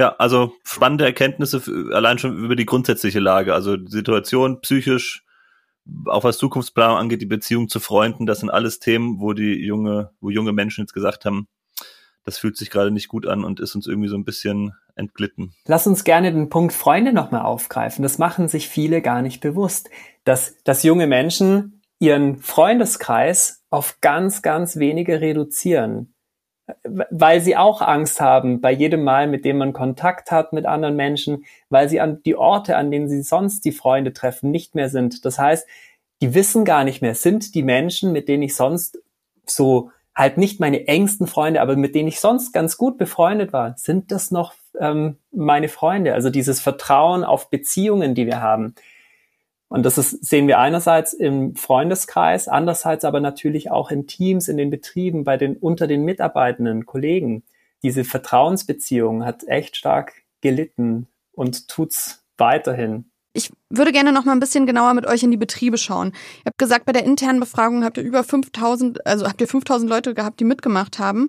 Ja, 0.00 0.14
also 0.18 0.54
spannende 0.62 1.04
Erkenntnisse 1.04 1.60
allein 1.92 2.18
schon 2.18 2.38
über 2.38 2.54
die 2.54 2.66
grundsätzliche 2.66 3.18
Lage. 3.18 3.52
Also 3.52 3.76
Situation 3.86 4.60
psychisch, 4.60 5.24
auch 6.06 6.24
was 6.24 6.38
Zukunftsplanung 6.38 6.96
angeht, 6.96 7.22
die 7.22 7.26
Beziehung 7.26 7.68
zu 7.68 7.80
Freunden, 7.80 8.26
das 8.26 8.40
sind 8.40 8.50
alles 8.50 8.78
Themen, 8.78 9.20
wo 9.20 9.32
die 9.32 9.64
junge, 9.64 10.10
wo 10.20 10.30
junge 10.30 10.52
Menschen 10.52 10.82
jetzt 10.82 10.92
gesagt 10.92 11.24
haben, 11.24 11.48
das 12.24 12.38
fühlt 12.38 12.56
sich 12.56 12.70
gerade 12.70 12.90
nicht 12.90 13.08
gut 13.08 13.26
an 13.26 13.44
und 13.44 13.60
ist 13.60 13.74
uns 13.74 13.86
irgendwie 13.86 14.08
so 14.08 14.16
ein 14.16 14.24
bisschen 14.24 14.74
entglitten. 14.96 15.54
Lass 15.64 15.86
uns 15.86 16.04
gerne 16.04 16.32
den 16.32 16.50
Punkt 16.50 16.74
Freunde 16.74 17.12
nochmal 17.12 17.42
aufgreifen. 17.42 18.02
Das 18.02 18.18
machen 18.18 18.48
sich 18.48 18.68
viele 18.68 19.00
gar 19.00 19.22
nicht 19.22 19.40
bewusst, 19.40 19.88
dass, 20.24 20.56
dass 20.64 20.82
junge 20.82 21.06
Menschen 21.06 21.80
ihren 21.98 22.38
Freundeskreis 22.38 23.64
auf 23.70 24.00
ganz, 24.00 24.42
ganz 24.42 24.76
wenige 24.76 25.20
reduzieren 25.20 26.14
weil 26.84 27.40
sie 27.40 27.56
auch 27.56 27.80
Angst 27.80 28.20
haben 28.20 28.60
bei 28.60 28.72
jedem 28.72 29.04
Mal, 29.04 29.26
mit 29.26 29.44
dem 29.44 29.58
man 29.58 29.72
Kontakt 29.72 30.30
hat 30.30 30.52
mit 30.52 30.66
anderen 30.66 30.96
Menschen, 30.96 31.44
weil 31.70 31.88
sie 31.88 32.00
an 32.00 32.22
die 32.22 32.36
Orte, 32.36 32.76
an 32.76 32.90
denen 32.90 33.08
sie 33.08 33.22
sonst 33.22 33.64
die 33.64 33.72
Freunde 33.72 34.12
treffen, 34.12 34.50
nicht 34.50 34.74
mehr 34.74 34.88
sind. 34.88 35.24
Das 35.24 35.38
heißt, 35.38 35.66
die 36.20 36.34
wissen 36.34 36.64
gar 36.64 36.84
nicht 36.84 37.00
mehr, 37.00 37.14
sind 37.14 37.54
die 37.54 37.62
Menschen, 37.62 38.12
mit 38.12 38.28
denen 38.28 38.42
ich 38.42 38.54
sonst 38.54 38.98
so 39.46 39.90
halt 40.14 40.36
nicht 40.36 40.58
meine 40.58 40.88
engsten 40.88 41.26
Freunde, 41.26 41.60
aber 41.60 41.76
mit 41.76 41.94
denen 41.94 42.08
ich 42.08 42.20
sonst 42.20 42.52
ganz 42.52 42.76
gut 42.76 42.98
befreundet 42.98 43.52
war, 43.52 43.74
sind 43.78 44.10
das 44.10 44.30
noch 44.30 44.52
ähm, 44.78 45.16
meine 45.30 45.68
Freunde. 45.68 46.12
Also 46.12 46.28
dieses 46.28 46.60
Vertrauen 46.60 47.22
auf 47.22 47.50
Beziehungen, 47.50 48.14
die 48.14 48.26
wir 48.26 48.42
haben. 48.42 48.74
Und 49.68 49.84
das 49.84 49.98
ist, 49.98 50.24
sehen 50.24 50.48
wir 50.48 50.58
einerseits 50.58 51.12
im 51.12 51.54
Freundeskreis, 51.54 52.48
andererseits 52.48 53.04
aber 53.04 53.20
natürlich 53.20 53.70
auch 53.70 53.90
in 53.90 54.06
Teams, 54.06 54.48
in 54.48 54.56
den 54.56 54.70
Betrieben, 54.70 55.24
bei 55.24 55.36
den, 55.36 55.56
unter 55.56 55.86
den 55.86 56.04
Mitarbeitenden, 56.04 56.86
Kollegen. 56.86 57.44
Diese 57.82 58.04
Vertrauensbeziehung 58.04 59.24
hat 59.24 59.46
echt 59.46 59.76
stark 59.76 60.14
gelitten 60.40 61.06
und 61.32 61.68
tut's 61.68 62.24
weiterhin. 62.38 63.10
Ich 63.38 63.52
würde 63.70 63.92
gerne 63.92 64.10
noch 64.10 64.24
mal 64.24 64.32
ein 64.32 64.40
bisschen 64.40 64.66
genauer 64.66 64.94
mit 64.94 65.06
euch 65.06 65.22
in 65.22 65.30
die 65.30 65.36
Betriebe 65.36 65.78
schauen. 65.78 66.08
Ihr 66.38 66.46
habt 66.46 66.58
gesagt, 66.58 66.86
bei 66.86 66.92
der 66.92 67.04
internen 67.04 67.38
Befragung 67.38 67.84
habt 67.84 67.96
ihr 67.96 68.02
über 68.02 68.24
5000, 68.24 69.06
also 69.06 69.28
habt 69.28 69.40
ihr 69.40 69.46
5000 69.46 69.88
Leute 69.88 70.12
gehabt, 70.12 70.40
die 70.40 70.44
mitgemacht 70.44 70.98
haben. 70.98 71.28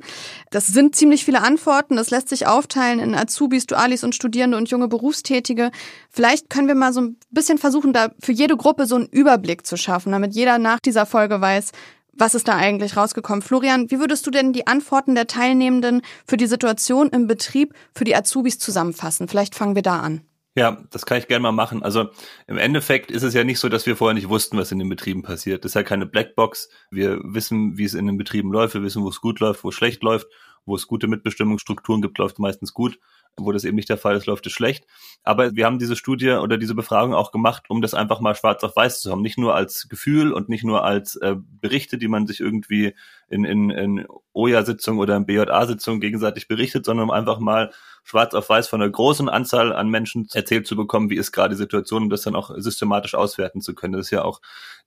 Das 0.49 0.65
sind 0.65 0.95
ziemlich 0.95 1.23
viele 1.23 1.43
Antworten. 1.43 1.97
Das 1.97 2.09
lässt 2.09 2.29
sich 2.29 2.47
aufteilen 2.47 2.97
in 2.99 3.13
Azubis, 3.13 3.67
Dualis 3.67 4.03
und 4.03 4.15
Studierende 4.15 4.57
und 4.57 4.71
junge 4.71 4.87
Berufstätige. 4.87 5.69
Vielleicht 6.09 6.49
können 6.49 6.67
wir 6.67 6.73
mal 6.73 6.93
so 6.93 7.01
ein 7.01 7.17
bisschen 7.29 7.59
versuchen, 7.59 7.93
da 7.93 8.09
für 8.19 8.31
jede 8.31 8.57
Gruppe 8.57 8.87
so 8.87 8.95
einen 8.95 9.05
Überblick 9.05 9.67
zu 9.67 9.77
schaffen, 9.77 10.11
damit 10.11 10.33
jeder 10.33 10.57
nach 10.57 10.79
dieser 10.79 11.05
Folge 11.05 11.39
weiß, 11.39 11.73
was 12.13 12.33
ist 12.33 12.47
da 12.47 12.55
eigentlich 12.55 12.97
rausgekommen? 12.97 13.43
Florian, 13.43 13.91
wie 13.91 13.99
würdest 13.99 14.25
du 14.25 14.31
denn 14.31 14.51
die 14.51 14.65
Antworten 14.65 15.13
der 15.13 15.27
Teilnehmenden 15.27 16.01
für 16.25 16.37
die 16.37 16.47
Situation 16.47 17.09
im 17.09 17.27
Betrieb 17.27 17.75
für 17.93 18.03
die 18.03 18.15
Azubis 18.15 18.57
zusammenfassen? 18.57 19.27
Vielleicht 19.27 19.53
fangen 19.53 19.75
wir 19.75 19.83
da 19.83 19.99
an. 19.99 20.21
Ja, 20.55 20.83
das 20.89 21.05
kann 21.05 21.19
ich 21.19 21.27
gerne 21.27 21.43
mal 21.43 21.51
machen. 21.51 21.83
Also 21.83 22.09
im 22.47 22.57
Endeffekt 22.57 23.11
ist 23.11 23.23
es 23.23 23.33
ja 23.33 23.43
nicht 23.43 23.59
so, 23.59 23.69
dass 23.69 23.85
wir 23.85 23.95
vorher 23.95 24.15
nicht 24.15 24.29
wussten, 24.29 24.57
was 24.57 24.71
in 24.71 24.79
den 24.79 24.89
Betrieben 24.89 25.21
passiert. 25.21 25.63
Das 25.63 25.71
ist 25.71 25.75
ja 25.75 25.83
keine 25.83 26.05
Blackbox. 26.05 26.69
Wir 26.89 27.19
wissen, 27.23 27.77
wie 27.77 27.85
es 27.85 27.93
in 27.93 28.07
den 28.07 28.17
Betrieben 28.17 28.51
läuft. 28.51 28.73
Wir 28.73 28.83
wissen, 28.83 29.03
wo 29.03 29.09
es 29.09 29.21
gut 29.21 29.39
läuft, 29.39 29.63
wo 29.63 29.69
es 29.69 29.75
schlecht 29.75 30.03
läuft. 30.03 30.27
Wo 30.65 30.75
es 30.75 30.87
gute 30.87 31.07
Mitbestimmungsstrukturen 31.07 32.01
gibt, 32.01 32.17
läuft 32.17 32.37
meistens 32.37 32.73
gut. 32.73 32.99
Wo 33.39 33.51
das 33.51 33.63
eben 33.63 33.75
nicht 33.75 33.89
der 33.89 33.97
Fall 33.97 34.15
ist, 34.15 34.25
läuft 34.25 34.45
es 34.45 34.53
schlecht. 34.53 34.85
Aber 35.23 35.55
wir 35.55 35.65
haben 35.65 35.79
diese 35.79 35.95
Studie 35.95 36.31
oder 36.31 36.57
diese 36.57 36.75
Befragung 36.75 37.13
auch 37.13 37.31
gemacht, 37.31 37.69
um 37.69 37.81
das 37.81 37.93
einfach 37.93 38.19
mal 38.19 38.35
schwarz 38.35 38.63
auf 38.63 38.75
weiß 38.75 39.01
zu 39.01 39.11
haben. 39.11 39.21
Nicht 39.21 39.37
nur 39.37 39.55
als 39.55 39.87
Gefühl 39.89 40.31
und 40.31 40.49
nicht 40.49 40.63
nur 40.63 40.83
als 40.83 41.15
äh, 41.17 41.35
Berichte, 41.37 41.97
die 41.97 42.07
man 42.07 42.27
sich 42.27 42.39
irgendwie 42.39 42.95
in, 43.27 43.45
in, 43.45 43.69
in 43.69 44.07
OJA-Sitzungen 44.33 44.99
oder 44.99 45.15
in 45.15 45.25
BJA-Sitzungen 45.25 46.01
gegenseitig 46.01 46.47
berichtet, 46.47 46.85
sondern 46.85 47.05
um 47.05 47.11
einfach 47.11 47.39
mal 47.39 47.71
schwarz 48.03 48.33
auf 48.33 48.49
weiß 48.49 48.67
von 48.67 48.81
einer 48.81 48.91
großen 48.91 49.29
Anzahl 49.29 49.73
an 49.73 49.89
Menschen 49.89 50.27
erzählt 50.33 50.67
zu 50.67 50.75
bekommen, 50.75 51.09
wie 51.09 51.17
ist 51.17 51.31
gerade 51.31 51.55
die 51.55 51.59
Situation, 51.59 52.03
um 52.03 52.09
das 52.09 52.21
dann 52.21 52.35
auch 52.35 52.51
systematisch 52.57 53.15
auswerten 53.15 53.61
zu 53.61 53.75
können. 53.75 53.93
Das 53.93 54.07
ist 54.07 54.11
ja 54.11 54.23
auch 54.23 54.41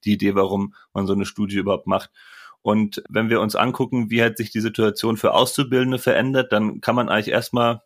die 0.04 0.12
Idee, 0.12 0.34
warum 0.34 0.74
man 0.92 1.06
so 1.06 1.12
eine 1.12 1.26
Studie 1.26 1.56
überhaupt 1.56 1.86
macht. 1.86 2.10
Und 2.62 3.02
wenn 3.08 3.28
wir 3.28 3.40
uns 3.40 3.56
angucken, 3.56 4.10
wie 4.10 4.22
hat 4.22 4.36
sich 4.36 4.50
die 4.50 4.60
Situation 4.60 5.16
für 5.16 5.34
Auszubildende 5.34 5.98
verändert, 5.98 6.52
dann 6.52 6.80
kann 6.80 6.94
man 6.94 7.08
eigentlich 7.08 7.32
erstmal 7.32 7.82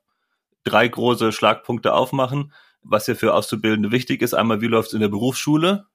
drei 0.67 0.89
große 0.89 1.33
Schlagpunkte 1.33 1.95
aufmachen, 1.95 2.53
was 2.83 3.07
ja 3.07 3.15
für 3.15 3.35
Auszubildende 3.35 3.93
wichtig 3.93 4.23
ist. 4.23 4.35
Einmal, 4.35 4.61
wie 4.61 4.67
läuft 4.67 4.89
es 4.89 4.95
in 4.95 5.01
der 5.01 5.09
Berufsschule? 5.09 5.87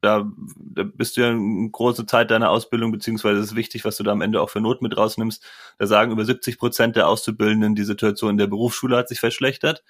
Da, 0.00 0.30
da 0.56 0.82
bist 0.82 1.16
du 1.16 1.22
ja 1.22 1.30
eine 1.30 1.70
große 1.70 2.04
Zeit 2.04 2.30
deiner 2.30 2.50
Ausbildung, 2.50 2.92
beziehungsweise 2.92 3.40
ist 3.40 3.56
wichtig, 3.56 3.84
was 3.84 3.96
du 3.96 4.02
da 4.02 4.12
am 4.12 4.20
Ende 4.20 4.40
auch 4.40 4.50
für 4.50 4.60
Not 4.60 4.82
mit 4.82 4.96
rausnimmst. 4.96 5.42
Da 5.78 5.86
sagen 5.86 6.12
über 6.12 6.24
70 6.24 6.58
Prozent 6.58 6.96
der 6.96 7.08
Auszubildenden, 7.08 7.74
die 7.74 7.84
Situation 7.84 8.32
in 8.32 8.38
der 8.38 8.46
Berufsschule 8.46 8.96
hat 8.96 9.08
sich 9.08 9.20
verschlechtert. 9.20 9.82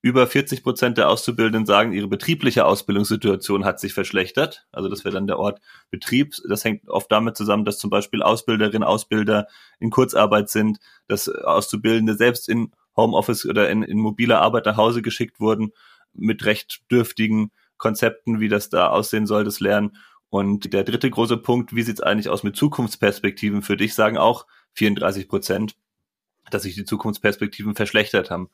Über 0.00 0.26
40 0.26 0.62
Prozent 0.62 0.98
der 0.98 1.08
Auszubildenden 1.08 1.66
sagen, 1.66 1.92
ihre 1.92 2.08
betriebliche 2.08 2.64
Ausbildungssituation 2.64 3.64
hat 3.64 3.80
sich 3.80 3.92
verschlechtert. 3.92 4.66
Also 4.72 4.88
das 4.88 5.04
wäre 5.04 5.14
dann 5.14 5.26
der 5.26 5.38
Ort 5.38 5.60
Betrieb. 5.90 6.34
Das 6.48 6.64
hängt 6.64 6.88
oft 6.88 7.10
damit 7.10 7.36
zusammen, 7.36 7.64
dass 7.64 7.78
zum 7.78 7.90
Beispiel 7.90 8.22
Ausbilderinnen, 8.22 8.84
Ausbilder 8.84 9.46
in 9.80 9.90
Kurzarbeit 9.90 10.50
sind, 10.50 10.78
dass 11.08 11.28
Auszubildende 11.28 12.14
selbst 12.14 12.48
in 12.48 12.72
Homeoffice 12.98 13.46
oder 13.46 13.70
in, 13.70 13.82
in 13.82 13.98
mobiler 13.98 14.42
Arbeit 14.42 14.66
nach 14.66 14.76
Hause 14.76 15.00
geschickt 15.00 15.40
wurden 15.40 15.72
mit 16.12 16.44
recht 16.44 16.82
dürftigen 16.90 17.50
Konzepten, 17.78 18.40
wie 18.40 18.48
das 18.48 18.68
da 18.68 18.88
aussehen 18.88 19.26
soll, 19.26 19.44
das 19.44 19.60
Lernen. 19.60 19.96
Und 20.30 20.72
der 20.74 20.84
dritte 20.84 21.08
große 21.08 21.38
Punkt, 21.38 21.74
wie 21.74 21.82
sieht's 21.82 22.02
eigentlich 22.02 22.28
aus 22.28 22.42
mit 22.42 22.56
Zukunftsperspektiven 22.56 23.62
für 23.62 23.76
dich, 23.76 23.94
sagen 23.94 24.18
auch 24.18 24.46
34 24.74 25.28
Prozent, 25.28 25.76
dass 26.50 26.64
sich 26.64 26.74
die 26.74 26.84
Zukunftsperspektiven 26.84 27.74
verschlechtert 27.74 28.30
haben. 28.30 28.50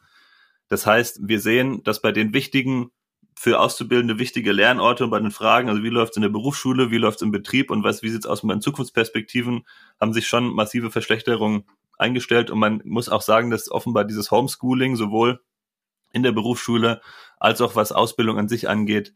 Das 0.68 0.86
heißt, 0.86 1.20
wir 1.22 1.40
sehen, 1.40 1.82
dass 1.82 2.00
bei 2.00 2.12
den 2.12 2.32
wichtigen, 2.32 2.90
für 3.36 3.58
Auszubildende 3.58 4.20
wichtige 4.20 4.52
Lernorte 4.52 5.04
und 5.04 5.10
bei 5.10 5.18
den 5.18 5.32
Fragen, 5.32 5.68
also 5.68 5.82
wie 5.82 5.88
läuft's 5.88 6.16
in 6.16 6.22
der 6.22 6.28
Berufsschule, 6.28 6.92
wie 6.92 6.98
läuft's 6.98 7.22
im 7.22 7.32
Betrieb 7.32 7.70
und 7.70 7.82
was, 7.82 8.02
wie 8.02 8.10
sieht's 8.10 8.26
aus 8.26 8.44
mit 8.44 8.54
den 8.54 8.60
Zukunftsperspektiven, 8.60 9.66
haben 10.00 10.12
sich 10.12 10.28
schon 10.28 10.54
massive 10.54 10.92
Verschlechterungen 10.92 11.64
eingestellt 11.98 12.50
und 12.50 12.58
man 12.58 12.82
muss 12.84 13.08
auch 13.08 13.22
sagen, 13.22 13.50
dass 13.50 13.70
offenbar 13.70 14.04
dieses 14.04 14.30
Homeschooling 14.30 14.96
sowohl 14.96 15.40
in 16.12 16.22
der 16.22 16.32
Berufsschule 16.32 17.00
als 17.38 17.60
auch 17.60 17.76
was 17.76 17.92
Ausbildung 17.92 18.38
an 18.38 18.48
sich 18.48 18.68
angeht, 18.68 19.14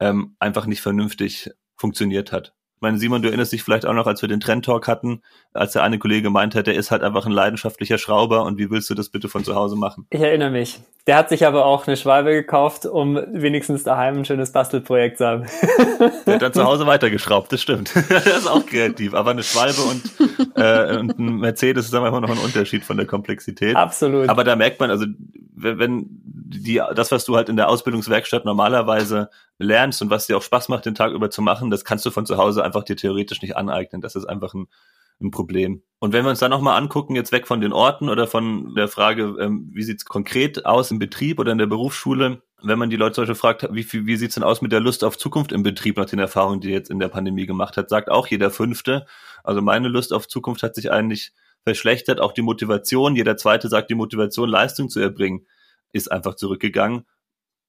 ähm, 0.00 0.36
einfach 0.38 0.66
nicht 0.66 0.80
vernünftig 0.80 1.50
funktioniert 1.76 2.32
hat. 2.32 2.54
Ich 2.80 2.82
meine, 2.82 2.96
Simon, 2.96 3.20
du 3.20 3.28
erinnerst 3.28 3.52
dich 3.52 3.62
vielleicht 3.62 3.84
auch 3.84 3.92
noch, 3.92 4.06
als 4.06 4.22
wir 4.22 4.28
den 4.30 4.40
Trend 4.40 4.64
Talk 4.64 4.88
hatten, 4.88 5.20
als 5.52 5.74
der 5.74 5.82
eine 5.82 5.98
Kollege 5.98 6.22
gemeint 6.22 6.54
hat, 6.54 6.66
der 6.66 6.76
ist 6.76 6.90
halt 6.90 7.02
einfach 7.02 7.26
ein 7.26 7.32
leidenschaftlicher 7.32 7.98
Schrauber 7.98 8.44
und 8.44 8.56
wie 8.56 8.70
willst 8.70 8.88
du 8.88 8.94
das 8.94 9.10
bitte 9.10 9.28
von 9.28 9.44
zu 9.44 9.54
Hause 9.54 9.76
machen? 9.76 10.06
Ich 10.08 10.22
erinnere 10.22 10.48
mich. 10.48 10.80
Der 11.06 11.18
hat 11.18 11.28
sich 11.28 11.46
aber 11.46 11.66
auch 11.66 11.86
eine 11.86 11.98
Schwalbe 11.98 12.30
gekauft, 12.30 12.86
um 12.86 13.20
wenigstens 13.32 13.84
daheim 13.84 14.20
ein 14.20 14.24
schönes 14.24 14.52
Bastelprojekt 14.52 15.18
zu 15.18 15.26
haben. 15.26 15.46
Der 16.26 16.36
hat 16.36 16.42
dann 16.42 16.52
zu 16.54 16.64
Hause 16.64 16.86
weitergeschraubt, 16.86 17.52
das 17.52 17.60
stimmt. 17.60 17.94
das 18.08 18.24
ist 18.24 18.46
auch 18.48 18.64
kreativ. 18.64 19.12
Aber 19.12 19.32
eine 19.32 19.42
Schwalbe 19.42 19.82
und, 19.82 20.56
äh, 20.56 20.96
und 20.96 21.18
ein 21.18 21.36
Mercedes 21.36 21.84
ist 21.84 21.92
immer 21.92 22.18
noch 22.18 22.30
ein 22.30 22.38
Unterschied 22.38 22.82
von 22.82 22.96
der 22.96 23.04
Komplexität. 23.04 23.76
Absolut. 23.76 24.30
Aber 24.30 24.42
da 24.42 24.56
merkt 24.56 24.80
man, 24.80 24.90
also 24.90 25.04
wenn 25.54 26.06
die, 26.08 26.80
das, 26.94 27.12
was 27.12 27.26
du 27.26 27.36
halt 27.36 27.50
in 27.50 27.56
der 27.56 27.68
Ausbildungswerkstatt 27.68 28.46
normalerweise 28.46 29.28
lernst 29.60 30.00
und 30.02 30.10
was 30.10 30.26
dir 30.26 30.36
auch 30.36 30.42
Spaß 30.42 30.68
macht, 30.68 30.86
den 30.86 30.94
Tag 30.94 31.12
über 31.12 31.30
zu 31.30 31.42
machen, 31.42 31.70
das 31.70 31.84
kannst 31.84 32.06
du 32.06 32.10
von 32.10 32.26
zu 32.26 32.38
Hause 32.38 32.64
einfach 32.64 32.82
dir 32.82 32.96
theoretisch 32.96 33.42
nicht 33.42 33.56
aneignen. 33.56 34.00
Das 34.00 34.16
ist 34.16 34.24
einfach 34.24 34.54
ein, 34.54 34.66
ein 35.20 35.30
Problem. 35.30 35.82
Und 35.98 36.12
wenn 36.12 36.24
wir 36.24 36.30
uns 36.30 36.38
dann 36.38 36.50
nochmal 36.50 36.78
angucken, 36.78 37.14
jetzt 37.14 37.30
weg 37.30 37.46
von 37.46 37.60
den 37.60 37.72
Orten 37.72 38.08
oder 38.08 38.26
von 38.26 38.74
der 38.74 38.88
Frage, 38.88 39.36
ähm, 39.38 39.70
wie 39.72 39.82
sieht's 39.82 40.06
konkret 40.06 40.64
aus 40.64 40.90
im 40.90 40.98
Betrieb 40.98 41.38
oder 41.38 41.52
in 41.52 41.58
der 41.58 41.66
Berufsschule, 41.66 42.42
wenn 42.62 42.78
man 42.78 42.90
die 42.90 42.96
Leute 42.96 43.14
zum 43.14 43.22
Beispiel 43.22 43.34
fragt, 43.34 43.68
wie, 43.70 44.06
wie 44.06 44.16
sieht's 44.16 44.34
denn 44.34 44.44
aus 44.44 44.62
mit 44.62 44.72
der 44.72 44.80
Lust 44.80 45.04
auf 45.04 45.18
Zukunft 45.18 45.52
im 45.52 45.62
Betrieb 45.62 45.98
nach 45.98 46.06
den 46.06 46.18
Erfahrungen, 46.18 46.60
die 46.60 46.70
jetzt 46.70 46.90
in 46.90 46.98
der 46.98 47.08
Pandemie 47.08 47.46
gemacht 47.46 47.76
hat, 47.76 47.88
sagt 47.90 48.10
auch 48.10 48.26
jeder 48.26 48.50
Fünfte. 48.50 49.06
Also 49.44 49.60
meine 49.62 49.88
Lust 49.88 50.12
auf 50.12 50.26
Zukunft 50.26 50.62
hat 50.62 50.74
sich 50.74 50.90
eigentlich 50.90 51.32
verschlechtert, 51.64 52.20
auch 52.20 52.32
die 52.32 52.42
Motivation. 52.42 53.16
Jeder 53.16 53.36
Zweite 53.36 53.68
sagt, 53.68 53.90
die 53.90 53.94
Motivation, 53.94 54.48
Leistung 54.48 54.88
zu 54.88 55.00
erbringen, 55.00 55.46
ist 55.92 56.10
einfach 56.10 56.34
zurückgegangen. 56.34 57.04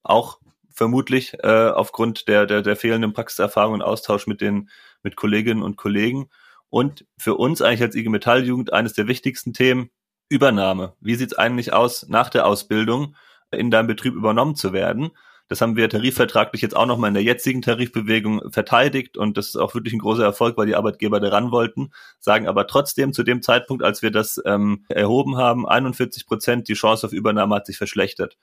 Auch 0.02 0.40
vermutlich 0.74 1.34
äh, 1.42 1.68
aufgrund 1.68 2.28
der, 2.28 2.46
der, 2.46 2.62
der 2.62 2.76
fehlenden 2.76 3.12
Praxiserfahrung 3.12 3.74
und 3.74 3.82
Austausch 3.82 4.26
mit 4.26 4.40
den 4.40 4.70
mit 5.02 5.16
Kolleginnen 5.16 5.62
und 5.62 5.76
Kollegen. 5.76 6.30
Und 6.70 7.04
für 7.18 7.34
uns 7.34 7.60
eigentlich 7.60 7.82
als 7.82 7.94
IG 7.94 8.08
Metalljugend 8.08 8.72
eines 8.72 8.94
der 8.94 9.06
wichtigsten 9.06 9.52
Themen, 9.52 9.90
Übernahme. 10.32 10.94
Wie 11.00 11.14
sieht's 11.14 11.34
eigentlich 11.34 11.74
aus, 11.74 12.08
nach 12.08 12.30
der 12.30 12.46
Ausbildung 12.46 13.16
in 13.50 13.70
deinem 13.70 13.86
Betrieb 13.86 14.14
übernommen 14.14 14.56
zu 14.56 14.72
werden? 14.72 15.10
Das 15.48 15.60
haben 15.60 15.76
wir 15.76 15.90
tarifvertraglich 15.90 16.62
jetzt 16.62 16.74
auch 16.74 16.86
nochmal 16.86 17.08
in 17.08 17.14
der 17.14 17.22
jetzigen 17.22 17.60
Tarifbewegung 17.60 18.50
verteidigt 18.50 19.18
und 19.18 19.36
das 19.36 19.48
ist 19.48 19.56
auch 19.56 19.74
wirklich 19.74 19.92
ein 19.92 19.98
großer 19.98 20.24
Erfolg, 20.24 20.56
weil 20.56 20.66
die 20.66 20.76
Arbeitgeber 20.76 21.20
daran 21.20 21.50
wollten, 21.50 21.90
sagen 22.18 22.48
aber 22.48 22.66
trotzdem 22.66 23.12
zu 23.12 23.22
dem 23.22 23.42
Zeitpunkt, 23.42 23.84
als 23.84 24.00
wir 24.00 24.10
das 24.10 24.40
ähm, 24.46 24.86
erhoben 24.88 25.36
haben, 25.36 25.68
41 25.68 26.26
Prozent 26.26 26.68
die 26.68 26.74
Chance 26.74 27.06
auf 27.06 27.12
Übernahme 27.12 27.56
hat 27.56 27.66
sich 27.66 27.76
verschlechtert. 27.76 28.38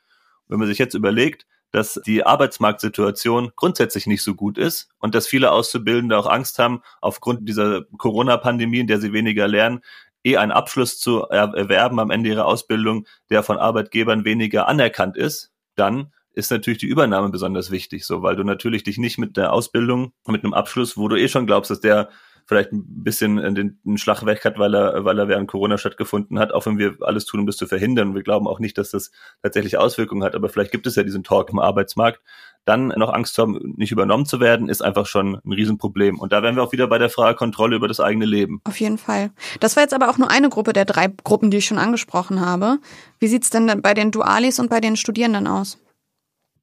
Wenn 0.47 0.59
man 0.59 0.67
sich 0.67 0.77
jetzt 0.77 0.93
überlegt, 0.93 1.47
dass 1.71 1.99
die 2.05 2.25
Arbeitsmarktsituation 2.25 3.51
grundsätzlich 3.55 4.07
nicht 4.07 4.23
so 4.23 4.35
gut 4.35 4.57
ist 4.57 4.89
und 4.99 5.15
dass 5.15 5.27
viele 5.27 5.51
Auszubildende 5.51 6.17
auch 6.17 6.27
Angst 6.27 6.59
haben, 6.59 6.81
aufgrund 7.01 7.47
dieser 7.47 7.83
Corona-Pandemie, 7.97 8.79
in 8.79 8.87
der 8.87 8.99
sie 8.99 9.13
weniger 9.13 9.47
lernen, 9.47 9.81
eh 10.23 10.37
einen 10.37 10.51
Abschluss 10.51 10.99
zu 10.99 11.21
erwerben 11.23 11.99
am 11.99 12.11
Ende 12.11 12.29
ihrer 12.29 12.45
Ausbildung, 12.45 13.05
der 13.29 13.43
von 13.43 13.57
Arbeitgebern 13.57 14.25
weniger 14.25 14.67
anerkannt 14.67 15.15
ist, 15.15 15.51
dann 15.75 16.11
ist 16.33 16.51
natürlich 16.51 16.79
die 16.79 16.87
Übernahme 16.87 17.29
besonders 17.29 17.71
wichtig, 17.71 18.05
so, 18.05 18.21
weil 18.21 18.35
du 18.35 18.43
natürlich 18.43 18.83
dich 18.83 18.97
nicht 18.97 19.17
mit 19.17 19.37
der 19.37 19.53
Ausbildung, 19.53 20.13
mit 20.27 20.43
einem 20.43 20.53
Abschluss, 20.53 20.97
wo 20.97 21.07
du 21.07 21.15
eh 21.15 21.27
schon 21.27 21.45
glaubst, 21.45 21.71
dass 21.71 21.81
der 21.81 22.09
vielleicht 22.49 22.71
ein 22.71 23.03
bisschen 23.03 23.35
den, 23.53 23.79
den 23.83 23.97
Schlag 23.99 24.25
weg 24.25 24.43
hat, 24.43 24.57
weil 24.57 24.73
er, 24.73 25.05
weil 25.05 25.19
er 25.19 25.27
während 25.27 25.47
Corona 25.47 25.77
stattgefunden 25.77 26.39
hat, 26.39 26.51
auch 26.51 26.65
wenn 26.65 26.79
wir 26.79 26.95
alles 27.01 27.25
tun, 27.25 27.41
um 27.41 27.45
das 27.45 27.57
zu 27.57 27.67
verhindern. 27.67 28.15
Wir 28.15 28.23
glauben 28.23 28.47
auch 28.47 28.59
nicht, 28.59 28.79
dass 28.79 28.89
das 28.89 29.11
tatsächlich 29.43 29.77
Auswirkungen 29.77 30.23
hat, 30.23 30.33
aber 30.33 30.49
vielleicht 30.49 30.71
gibt 30.71 30.87
es 30.87 30.95
ja 30.95 31.03
diesen 31.03 31.23
Talk 31.23 31.51
im 31.51 31.59
Arbeitsmarkt. 31.59 32.21
Dann 32.65 32.87
noch 32.87 33.13
Angst 33.13 33.35
zu 33.35 33.43
haben, 33.43 33.75
nicht 33.77 33.91
übernommen 33.91 34.25
zu 34.25 34.39
werden, 34.39 34.67
ist 34.67 34.81
einfach 34.81 35.05
schon 35.05 35.39
ein 35.45 35.53
Riesenproblem. 35.53 36.17
Und 36.17 36.33
da 36.33 36.41
wären 36.41 36.55
wir 36.55 36.63
auch 36.63 36.71
wieder 36.71 36.87
bei 36.87 36.97
der 36.97 37.11
Frage 37.11 37.37
Kontrolle 37.37 37.75
über 37.75 37.87
das 37.87 37.99
eigene 37.99 38.25
Leben. 38.25 38.61
Auf 38.63 38.79
jeden 38.79 38.97
Fall. 38.97 39.29
Das 39.59 39.75
war 39.75 39.83
jetzt 39.83 39.93
aber 39.93 40.09
auch 40.09 40.17
nur 40.17 40.31
eine 40.31 40.49
Gruppe 40.49 40.73
der 40.73 40.85
drei 40.85 41.07
Gruppen, 41.07 41.51
die 41.51 41.57
ich 41.57 41.67
schon 41.67 41.77
angesprochen 41.77 42.41
habe. 42.41 42.79
Wie 43.19 43.27
sieht's 43.27 43.51
denn 43.51 43.83
bei 43.83 43.93
den 43.93 44.09
Dualis 44.09 44.57
und 44.57 44.71
bei 44.71 44.81
den 44.81 44.95
Studierenden 44.95 45.45
aus? 45.45 45.77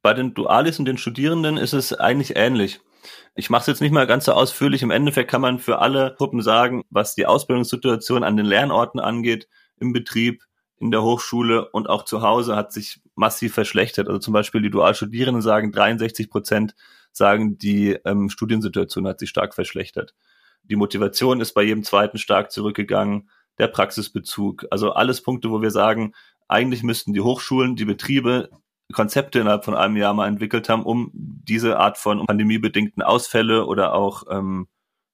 Bei 0.01 0.13
den 0.13 0.33
Dualis 0.33 0.79
und 0.79 0.85
den 0.85 0.97
Studierenden 0.97 1.55
ist 1.55 1.73
es 1.73 1.93
eigentlich 1.93 2.35
ähnlich. 2.35 2.81
Ich 3.35 3.49
mache 3.49 3.61
es 3.61 3.67
jetzt 3.67 3.81
nicht 3.81 3.91
mal 3.91 4.07
ganz 4.07 4.25
so 4.25 4.33
ausführlich. 4.33 4.81
Im 4.81 4.91
Endeffekt 4.91 5.29
kann 5.29 5.41
man 5.41 5.59
für 5.59 5.79
alle 5.79 6.15
Gruppen 6.17 6.41
sagen, 6.41 6.83
was 6.89 7.15
die 7.15 7.25
Ausbildungssituation 7.25 8.23
an 8.23 8.37
den 8.37 8.45
Lernorten 8.45 8.99
angeht, 8.99 9.47
im 9.79 9.93
Betrieb, 9.93 10.43
in 10.79 10.91
der 10.91 11.03
Hochschule 11.03 11.69
und 11.69 11.89
auch 11.89 12.05
zu 12.05 12.21
Hause 12.21 12.55
hat 12.55 12.71
sich 12.71 13.01
massiv 13.15 13.53
verschlechtert. 13.53 14.07
Also 14.07 14.19
zum 14.19 14.33
Beispiel 14.33 14.61
die 14.61 14.69
Dualstudierenden 14.69 15.41
sagen, 15.41 15.71
63 15.71 16.29
Prozent 16.29 16.75
sagen, 17.11 17.57
die 17.57 17.97
ähm, 18.05 18.29
Studiensituation 18.29 19.07
hat 19.07 19.19
sich 19.19 19.29
stark 19.29 19.55
verschlechtert. 19.55 20.13
Die 20.63 20.75
Motivation 20.75 21.41
ist 21.41 21.53
bei 21.53 21.63
jedem 21.63 21.83
zweiten 21.83 22.17
stark 22.17 22.51
zurückgegangen, 22.51 23.29
der 23.57 23.67
Praxisbezug. 23.67 24.65
Also 24.69 24.91
alles 24.91 25.21
Punkte, 25.21 25.49
wo 25.49 25.61
wir 25.61 25.71
sagen, 25.71 26.13
eigentlich 26.47 26.83
müssten 26.83 27.13
die 27.13 27.21
Hochschulen, 27.21 27.75
die 27.75 27.85
Betriebe 27.85 28.49
Konzepte 28.93 29.39
innerhalb 29.39 29.65
von 29.65 29.75
einem 29.75 29.97
Jahr 29.97 30.13
mal 30.13 30.27
entwickelt 30.27 30.69
haben, 30.69 30.83
um 30.83 31.11
diese 31.13 31.77
Art 31.77 31.97
von 31.97 32.25
pandemiebedingten 32.25 33.03
Ausfälle 33.03 33.65
oder 33.65 33.93
auch 33.93 34.23
ähm, 34.29 34.67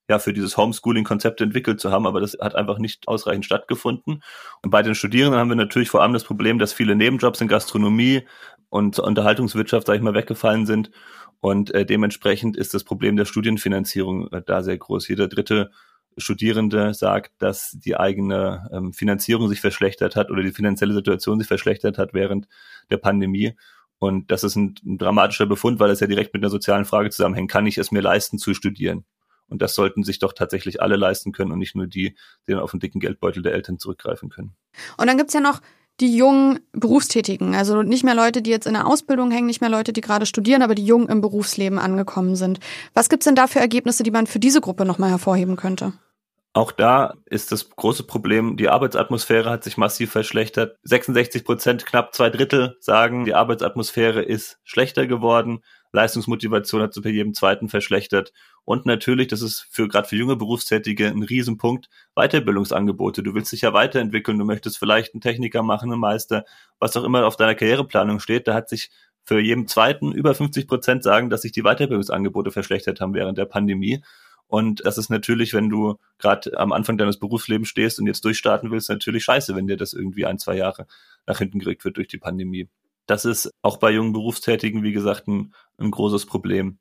ja 0.10 0.20
für 0.20 0.34
dieses 0.34 0.58
Homeschooling-Konzept 0.58 1.42
entwickelt 1.42 1.80
zu 1.80 1.92
haben, 1.92 2.06
aber 2.06 2.20
das 2.20 2.38
hat 2.40 2.56
einfach 2.56 2.78
nicht 2.78 3.08
ausreichend 3.08 3.46
stattgefunden. 3.46 4.22
Und 4.62 4.70
bei 4.70 4.84
den 4.84 4.96
Studierenden 4.96 5.40
haben 5.40 5.50
wir 5.50 5.56
natürlich 5.56 5.90
vor 5.90 6.02
allem 6.02 6.14
das 6.14 6.24
Problem, 6.24 6.60
dass 6.60 6.74
viele 6.74 6.96
Nebenjobs 6.96 7.42
in 7.42 7.48
Gastronomie 7.48 8.24
und 8.70 9.00
Unterhaltungswirtschaft, 9.00 9.88
sage 9.88 9.98
ich 9.98 10.04
mal, 10.04 10.14
weggefallen 10.14 10.66
sind. 10.66 10.92
Und 11.40 11.74
äh, 11.74 11.86
dementsprechend 11.86 12.58
ist 12.58 12.74
das 12.74 12.84
Problem 12.84 13.18
der 13.18 13.26
Studienfinanzierung 13.26 14.28
äh, 14.32 14.42
da 14.46 14.64
sehr 14.64 14.78
groß. 14.78 15.08
Jeder 15.08 15.28
dritte 15.28 15.72
Studierende 16.18 16.94
sagt, 16.94 17.32
dass 17.40 17.72
die 17.72 17.98
eigene 17.98 18.70
ähm, 18.72 18.94
Finanzierung 18.94 19.48
sich 19.50 19.62
verschlechtert 19.62 20.16
hat 20.16 20.32
oder 20.32 20.44
die 20.44 20.52
finanzielle 20.52 20.94
Situation 20.94 21.40
sich 21.40 21.48
verschlechtert 21.48 21.98
hat 21.98 22.14
während 22.14 22.48
der 22.90 22.98
Pandemie. 22.98 23.56
Und 24.00 24.32
das 24.32 24.44
ist 24.44 24.56
ein, 24.56 24.76
ein 24.86 24.98
dramatischer 24.98 25.46
Befund, 25.46 25.80
weil 25.80 25.90
es 25.90 26.00
ja 26.00 26.08
direkt 26.08 26.34
mit 26.34 26.44
einer 26.44 26.50
sozialen 26.50 26.86
Frage 26.86 27.10
zusammenhängt. 27.10 27.50
Kann 27.50 27.68
ich 27.68 27.78
es 27.78 27.92
mir 27.92 28.02
leisten 28.02 28.38
zu 28.38 28.54
studieren? 28.54 29.06
Und 29.48 29.62
das 29.62 29.76
sollten 29.76 30.04
sich 30.04 30.20
doch 30.20 30.34
tatsächlich 30.34 30.82
alle 30.82 30.96
leisten 30.96 31.32
können 31.32 31.52
und 31.52 31.60
nicht 31.60 31.76
nur 31.76 31.88
die, 31.88 32.16
die 32.48 32.52
dann 32.52 32.60
auf 32.60 32.72
den 32.72 32.80
dicken 32.80 33.00
Geldbeutel 33.00 33.44
der 33.44 33.54
Eltern 33.54 33.78
zurückgreifen 33.78 34.30
können. 34.30 34.56
Und 34.98 35.08
dann 35.08 35.18
gibt's 35.18 35.34
ja 35.34 35.42
noch 35.42 35.62
die 36.00 36.16
jungen 36.16 36.60
Berufstätigen, 36.72 37.56
also 37.56 37.84
nicht 37.84 38.04
mehr 38.04 38.16
Leute, 38.16 38.42
die 38.42 38.50
jetzt 38.50 38.66
in 38.66 38.74
der 38.74 38.88
Ausbildung 38.88 39.32
hängen, 39.32 39.48
nicht 39.48 39.62
mehr 39.62 39.70
Leute, 39.70 39.94
die 39.94 40.02
gerade 40.02 40.26
studieren, 40.26 40.62
aber 40.62 40.76
die 40.76 40.86
jung 40.86 41.08
im 41.08 41.22
Berufsleben 41.22 41.80
angekommen 41.80 42.36
sind. 42.36 42.60
Was 42.94 43.10
gibt's 43.10 43.26
denn 43.26 43.36
da 43.36 43.48
für 43.48 43.60
Ergebnisse, 43.60 44.04
die 44.04 44.12
man 44.12 44.28
für 44.28 44.40
diese 44.40 44.62
Gruppe 44.62 44.86
nochmal 44.86 45.12
hervorheben 45.12 45.56
könnte? 45.56 45.94
Auch 46.56 46.72
da 46.72 47.16
ist 47.26 47.52
das 47.52 47.72
große 47.72 48.04
Problem, 48.04 48.58
die 48.58 48.70
Arbeitsatmosphäre 48.70 49.50
hat 49.50 49.64
sich 49.64 49.78
massiv 49.78 50.12
verschlechtert. 50.12 50.78
66 50.84 51.46
Prozent, 51.46 51.86
knapp 51.86 52.14
zwei 52.14 52.30
Drittel 52.30 52.78
sagen, 52.80 53.26
die 53.26 53.34
Arbeitsatmosphäre 53.34 54.22
ist 54.22 54.60
schlechter 54.64 55.08
geworden. 55.08 55.64
Leistungsmotivation 55.94 56.84
hat 56.84 56.94
sich 56.94 57.04
bei 57.04 57.10
jedem 57.10 57.34
zweiten 57.34 57.70
verschlechtert. 57.70 58.34
Und 58.66 58.86
natürlich, 58.86 59.28
das 59.28 59.42
ist 59.42 59.68
für 59.70 59.88
gerade 59.88 60.08
für 60.08 60.16
junge 60.16 60.38
Berufstätige 60.38 61.08
ein 61.08 61.24
Riesenpunkt, 61.24 61.90
Weiterbildungsangebote. 62.16 63.22
Du 63.22 63.34
willst 63.34 63.52
dich 63.52 63.62
ja 63.62 63.74
weiterentwickeln, 63.74 64.40
du 64.40 64.46
möchtest 64.46 64.78
vielleicht 64.78 65.14
einen 65.14 65.22
Techniker 65.22 65.64
machen, 65.64 65.92
einen 65.92 66.00
Meister, 66.00 66.46
was 66.80 66.96
auch 66.96 67.04
immer 67.04 67.26
auf 67.26 67.36
deiner 67.36 67.56
Karriereplanung 67.56 68.20
steht. 68.20 68.48
Da 68.48 68.54
hat 68.54 68.70
sich 68.70 68.90
für 69.26 69.40
jeden 69.40 69.68
zweiten 69.68 70.12
über 70.12 70.34
50 70.34 70.68
Prozent 70.68 71.04
sagen, 71.04 71.30
dass 71.30 71.42
sich 71.42 71.52
die 71.52 71.64
Weiterbildungsangebote 71.64 72.52
verschlechtert 72.52 73.02
haben 73.02 73.14
während 73.14 73.38
der 73.38 73.46
Pandemie. 73.46 74.02
Und 74.48 74.86
das 74.86 74.98
ist 74.98 75.10
natürlich, 75.10 75.54
wenn 75.54 75.70
du 75.70 75.98
gerade 76.20 76.58
am 76.58 76.72
Anfang 76.74 76.98
deines 76.98 77.18
Berufslebens 77.18 77.70
stehst 77.70 78.00
und 78.00 78.08
jetzt 78.08 78.24
durchstarten 78.24 78.72
willst, 78.72 78.90
natürlich 78.90 79.24
scheiße, 79.24 79.56
wenn 79.56 79.68
dir 79.68 79.78
das 79.78 79.94
irgendwie 79.94 80.26
ein, 80.26 80.40
zwei 80.40 80.56
Jahre 80.56 80.86
nach 81.26 81.40
hinten 81.40 81.60
gerückt 81.60 81.84
wird 81.86 81.98
durch 81.98 82.08
die 82.08 82.18
Pandemie. 82.18 82.70
Das 83.08 83.26
ist 83.26 83.52
auch 83.62 83.78
bei 83.78 83.92
jungen 83.92 84.14
Berufstätigen, 84.14 84.84
wie 84.84 84.94
gesagt, 84.94 85.28
ein, 85.28 85.54
ein 85.78 85.92
großes 85.92 86.26
Problem. 86.26 86.78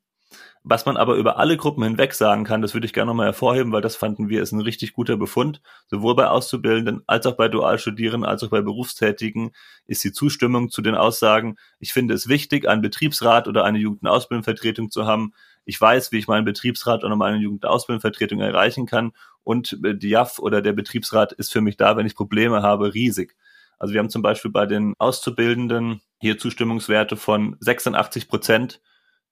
Was 0.63 0.85
man 0.85 0.95
aber 0.95 1.15
über 1.15 1.37
alle 1.37 1.57
Gruppen 1.57 1.83
hinweg 1.83 2.13
sagen 2.13 2.45
kann, 2.45 2.61
das 2.61 2.73
würde 2.73 2.85
ich 2.85 2.93
gerne 2.93 3.09
nochmal 3.09 3.27
hervorheben, 3.27 3.71
weil 3.71 3.81
das 3.81 3.95
fanden 3.95 4.29
wir 4.29 4.41
ist 4.41 4.53
ein 4.53 4.61
richtig 4.61 4.93
guter 4.93 5.17
Befund. 5.17 5.61
Sowohl 5.87 6.15
bei 6.15 6.27
Auszubildenden 6.27 7.03
als 7.05 7.25
auch 7.25 7.35
bei 7.35 7.49
Dualstudierenden 7.49 8.29
als 8.29 8.43
auch 8.43 8.49
bei 8.49 8.61
Berufstätigen 8.61 9.51
ist 9.85 10.03
die 10.03 10.13
Zustimmung 10.13 10.69
zu 10.69 10.81
den 10.81 10.95
Aussagen, 10.95 11.57
ich 11.79 11.91
finde 11.91 12.13
es 12.13 12.27
wichtig, 12.27 12.67
einen 12.67 12.81
Betriebsrat 12.81 13.47
oder 13.47 13.65
eine 13.65 13.79
Jugendausbildungsvertretung 13.79 14.89
zu 14.89 15.05
haben. 15.05 15.33
Ich 15.65 15.79
weiß, 15.79 16.11
wie 16.11 16.19
ich 16.19 16.27
meinen 16.27 16.45
Betriebsrat 16.45 17.03
oder 17.03 17.15
meine 17.15 17.37
Jugendausbildungsvertretung 17.37 18.39
erreichen 18.39 18.85
kann 18.85 19.11
und 19.43 19.77
die 19.81 20.09
JAF 20.09 20.39
oder 20.39 20.61
der 20.61 20.73
Betriebsrat 20.73 21.33
ist 21.33 21.51
für 21.51 21.61
mich 21.61 21.77
da, 21.77 21.97
wenn 21.97 22.05
ich 22.05 22.15
Probleme 22.15 22.61
habe, 22.61 22.93
riesig. 22.93 23.35
Also 23.79 23.93
wir 23.93 23.99
haben 23.99 24.09
zum 24.09 24.21
Beispiel 24.21 24.51
bei 24.51 24.65
den 24.65 24.93
Auszubildenden 24.97 26.01
hier 26.21 26.37
Zustimmungswerte 26.37 27.17
von 27.17 27.57
86 27.59 28.29
Prozent 28.29 28.81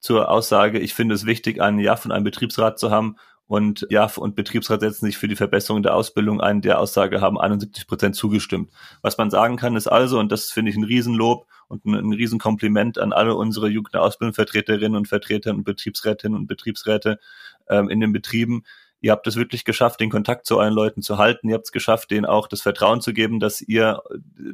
zur 0.02 0.28
Aussage, 0.28 0.80
ich 0.80 0.94
finde 0.94 1.14
es 1.14 1.26
wichtig, 1.26 1.62
einen 1.62 1.78
JAF 1.78 2.04
und 2.04 2.12
einen 2.12 2.24
Betriebsrat 2.24 2.78
zu 2.78 2.90
haben. 2.90 3.16
Und 3.46 3.86
JAF 3.88 4.18
und 4.18 4.34
Betriebsrat 4.34 4.80
setzen 4.80 5.06
sich 5.06 5.16
für 5.16 5.28
die 5.28 5.36
Verbesserung 5.36 5.82
der 5.82 5.94
Ausbildung 5.94 6.40
ein. 6.40 6.60
Der 6.60 6.80
Aussage 6.80 7.20
haben 7.20 7.38
71 7.38 7.86
Prozent 7.86 8.16
zugestimmt. 8.16 8.72
Was 9.02 9.16
man 9.16 9.30
sagen 9.30 9.56
kann, 9.56 9.76
ist 9.76 9.86
also, 9.86 10.18
und 10.18 10.32
das 10.32 10.50
finde 10.50 10.70
ich 10.70 10.76
ein 10.76 10.84
Riesenlob 10.84 11.46
und 11.68 11.84
ein, 11.84 11.94
ein 11.94 12.12
Riesenkompliment 12.12 12.98
an 12.98 13.12
alle 13.12 13.36
unsere 13.36 13.68
Jugend- 13.68 13.94
und 13.94 14.22
und 14.22 15.08
Vertreter 15.08 15.50
und 15.50 15.64
Betriebsrätinnen 15.64 16.36
und 16.36 16.46
Betriebsräte 16.48 17.20
ähm, 17.68 17.88
in 17.88 18.00
den 18.00 18.12
Betrieben. 18.12 18.64
Ihr 19.00 19.12
habt 19.12 19.26
es 19.26 19.36
wirklich 19.36 19.64
geschafft, 19.64 20.00
den 20.00 20.10
Kontakt 20.10 20.46
zu 20.46 20.58
euren 20.58 20.74
Leuten 20.74 21.02
zu 21.02 21.18
halten. 21.18 21.48
Ihr 21.48 21.54
habt 21.54 21.66
es 21.66 21.72
geschafft, 21.72 22.10
denen 22.10 22.26
auch 22.26 22.48
das 22.48 22.62
Vertrauen 22.62 23.00
zu 23.00 23.12
geben, 23.12 23.38
dass 23.38 23.60
ihr, 23.60 24.02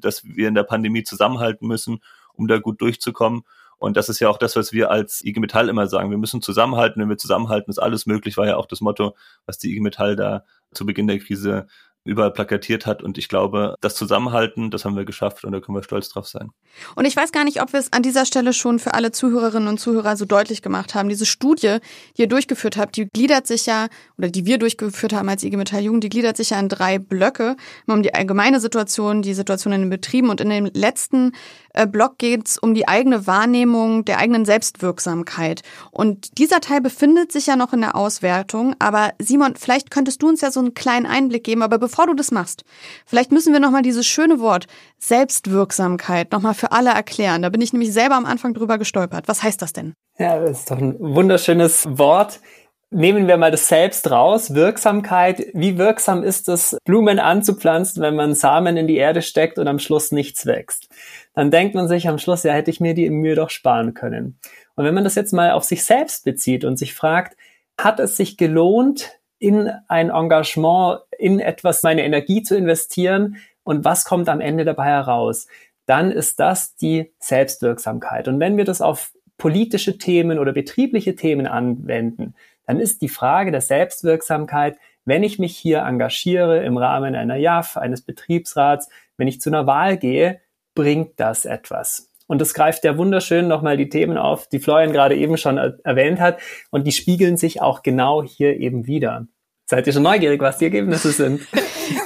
dass 0.01 0.24
wir 0.24 0.49
in 0.49 0.55
der 0.55 0.64
Pandemie 0.64 1.05
zusammenhalten 1.05 1.68
müssen, 1.68 2.01
um 2.34 2.49
da 2.49 2.59
gut 2.59 2.80
durchzukommen. 2.80 3.42
Und 3.79 3.97
das 3.97 4.09
ist 4.09 4.20
ja 4.20 4.29
auch 4.29 4.39
das, 4.39 4.57
was 4.57 4.72
wir 4.72 4.91
als 4.91 5.24
IG 5.24 5.41
Metall 5.41 5.68
immer 5.68 5.87
sagen. 5.87 6.11
Wir 6.11 6.18
müssen 6.18 6.43
zusammenhalten. 6.43 7.01
Wenn 7.01 7.09
wir 7.09 7.16
zusammenhalten, 7.16 7.70
ist 7.70 7.79
alles 7.79 8.07
möglich, 8.07 8.37
war 8.37 8.47
ja 8.47 8.57
auch 8.57 8.66
das 8.66 8.81
Motto, 8.81 9.16
was 9.47 9.59
die 9.59 9.70
IG 9.70 9.81
Metall 9.81 10.16
da 10.16 10.45
zu 10.72 10.85
Beginn 10.85 11.07
der 11.07 11.18
Krise 11.18 11.66
überall 12.09 12.33
plakatiert 12.33 12.87
hat. 12.87 13.03
Und 13.03 13.19
ich 13.19 13.29
glaube, 13.29 13.77
das 13.81 13.95
Zusammenhalten, 13.95 14.71
das 14.71 14.85
haben 14.85 14.97
wir 14.97 15.05
geschafft 15.05 15.45
und 15.45 15.53
da 15.53 15.61
können 15.61 15.77
wir 15.77 15.83
stolz 15.83 16.09
drauf 16.09 16.27
sein. 16.27 16.51
Und 16.97 17.05
ich 17.05 17.15
weiß 17.15 17.33
gar 17.33 17.45
nicht, 17.45 17.61
ob 17.63 17.73
wir 17.73 17.81
es 17.81 17.93
an 17.93 18.03
dieser 18.03 18.25
Stelle 18.25 18.53
schon 18.53 18.79
für 18.79 18.95
alle 18.95 19.13
Zuhörerinnen 19.13 19.69
und 19.69 19.79
Zuhörer 19.79 20.17
so 20.17 20.25
deutlich 20.25 20.63
gemacht 20.63 20.95
haben. 20.95 21.09
Diese 21.09 21.27
Studie, 21.27 21.79
die 22.17 22.23
ihr 22.23 22.29
durchgeführt 22.29 22.77
habt, 22.77 22.97
die 22.97 23.07
gliedert 23.07 23.47
sich 23.47 23.67
ja, 23.67 23.89
oder 24.17 24.29
die 24.29 24.47
wir 24.47 24.59
durchgeführt 24.59 25.13
haben 25.13 25.29
als 25.29 25.45
IG 25.45 25.57
Metall 25.57 25.83
Jugend, 25.83 26.05
die 26.05 26.09
gliedert 26.09 26.37
sich 26.37 26.51
ja 26.51 26.61
in 26.61 26.69
drei 26.69 26.99
Blöcke. 26.99 27.57
Um 27.87 28.03
die 28.03 28.15
allgemeine 28.15 28.61
Situation, 28.61 29.23
die 29.23 29.35
Situation 29.35 29.73
in 29.73 29.83
den 29.83 29.91
Betrieben 29.91 30.31
und 30.31 30.41
in 30.41 30.51
dem 30.51 30.71
letzten 30.73 31.33
äh, 31.75 31.87
Block 31.87 32.19
geht 32.19 32.49
es 32.49 32.59
um 32.59 32.75
die 32.75 32.89
eigene 32.89 33.27
Wahrnehmung 33.27 34.05
der 34.05 34.19
eigenen 34.19 34.45
Selbstwirksamkeit. 34.45 35.63
Und 35.91 36.39
dieser 36.39 36.61
Teil 36.61 36.81
befindet 36.81 37.33
sich 37.33 37.47
ja 37.47 37.57
noch 37.57 37.73
in 37.73 37.81
der 37.81 37.97
Auswertung. 37.97 38.75
Aber 38.79 39.13
Simon, 39.19 39.55
vielleicht 39.57 39.91
könntest 39.91 40.23
du 40.23 40.29
uns 40.29 40.41
ja 40.41 40.51
so 40.51 40.61
einen 40.61 40.75
kleinen 40.75 41.07
Einblick 41.07 41.45
geben. 41.45 41.63
Aber 41.63 41.79
bevor 41.79 41.97
du 42.07 42.14
das 42.14 42.30
machst, 42.30 42.64
vielleicht 43.07 43.32
müssen 43.32 43.53
wir 43.53 43.61
nochmal 43.61 43.82
dieses 43.82 44.07
schöne 44.07 44.40
Wort 44.40 44.66
Selbstwirksamkeit 44.99 46.32
nochmal 46.32 46.55
für 46.55 46.72
alle 46.72 46.90
erklären. 46.90 47.42
Da 47.42 47.49
bin 47.49 47.61
ich 47.61 47.72
nämlich 47.72 47.92
selber 47.92 48.16
am 48.16 48.26
Anfang 48.26 48.55
drüber 48.55 48.78
gestolpert. 48.78 49.28
Was 49.28 49.42
heißt 49.42 49.61
das 49.62 49.72
denn? 49.72 49.94
Ja, 50.18 50.38
das 50.38 50.61
ist 50.61 50.70
doch 50.70 50.78
ein 50.78 50.96
wunderschönes 50.99 51.86
Wort. 51.99 52.40
Nehmen 52.90 53.28
wir 53.28 53.36
mal 53.36 53.51
das 53.51 53.68
Selbst 53.68 54.11
raus, 54.11 54.55
Wirksamkeit. 54.55 55.49
Wie 55.53 55.76
wirksam 55.76 56.22
ist 56.22 56.49
es, 56.49 56.78
Blumen 56.84 57.18
anzupflanzen, 57.18 58.03
wenn 58.03 58.16
man 58.16 58.34
Samen 58.34 58.78
in 58.78 58.86
die 58.86 58.96
Erde 58.96 59.20
steckt 59.20 59.59
und 59.59 59.68
am 59.68 59.78
Schluss 59.78 60.11
nichts 60.11 60.46
wächst? 60.46 60.88
Dann 61.34 61.51
denkt 61.51 61.74
man 61.74 61.86
sich 61.86 62.09
am 62.09 62.18
Schluss, 62.18 62.44
ja, 62.44 62.55
hätte 62.55 62.70
ich 62.70 62.80
mir 62.80 62.94
die 62.94 63.11
Mühe 63.11 63.34
doch 63.34 63.51
sparen 63.51 63.92
können. 63.92 64.38
Und 64.74 64.86
wenn 64.86 64.94
man 64.94 65.05
das 65.05 65.16
jetzt 65.16 65.32
mal 65.32 65.51
auf 65.51 65.64
sich 65.64 65.84
selbst 65.84 66.24
bezieht 66.24 66.64
und 66.64 66.78
sich 66.78 66.94
fragt, 66.94 67.36
hat 67.78 68.01
es 68.01 68.16
sich 68.16 68.38
gelohnt, 68.38 69.18
in 69.39 69.70
ein 69.89 70.11
Engagement, 70.11 71.01
in 71.18 71.41
etwas 71.41 71.82
meine 71.82 72.05
Energie 72.05 72.43
zu 72.43 72.57
investieren 72.57 73.36
und 73.62 73.84
was 73.84 74.05
kommt 74.05 74.28
am 74.28 74.41
Ende 74.41 74.64
dabei 74.64 74.86
heraus? 74.86 75.47
Dann 75.86 76.11
ist 76.11 76.41
das 76.41 76.74
die 76.76 77.12
Selbstwirksamkeit. 77.18 78.28
Und 78.28 78.41
wenn 78.41 78.57
wir 78.57 78.64
das 78.64 78.80
auf 78.80 79.12
politische 79.39 79.99
Themen 79.99 80.39
oder 80.39 80.53
betriebliche 80.53 81.14
Themen 81.14 81.47
anwenden, 81.47 82.34
dann 82.66 82.80
ist 82.80 83.01
die 83.01 83.09
Frage 83.09 83.51
der 83.51 83.61
Selbstwirksamkeit, 83.61 84.76
wenn 85.05 85.22
ich 85.22 85.39
mich 85.39 85.57
hier 85.57 85.78
engagiere 85.78 86.62
im 86.64 86.76
Rahmen 86.76 87.14
einer 87.14 87.36
JAF, 87.36 87.78
eines 87.78 88.03
Betriebsrats, 88.03 88.91
wenn 89.16 89.28
ich 89.28 89.41
zu 89.41 89.49
einer 89.49 89.66
Wahl 89.66 89.97
gehe, 89.97 90.41
bringt 90.74 91.18
das 91.18 91.47
etwas? 91.47 92.08
Und 92.29 92.41
das 92.41 92.55
greift 92.55 92.85
ja 92.85 92.97
wunderschön 92.97 93.49
nochmal 93.49 93.76
die 93.76 93.89
Themen 93.89 94.18
auf, 94.18 94.49
die 94.49 94.61
Florian 94.61 94.93
gerade 94.93 95.16
eben 95.16 95.37
schon 95.37 95.57
erwähnt 95.57 96.20
hat. 96.20 96.39
Und 96.70 96.87
die 96.87 96.93
spiegeln 96.93 97.37
sich 97.37 97.61
auch 97.61 97.83
genau 97.83 98.22
hier 98.22 98.61
eben 98.61 98.87
wieder. 98.87 99.26
Seid 99.66 99.87
ihr 99.87 99.93
schon 99.93 100.03
neugierig, 100.03 100.41
was 100.41 100.59
die 100.59 100.66
Ergebnisse 100.66 101.11
sind? 101.11 101.41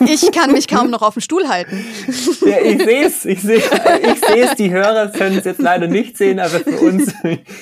Ich 0.07 0.31
kann 0.31 0.53
mich 0.53 0.69
kaum 0.69 0.91
noch 0.91 1.03
auf 1.03 1.15
dem 1.15 1.23
Stuhl 1.23 1.49
halten. 1.49 1.85
Ja, 2.47 2.59
ich 2.61 2.83
sehe 2.83 3.05
es, 3.05 3.25
ich 3.25 3.43
sehe 3.43 3.57
ich 3.57 4.21
sehe 4.21 4.45
es, 4.45 4.55
die 4.55 4.71
Hörer 4.71 5.09
können 5.09 5.39
es 5.39 5.45
jetzt 5.45 5.61
leider 5.61 5.89
nicht 5.89 6.17
sehen, 6.17 6.39
aber 6.39 6.61
für 6.61 6.79
uns 6.79 7.13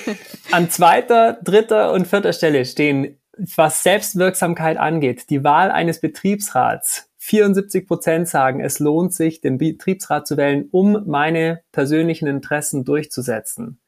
an 0.51 0.69
zweiter, 0.69 1.39
dritter 1.43 1.91
und 1.91 2.07
vierter 2.07 2.33
Stelle 2.33 2.63
stehen, 2.65 3.19
was 3.55 3.81
Selbstwirksamkeit 3.81 4.77
angeht, 4.77 5.31
die 5.31 5.43
Wahl 5.43 5.71
eines 5.71 5.99
Betriebsrats. 5.99 7.10
74 7.23 7.87
Prozent 7.87 8.27
sagen, 8.27 8.61
es 8.61 8.79
lohnt 8.79 9.13
sich, 9.13 9.41
den 9.41 9.59
Betriebsrat 9.59 10.25
zu 10.25 10.37
wählen, 10.37 10.67
um 10.71 11.03
meine 11.05 11.61
persönlichen 11.71 12.27
Interessen 12.27 12.83
durchzusetzen. 12.83 13.79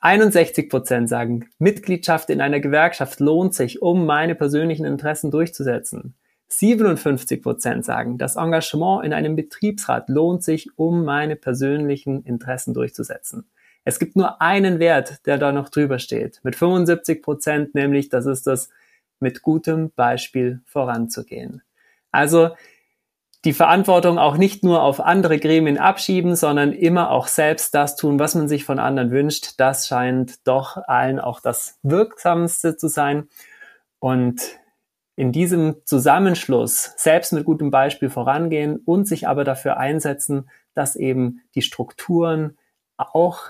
61 0.00 0.70
Prozent 0.70 1.10
sagen, 1.10 1.50
Mitgliedschaft 1.58 2.30
in 2.30 2.40
einer 2.40 2.58
Gewerkschaft 2.60 3.20
lohnt 3.20 3.54
sich, 3.54 3.82
um 3.82 4.06
meine 4.06 4.34
persönlichen 4.34 4.86
Interessen 4.86 5.30
durchzusetzen. 5.30 6.14
57 6.48 7.42
Prozent 7.42 7.84
sagen, 7.84 8.16
das 8.16 8.36
Engagement 8.36 9.04
in 9.04 9.12
einem 9.12 9.36
Betriebsrat 9.36 10.08
lohnt 10.08 10.42
sich, 10.42 10.70
um 10.76 11.04
meine 11.04 11.36
persönlichen 11.36 12.22
Interessen 12.24 12.72
durchzusetzen. 12.72 13.50
Es 13.84 13.98
gibt 13.98 14.16
nur 14.16 14.40
einen 14.40 14.78
Wert, 14.78 15.26
der 15.26 15.36
da 15.36 15.52
noch 15.52 15.68
drüber 15.68 15.98
steht, 15.98 16.40
mit 16.44 16.56
75 16.56 17.22
Prozent, 17.22 17.74
nämlich 17.74 18.08
das 18.08 18.24
ist 18.24 18.46
das 18.46 18.70
mit 19.20 19.42
gutem 19.42 19.90
Beispiel 19.90 20.62
voranzugehen. 20.64 21.60
Also 22.10 22.50
die 23.44 23.52
Verantwortung 23.52 24.18
auch 24.18 24.36
nicht 24.36 24.64
nur 24.64 24.82
auf 24.82 25.00
andere 25.00 25.38
Gremien 25.38 25.78
abschieben, 25.78 26.34
sondern 26.34 26.72
immer 26.72 27.10
auch 27.10 27.28
selbst 27.28 27.74
das 27.74 27.96
tun, 27.96 28.18
was 28.18 28.34
man 28.34 28.48
sich 28.48 28.64
von 28.64 28.78
anderen 28.78 29.10
wünscht. 29.10 29.54
Das 29.58 29.86
scheint 29.86 30.46
doch 30.46 30.76
allen 30.76 31.20
auch 31.20 31.40
das 31.40 31.78
Wirksamste 31.82 32.76
zu 32.76 32.88
sein. 32.88 33.28
Und 34.00 34.40
in 35.14 35.32
diesem 35.32 35.76
Zusammenschluss 35.84 36.92
selbst 36.96 37.32
mit 37.32 37.44
gutem 37.44 37.70
Beispiel 37.70 38.10
vorangehen 38.10 38.76
und 38.76 39.06
sich 39.06 39.26
aber 39.26 39.44
dafür 39.44 39.76
einsetzen, 39.76 40.50
dass 40.74 40.94
eben 40.94 41.40
die 41.54 41.62
Strukturen 41.62 42.56
auch 42.96 43.40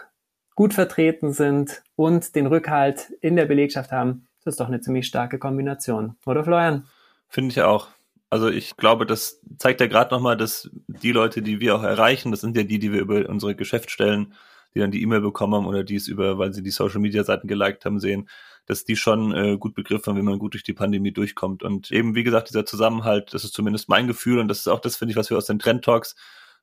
gut 0.55 0.75
vertreten 0.75 1.33
sind 1.33 1.83
und 1.95 2.35
den 2.35 2.47
Rückhalt 2.47 3.11
in 3.21 3.37
der 3.37 3.47
Belegschaft 3.47 3.93
haben, 3.93 4.29
das 4.45 4.55
ist 4.55 4.61
doch 4.61 4.69
eine 4.69 4.81
ziemlich 4.81 5.07
starke 5.07 5.39
Kombination. 5.39 6.17
Oder 6.25 6.43
Florian? 6.43 6.87
Finde 7.29 7.51
ich 7.53 7.61
auch. 7.61 7.89
Also 8.31 8.49
ich 8.49 8.77
glaube, 8.77 9.07
das 9.07 9.41
zeigt 9.59 9.81
ja 9.81 9.87
gerade 9.87 10.15
nochmal, 10.15 10.37
dass 10.37 10.71
die 10.87 11.13
Leute, 11.13 11.41
die 11.41 11.61
wir 11.61 11.77
auch 11.77 11.83
erreichen, 11.83 12.31
das 12.31 12.43
sind 12.43 12.57
ja 12.57 12.63
die, 12.63 12.79
die 12.79 12.93
wir 12.93 13.01
über 13.01 13.29
unsere 13.29 13.55
Geschäftsstellen, 13.55 14.35
die 14.75 14.81
dann 14.81 14.91
die 14.91 15.03
E-Mail 15.03 15.23
bekommen 15.23 15.55
haben 15.55 15.67
oder 15.67 15.83
die 15.83 15.97
es 15.97 16.09
über, 16.09 16.39
weil 16.39 16.53
sie 16.53 16.63
die 16.63 16.71
Social-Media-Seiten 16.71 17.49
geliked 17.49 17.87
haben, 17.87 18.01
sehen, 18.01 18.29
dass 18.67 18.85
die 18.85 18.97
schon 18.97 19.33
äh, 19.33 19.57
gut 19.57 19.75
begriffen 19.75 20.11
haben, 20.11 20.19
wie 20.19 20.23
man 20.23 20.39
gut 20.39 20.53
durch 20.53 20.63
die 20.63 20.75
Pandemie 20.75 21.13
durchkommt. 21.13 21.63
Und 21.63 21.91
eben, 21.91 22.15
wie 22.15 22.23
gesagt, 22.23 22.51
dieser 22.51 22.67
Zusammenhalt, 22.67 23.33
das 23.33 23.45
ist 23.45 23.55
zumindest 23.55 23.89
mein 23.89 24.07
Gefühl 24.07 24.39
und 24.41 24.49
das 24.49 24.59
ist 24.59 24.69
auch 24.69 24.81
das, 24.81 24.97
finde 24.97 25.13
ich, 25.13 25.17
was 25.17 25.31
wir 25.31 25.39
aus 25.39 25.47
den 25.47 25.59
Trend-Talks 25.59 26.15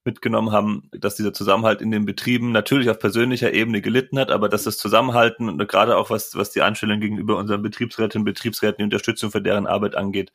mitgenommen 0.05 0.51
haben, 0.51 0.88
dass 0.91 1.16
dieser 1.16 1.34
Zusammenhalt 1.34 1.82
in 1.82 1.89
den 1.89 2.05
Betrieben 2.05 2.51
natürlich 2.51 2.91
auf 2.91 2.99
persönlicher 2.99 3.53
Ebene 3.53 3.82
gelitten 3.82 4.20
hat, 4.20 4.30
aber 4.30 4.49
dass 4.49 4.63
das 4.63 4.78
Zusammenhalten 4.78 5.49
und 5.49 5.68
gerade 5.68 5.97
auch 5.97 6.11
was, 6.11 6.36
was 6.36 6.51
die 6.51 6.61
Einstellung 6.61 6.99
gegenüber 6.99 7.38
unseren 7.38 7.63
Betriebsrätinnen 7.63 8.22
und 8.22 8.32
Betriebsräten, 8.32 8.78
die 8.78 8.84
Unterstützung 8.84 9.32
für 9.32 9.41
deren 9.41 9.66
Arbeit 9.66 9.95
angeht, 9.95 10.32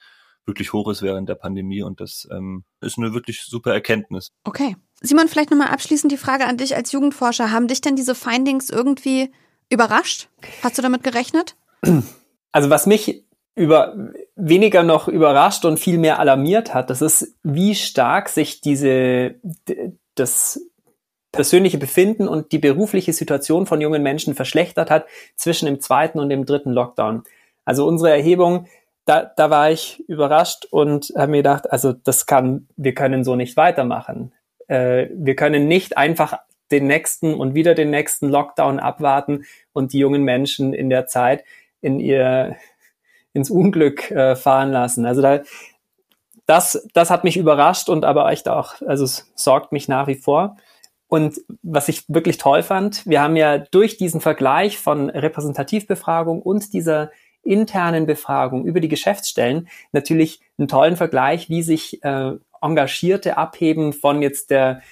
wirklich 0.46 0.72
hoch 0.72 0.88
ist 0.90 1.02
während 1.02 1.28
der 1.28 1.34
Pandemie 1.34 1.82
und 1.82 2.00
das 2.00 2.28
ähm, 2.30 2.64
ist 2.80 2.98
eine 2.98 3.14
wirklich 3.14 3.42
super 3.42 3.72
Erkenntnis. 3.72 4.32
Okay. 4.44 4.76
Simon, 5.00 5.28
vielleicht 5.28 5.50
nochmal 5.50 5.68
abschließend 5.68 6.12
die 6.12 6.18
Frage 6.18 6.46
an 6.46 6.56
dich 6.56 6.76
als 6.76 6.92
Jugendforscher. 6.92 7.50
Haben 7.50 7.68
dich 7.68 7.80
denn 7.80 7.96
diese 7.96 8.14
Findings 8.14 8.68
irgendwie 8.68 9.32
überrascht? 9.70 10.28
Hast 10.62 10.76
du 10.76 10.82
damit 10.82 11.02
gerechnet? 11.02 11.56
Also 12.52 12.68
was 12.68 12.86
mich 12.86 13.24
über 13.54 13.94
weniger 14.36 14.82
noch 14.82 15.06
überrascht 15.08 15.64
und 15.64 15.78
viel 15.78 15.98
mehr 15.98 16.18
alarmiert 16.18 16.74
hat, 16.74 16.90
das 16.90 17.00
ist, 17.00 17.36
wie 17.42 17.74
stark 17.74 18.28
sich 18.28 18.60
diese 18.60 19.36
das 20.14 20.60
persönliche 21.32 21.78
Befinden 21.78 22.26
und 22.26 22.52
die 22.52 22.58
berufliche 22.58 23.12
Situation 23.12 23.66
von 23.66 23.80
jungen 23.80 24.02
Menschen 24.02 24.34
verschlechtert 24.34 24.90
hat 24.90 25.06
zwischen 25.36 25.66
dem 25.66 25.80
zweiten 25.80 26.18
und 26.18 26.28
dem 26.28 26.44
dritten 26.44 26.72
Lockdown. 26.72 27.22
Also 27.64 27.86
unsere 27.86 28.10
Erhebung 28.10 28.66
da, 29.10 29.24
da 29.24 29.50
war 29.50 29.72
ich 29.72 30.08
überrascht 30.08 30.66
und 30.70 31.12
habe 31.16 31.32
mir 31.32 31.38
gedacht, 31.38 31.72
also 31.72 31.92
das 31.92 32.26
kann, 32.26 32.68
wir 32.76 32.94
können 32.94 33.24
so 33.24 33.34
nicht 33.34 33.56
weitermachen. 33.56 34.32
Äh, 34.68 35.08
wir 35.12 35.34
können 35.34 35.66
nicht 35.66 35.96
einfach 35.96 36.38
den 36.70 36.86
nächsten 36.86 37.34
und 37.34 37.56
wieder 37.56 37.74
den 37.74 37.90
nächsten 37.90 38.28
Lockdown 38.28 38.78
abwarten 38.78 39.46
und 39.72 39.92
die 39.92 39.98
jungen 39.98 40.22
Menschen 40.22 40.72
in 40.72 40.90
der 40.90 41.08
Zeit 41.08 41.42
in 41.80 41.98
ihr 41.98 42.54
ins 43.32 43.50
Unglück 43.50 44.12
äh, 44.12 44.36
fahren 44.36 44.70
lassen. 44.70 45.04
Also 45.06 45.22
da, 45.22 45.40
das, 46.46 46.86
das 46.94 47.10
hat 47.10 47.24
mich 47.24 47.36
überrascht 47.36 47.88
und 47.88 48.04
aber 48.04 48.30
echt 48.30 48.48
auch, 48.48 48.80
also 48.82 49.02
es 49.04 49.32
sorgt 49.34 49.72
mich 49.72 49.88
nach 49.88 50.06
wie 50.06 50.14
vor. 50.14 50.56
Und 51.08 51.40
was 51.62 51.88
ich 51.88 52.04
wirklich 52.06 52.38
toll 52.38 52.62
fand, 52.62 53.04
wir 53.06 53.20
haben 53.20 53.34
ja 53.34 53.58
durch 53.58 53.96
diesen 53.96 54.20
Vergleich 54.20 54.78
von 54.78 55.10
Repräsentativbefragung 55.10 56.40
und 56.40 56.72
dieser 56.72 57.10
internen 57.42 58.06
Befragung 58.06 58.64
über 58.64 58.80
die 58.80 58.88
Geschäftsstellen 58.88 59.68
natürlich 59.92 60.40
einen 60.58 60.68
tollen 60.68 60.96
Vergleich, 60.96 61.48
wie 61.48 61.62
sich 61.62 62.02
äh, 62.04 62.32
Engagierte 62.60 63.36
abheben 63.38 63.92
von 63.92 64.22
jetzt 64.22 64.50
der, 64.50 64.82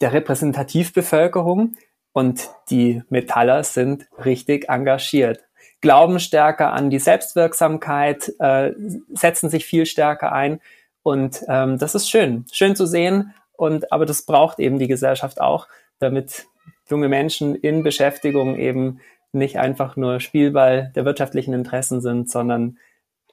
der 0.00 0.12
Repräsentativbevölkerung. 0.12 1.76
Und 2.12 2.48
die 2.70 3.02
Metaller 3.10 3.62
sind 3.62 4.08
richtig 4.24 4.70
engagiert, 4.70 5.44
glauben 5.82 6.18
stärker 6.18 6.72
an 6.72 6.88
die 6.88 6.98
Selbstwirksamkeit, 6.98 8.32
äh, 8.38 8.72
setzen 9.12 9.50
sich 9.50 9.66
viel 9.66 9.84
stärker 9.84 10.32
ein. 10.32 10.60
Und 11.02 11.44
ähm, 11.46 11.78
das 11.78 11.94
ist 11.94 12.08
schön, 12.08 12.46
schön 12.50 12.74
zu 12.74 12.86
sehen. 12.86 13.34
Und 13.52 13.92
aber 13.92 14.06
das 14.06 14.22
braucht 14.22 14.58
eben 14.58 14.78
die 14.78 14.88
Gesellschaft 14.88 15.40
auch, 15.40 15.68
damit 15.98 16.46
junge 16.88 17.08
Menschen 17.08 17.54
in 17.54 17.82
Beschäftigung 17.82 18.56
eben 18.56 19.00
nicht 19.36 19.58
einfach 19.58 19.96
nur 19.96 20.20
Spielball 20.20 20.92
der 20.94 21.04
wirtschaftlichen 21.04 21.54
Interessen 21.54 22.00
sind, 22.00 22.30
sondern 22.30 22.78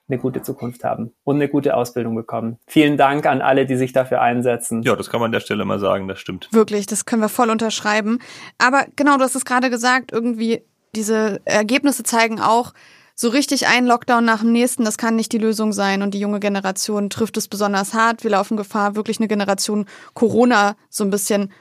eine 0.09 0.19
gute 0.19 0.41
Zukunft 0.41 0.83
haben 0.83 1.13
und 1.23 1.37
eine 1.37 1.47
gute 1.47 1.75
Ausbildung 1.75 2.15
bekommen. 2.15 2.59
Vielen 2.67 2.97
Dank 2.97 3.25
an 3.25 3.41
alle, 3.41 3.65
die 3.65 3.77
sich 3.77 3.93
dafür 3.93 4.21
einsetzen. 4.21 4.83
Ja, 4.83 4.95
das 4.95 5.09
kann 5.09 5.19
man 5.19 5.27
an 5.27 5.31
der 5.31 5.39
Stelle 5.39 5.65
mal 5.65 5.79
sagen, 5.79 6.07
das 6.07 6.19
stimmt. 6.19 6.49
Wirklich, 6.51 6.85
das 6.85 7.05
können 7.05 7.21
wir 7.21 7.29
voll 7.29 7.49
unterschreiben. 7.49 8.19
Aber 8.57 8.85
genau, 8.95 9.17
du 9.17 9.23
hast 9.23 9.35
es 9.35 9.45
gerade 9.45 9.69
gesagt, 9.69 10.11
irgendwie 10.11 10.61
diese 10.95 11.41
Ergebnisse 11.45 12.03
zeigen 12.03 12.39
auch, 12.39 12.73
so 13.15 13.29
richtig 13.29 13.67
ein 13.67 13.85
Lockdown 13.85 14.25
nach 14.25 14.41
dem 14.41 14.51
nächsten, 14.51 14.85
das 14.85 14.97
kann 14.97 15.15
nicht 15.15 15.31
die 15.31 15.37
Lösung 15.37 15.71
sein. 15.71 16.01
Und 16.01 16.15
die 16.15 16.19
junge 16.19 16.39
Generation 16.39 17.09
trifft 17.09 17.37
es 17.37 17.47
besonders 17.47 17.93
hart. 17.93 18.23
Wir 18.23 18.31
laufen 18.31 18.57
Gefahr, 18.57 18.95
wirklich 18.95 19.19
eine 19.19 19.27
Generation 19.27 19.85
Corona 20.13 20.75
so 20.89 21.03
ein 21.03 21.11
bisschen 21.11 21.51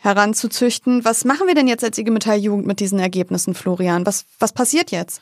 heranzuzüchten. 0.00 1.04
Was 1.04 1.24
machen 1.24 1.46
wir 1.46 1.54
denn 1.54 1.68
jetzt 1.68 1.84
als 1.84 1.98
IG 1.98 2.10
Metall 2.10 2.38
Jugend 2.38 2.66
mit 2.66 2.80
diesen 2.80 2.98
Ergebnissen, 2.98 3.54
Florian? 3.54 4.06
Was, 4.06 4.26
was 4.38 4.52
passiert 4.52 4.90
jetzt? 4.90 5.20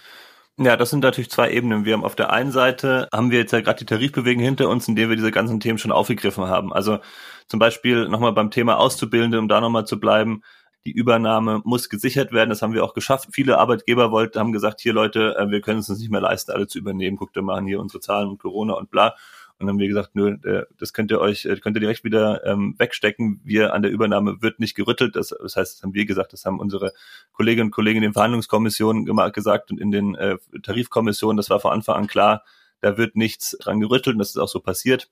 Ja, 0.61 0.76
das 0.76 0.91
sind 0.91 1.05
natürlich 1.05 1.31
zwei 1.31 1.53
Ebenen. 1.53 1.85
Wir 1.85 1.93
haben 1.93 2.05
auf 2.05 2.16
der 2.16 2.33
einen 2.33 2.51
Seite, 2.51 3.09
haben 3.12 3.31
wir 3.31 3.39
jetzt 3.39 3.53
ja 3.53 3.61
gerade 3.61 3.79
die 3.79 3.87
Tarifbewegung 3.87 4.43
hinter 4.43 4.68
uns, 4.68 4.89
in 4.89 4.97
der 4.97 5.09
wir 5.09 5.14
diese 5.14 5.31
ganzen 5.31 5.61
Themen 5.61 5.79
schon 5.79 5.93
aufgegriffen 5.93 6.49
haben. 6.49 6.72
Also 6.72 6.99
zum 7.47 7.61
Beispiel 7.61 8.09
nochmal 8.09 8.33
beim 8.33 8.51
Thema 8.51 8.76
Auszubildende, 8.79 9.39
um 9.39 9.47
da 9.47 9.61
nochmal 9.61 9.87
zu 9.87 10.01
bleiben. 10.01 10.43
Die 10.85 10.91
Übernahme 10.91 11.61
muss 11.64 11.89
gesichert 11.89 12.33
werden. 12.33 12.51
Das 12.51 12.62
haben 12.62 12.72
wir 12.72 12.83
auch 12.83 12.95
geschafft. 12.95 13.29
Viele 13.31 13.59
Arbeitgeber 13.59 14.11
wollten, 14.11 14.41
haben 14.41 14.53
gesagt, 14.53 14.81
hier 14.81 14.93
Leute, 14.93 15.37
äh, 15.39 15.49
wir 15.49 15.61
können 15.61 15.79
es 15.79 15.89
uns 15.91 16.01
nicht 16.01 16.11
mehr 16.11 16.20
leisten, 16.20 16.51
alle 16.51 16.66
zu 16.66 16.79
übernehmen. 16.79 17.16
Guckt 17.16 17.37
ihr 17.37 17.43
mal 17.43 17.62
hier 17.62 17.79
unsere 17.79 18.01
Zahlen 18.01 18.29
und 18.29 18.39
Corona 18.39 18.74
und 18.74 18.91
bla. 18.91 19.14
Und 19.59 19.67
dann 19.67 19.75
haben 19.75 19.79
wir 19.81 19.89
gesagt, 19.89 20.15
nö, 20.15 20.37
äh, 20.45 20.67
das 20.79 20.93
könnt 20.93 21.11
ihr 21.11 21.21
euch, 21.21 21.45
äh, 21.45 21.57
könnt 21.57 21.77
ihr 21.77 21.81
direkt 21.81 22.05
wieder 22.05 22.47
ähm, 22.47 22.77
wegstecken. 22.79 23.41
Wir 23.45 23.75
an 23.75 23.83
der 23.83 23.91
Übernahme 23.91 24.41
wird 24.41 24.61
nicht 24.61 24.77
gerüttelt. 24.77 25.17
Das, 25.17 25.29
das 25.29 25.57
heißt, 25.57 25.77
das 25.77 25.83
haben 25.83 25.95
wir 25.95 26.07
gesagt, 26.07 26.33
das 26.33 26.45
haben 26.45 26.61
unsere 26.61 26.93
Kolleginnen 27.33 27.69
und 27.69 27.73
Kollegen 27.73 27.99
in 27.99 28.03
den 28.03 28.13
Verhandlungskommissionen 28.13 29.05
gesagt 29.33 29.73
und 29.73 29.81
in 29.81 29.91
den 29.91 30.15
äh, 30.15 30.37
Tarifkommissionen. 30.63 31.37
Das 31.37 31.51
war 31.51 31.59
von 31.59 31.73
Anfang 31.73 31.97
an 31.97 32.07
klar, 32.07 32.45
da 32.81 32.97
wird 32.97 33.17
nichts 33.17 33.57
dran 33.61 33.81
gerüttelt 33.81 34.15
und 34.15 34.19
das 34.21 34.31
ist 34.31 34.39
auch 34.39 34.49
so 34.49 34.61
passiert. 34.61 35.11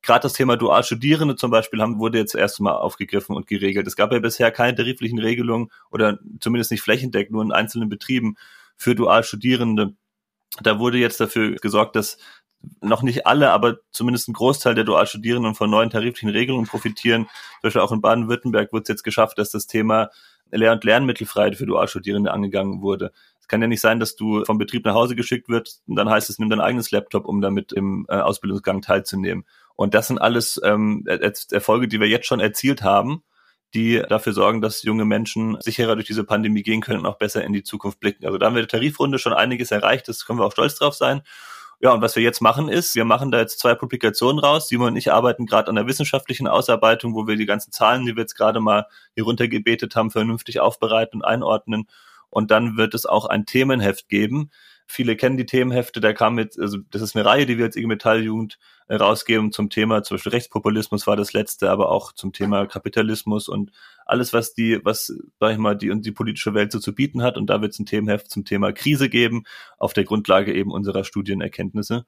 Gerade 0.00 0.22
das 0.22 0.34
Thema 0.34 0.56
Dualstudierende 0.56 1.36
zum 1.36 1.50
Beispiel 1.50 1.80
haben, 1.80 1.98
wurde 1.98 2.18
jetzt 2.18 2.34
erstmal 2.34 2.74
aufgegriffen 2.74 3.34
und 3.36 3.46
geregelt. 3.46 3.86
Es 3.86 3.96
gab 3.96 4.12
ja 4.12 4.18
bisher 4.18 4.50
keine 4.50 4.74
tariflichen 4.74 5.18
Regelungen 5.18 5.70
oder 5.90 6.18
zumindest 6.40 6.70
nicht 6.70 6.82
flächendeckend, 6.82 7.32
nur 7.32 7.42
in 7.42 7.52
einzelnen 7.52 7.88
Betrieben 7.88 8.36
für 8.76 8.94
Dualstudierende. 8.94 9.94
Da 10.62 10.78
wurde 10.78 10.98
jetzt 10.98 11.20
dafür 11.20 11.54
gesorgt, 11.56 11.96
dass 11.96 12.18
noch 12.80 13.02
nicht 13.02 13.26
alle, 13.26 13.50
aber 13.50 13.76
zumindest 13.90 14.28
ein 14.28 14.32
Großteil 14.32 14.74
der 14.74 14.84
Dualstudierenden 14.84 15.54
von 15.54 15.70
neuen 15.70 15.90
tariflichen 15.90 16.30
Regelungen 16.30 16.66
profitieren. 16.66 17.24
Zum 17.24 17.62
Beispiel 17.62 17.82
auch 17.82 17.92
in 17.92 18.00
Baden-Württemberg 18.00 18.72
wird 18.72 18.84
es 18.84 18.88
jetzt 18.88 19.02
geschafft, 19.04 19.38
dass 19.38 19.50
das 19.50 19.66
Thema 19.66 20.10
Lehr- 20.50 20.72
und 20.72 20.84
Lernmittelfreiheit 20.84 21.56
für 21.56 21.66
Dualstudierende 21.66 22.32
angegangen 22.32 22.82
wurde. 22.82 23.12
Es 23.40 23.48
kann 23.48 23.60
ja 23.60 23.68
nicht 23.68 23.80
sein, 23.80 24.00
dass 24.00 24.16
du 24.16 24.44
vom 24.44 24.56
Betrieb 24.56 24.86
nach 24.86 24.94
Hause 24.94 25.16
geschickt 25.16 25.48
wird 25.48 25.80
und 25.86 25.96
dann 25.96 26.08
heißt 26.08 26.30
es, 26.30 26.38
nimm 26.38 26.48
dein 26.48 26.60
eigenes 26.60 26.90
Laptop, 26.90 27.26
um 27.26 27.42
damit 27.42 27.72
im 27.72 28.06
äh, 28.08 28.16
Ausbildungsgang 28.16 28.80
teilzunehmen. 28.80 29.44
Und 29.76 29.92
das 29.92 30.06
sind 30.06 30.18
alles 30.18 30.60
ähm, 30.64 31.04
Erfolge, 31.50 31.88
die 31.88 32.00
wir 32.00 32.08
jetzt 32.08 32.26
schon 32.26 32.40
erzielt 32.40 32.82
haben, 32.82 33.22
die 33.74 34.02
dafür 34.08 34.32
sorgen, 34.32 34.60
dass 34.60 34.82
junge 34.82 35.04
Menschen 35.04 35.58
sicherer 35.60 35.94
durch 35.96 36.06
diese 36.06 36.24
Pandemie 36.24 36.62
gehen 36.62 36.80
können 36.80 37.00
und 37.00 37.06
auch 37.06 37.18
besser 37.18 37.44
in 37.44 37.52
die 37.52 37.64
Zukunft 37.64 38.00
blicken. 38.00 38.24
Also 38.24 38.38
da 38.38 38.46
haben 38.46 38.54
wir 38.54 38.62
der 38.62 38.68
Tarifrunde 38.68 39.18
schon 39.18 39.32
einiges 39.32 39.72
erreicht, 39.72 40.08
das 40.08 40.24
können 40.24 40.38
wir 40.38 40.46
auch 40.46 40.52
stolz 40.52 40.76
drauf 40.76 40.94
sein. 40.94 41.22
Ja, 41.84 41.92
und 41.92 42.00
was 42.00 42.16
wir 42.16 42.22
jetzt 42.22 42.40
machen 42.40 42.70
ist, 42.70 42.94
wir 42.94 43.04
machen 43.04 43.30
da 43.30 43.40
jetzt 43.40 43.58
zwei 43.58 43.74
Publikationen 43.74 44.38
raus. 44.38 44.68
Simon 44.68 44.92
und 44.92 44.96
ich 44.96 45.12
arbeiten 45.12 45.44
gerade 45.44 45.68
an 45.68 45.74
der 45.74 45.86
wissenschaftlichen 45.86 46.46
Ausarbeitung, 46.46 47.14
wo 47.14 47.26
wir 47.26 47.36
die 47.36 47.44
ganzen 47.44 47.72
Zahlen, 47.72 48.06
die 48.06 48.16
wir 48.16 48.22
jetzt 48.22 48.36
gerade 48.36 48.58
mal 48.58 48.86
hier 49.14 49.24
runtergebetet 49.24 49.94
haben, 49.94 50.10
vernünftig 50.10 50.60
aufbereiten 50.60 51.20
und 51.20 51.26
einordnen. 51.26 51.86
Und 52.30 52.50
dann 52.50 52.78
wird 52.78 52.94
es 52.94 53.04
auch 53.04 53.26
ein 53.26 53.44
Themenheft 53.44 54.08
geben. 54.08 54.50
Viele 54.86 55.14
kennen 55.14 55.36
die 55.36 55.44
Themenhefte, 55.44 56.00
da 56.00 56.14
kam 56.14 56.38
jetzt, 56.38 56.58
also 56.58 56.78
das 56.90 57.02
ist 57.02 57.16
eine 57.16 57.26
Reihe, 57.26 57.44
die 57.44 57.58
wir 57.58 57.66
als 57.66 57.76
IG 57.76 57.86
Metalljugend 57.86 58.58
äh, 58.88 58.96
rausgeben 58.96 59.52
zum 59.52 59.68
Thema, 59.68 60.02
zum 60.02 60.16
Beispiel 60.16 60.32
Rechtspopulismus 60.32 61.06
war 61.06 61.16
das 61.16 61.34
letzte, 61.34 61.70
aber 61.70 61.90
auch 61.90 62.12
zum 62.12 62.32
Thema 62.32 62.66
Kapitalismus 62.66 63.46
und 63.46 63.72
alles, 64.06 64.32
was 64.32 64.54
die, 64.54 64.80
was, 64.84 65.12
sag 65.40 65.52
ich 65.52 65.58
mal, 65.58 65.76
die 65.76 65.90
und 65.90 66.04
die 66.04 66.12
politische 66.12 66.54
Welt 66.54 66.72
so 66.72 66.78
zu 66.78 66.94
bieten 66.94 67.22
hat. 67.22 67.36
Und 67.36 67.48
da 67.48 67.60
wird 67.60 67.72
es 67.72 67.78
ein 67.78 67.86
Themenheft 67.86 68.30
zum 68.30 68.44
Thema 68.44 68.72
Krise 68.72 69.08
geben, 69.08 69.44
auf 69.78 69.92
der 69.92 70.04
Grundlage 70.04 70.54
eben 70.54 70.70
unserer 70.70 71.04
Studienerkenntnisse. 71.04 72.04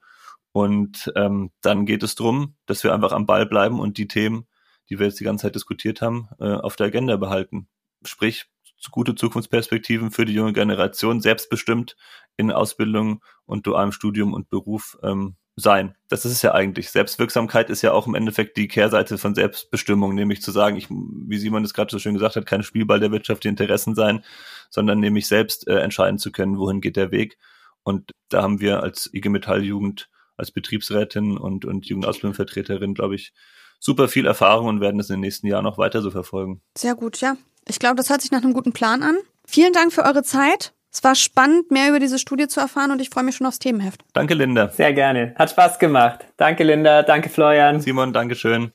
Und 0.51 1.11
ähm, 1.15 1.51
dann 1.61 1.85
geht 1.85 2.03
es 2.03 2.15
drum, 2.15 2.55
dass 2.65 2.83
wir 2.83 2.93
einfach 2.93 3.11
am 3.11 3.25
Ball 3.25 3.45
bleiben 3.45 3.79
und 3.79 3.97
die 3.97 4.07
Themen, 4.07 4.47
die 4.89 4.99
wir 4.99 5.07
jetzt 5.07 5.19
die 5.19 5.23
ganze 5.23 5.43
Zeit 5.43 5.55
diskutiert 5.55 6.01
haben, 6.01 6.29
äh, 6.39 6.45
auf 6.45 6.75
der 6.75 6.87
Agenda 6.87 7.17
behalten. 7.17 7.67
Sprich, 8.03 8.45
gute 8.91 9.15
Zukunftsperspektiven 9.15 10.11
für 10.11 10.25
die 10.25 10.33
junge 10.33 10.53
Generation, 10.53 11.21
selbstbestimmt 11.21 11.95
in 12.37 12.51
Ausbildung 12.51 13.23
und 13.45 13.67
dualem 13.67 13.91
Studium 13.91 14.33
und 14.33 14.49
Beruf 14.49 14.97
ähm, 15.03 15.35
sein. 15.59 15.95
Das 16.07 16.23
ist 16.23 16.31
es 16.31 16.41
ja 16.43 16.53
eigentlich. 16.53 16.91
Selbstwirksamkeit 16.91 17.69
ist 17.69 17.81
ja 17.81 17.91
auch 17.91 18.05
im 18.07 18.13
Endeffekt 18.13 18.57
die 18.57 18.67
Kehrseite 18.67 19.17
von 19.17 19.33
Selbstbestimmung, 19.33 20.13
nämlich 20.13 20.41
zu 20.41 20.51
sagen, 20.51 20.77
ich, 20.77 20.87
wie 20.89 21.37
Simon 21.39 21.63
das 21.63 21.73
gerade 21.73 21.91
so 21.91 21.97
schön 21.97 22.13
gesagt 22.13 22.35
hat, 22.35 22.45
kein 22.45 22.63
Spielball 22.63 22.99
der 22.99 23.11
Wirtschaft, 23.11 23.43
die 23.43 23.47
Interessen 23.47 23.95
sein, 23.95 24.23
sondern 24.69 24.99
nämlich 24.99 25.27
selbst 25.27 25.67
äh, 25.67 25.79
entscheiden 25.79 26.19
zu 26.19 26.31
können, 26.31 26.59
wohin 26.59 26.79
geht 26.79 26.95
der 26.95 27.11
Weg. 27.11 27.37
Und 27.83 28.11
da 28.29 28.43
haben 28.43 28.59
wir 28.59 28.83
als 28.83 29.09
IG 29.13 29.29
Metall 29.29 29.63
Jugend, 29.63 30.09
als 30.37 30.51
Betriebsrätin 30.51 31.37
und, 31.37 31.65
und 31.65 31.87
Jugendausbildungsvertreterin, 31.87 32.93
glaube 32.93 33.15
ich, 33.15 33.33
super 33.79 34.07
viel 34.07 34.27
Erfahrung 34.27 34.67
und 34.67 34.79
werden 34.79 34.99
es 34.99 35.09
in 35.09 35.15
den 35.15 35.21
nächsten 35.21 35.47
Jahren 35.47 35.63
noch 35.63 35.79
weiter 35.79 36.01
so 36.01 36.11
verfolgen. 36.11 36.61
Sehr 36.77 36.93
gut, 36.93 37.19
ja. 37.19 37.35
Ich 37.67 37.79
glaube, 37.79 37.95
das 37.95 38.11
hört 38.11 38.21
sich 38.21 38.31
nach 38.31 38.43
einem 38.43 38.53
guten 38.53 38.73
Plan 38.73 39.01
an. 39.01 39.17
Vielen 39.45 39.73
Dank 39.73 39.91
für 39.91 40.03
eure 40.03 40.23
Zeit. 40.23 40.73
Es 40.97 41.03
war 41.03 41.13
spannend, 41.13 41.69
mehr 41.69 41.89
über 41.89 41.99
diese 41.99 42.17
Studie 42.17 42.47
zu 42.47 42.59
erfahren 42.59 42.89
und 42.89 42.99
ich 42.99 43.11
freue 43.11 43.23
mich 43.23 43.35
schon 43.35 43.45
aufs 43.45 43.59
Themenheft. 43.59 44.03
Danke, 44.13 44.33
Linda. 44.33 44.69
Sehr 44.69 44.93
gerne. 44.93 45.35
Hat 45.37 45.51
Spaß 45.51 45.77
gemacht. 45.77 46.25
Danke, 46.37 46.63
Linda. 46.63 47.03
Danke, 47.03 47.29
Florian. 47.29 47.79
Simon, 47.79 48.13
Dankeschön. 48.13 48.71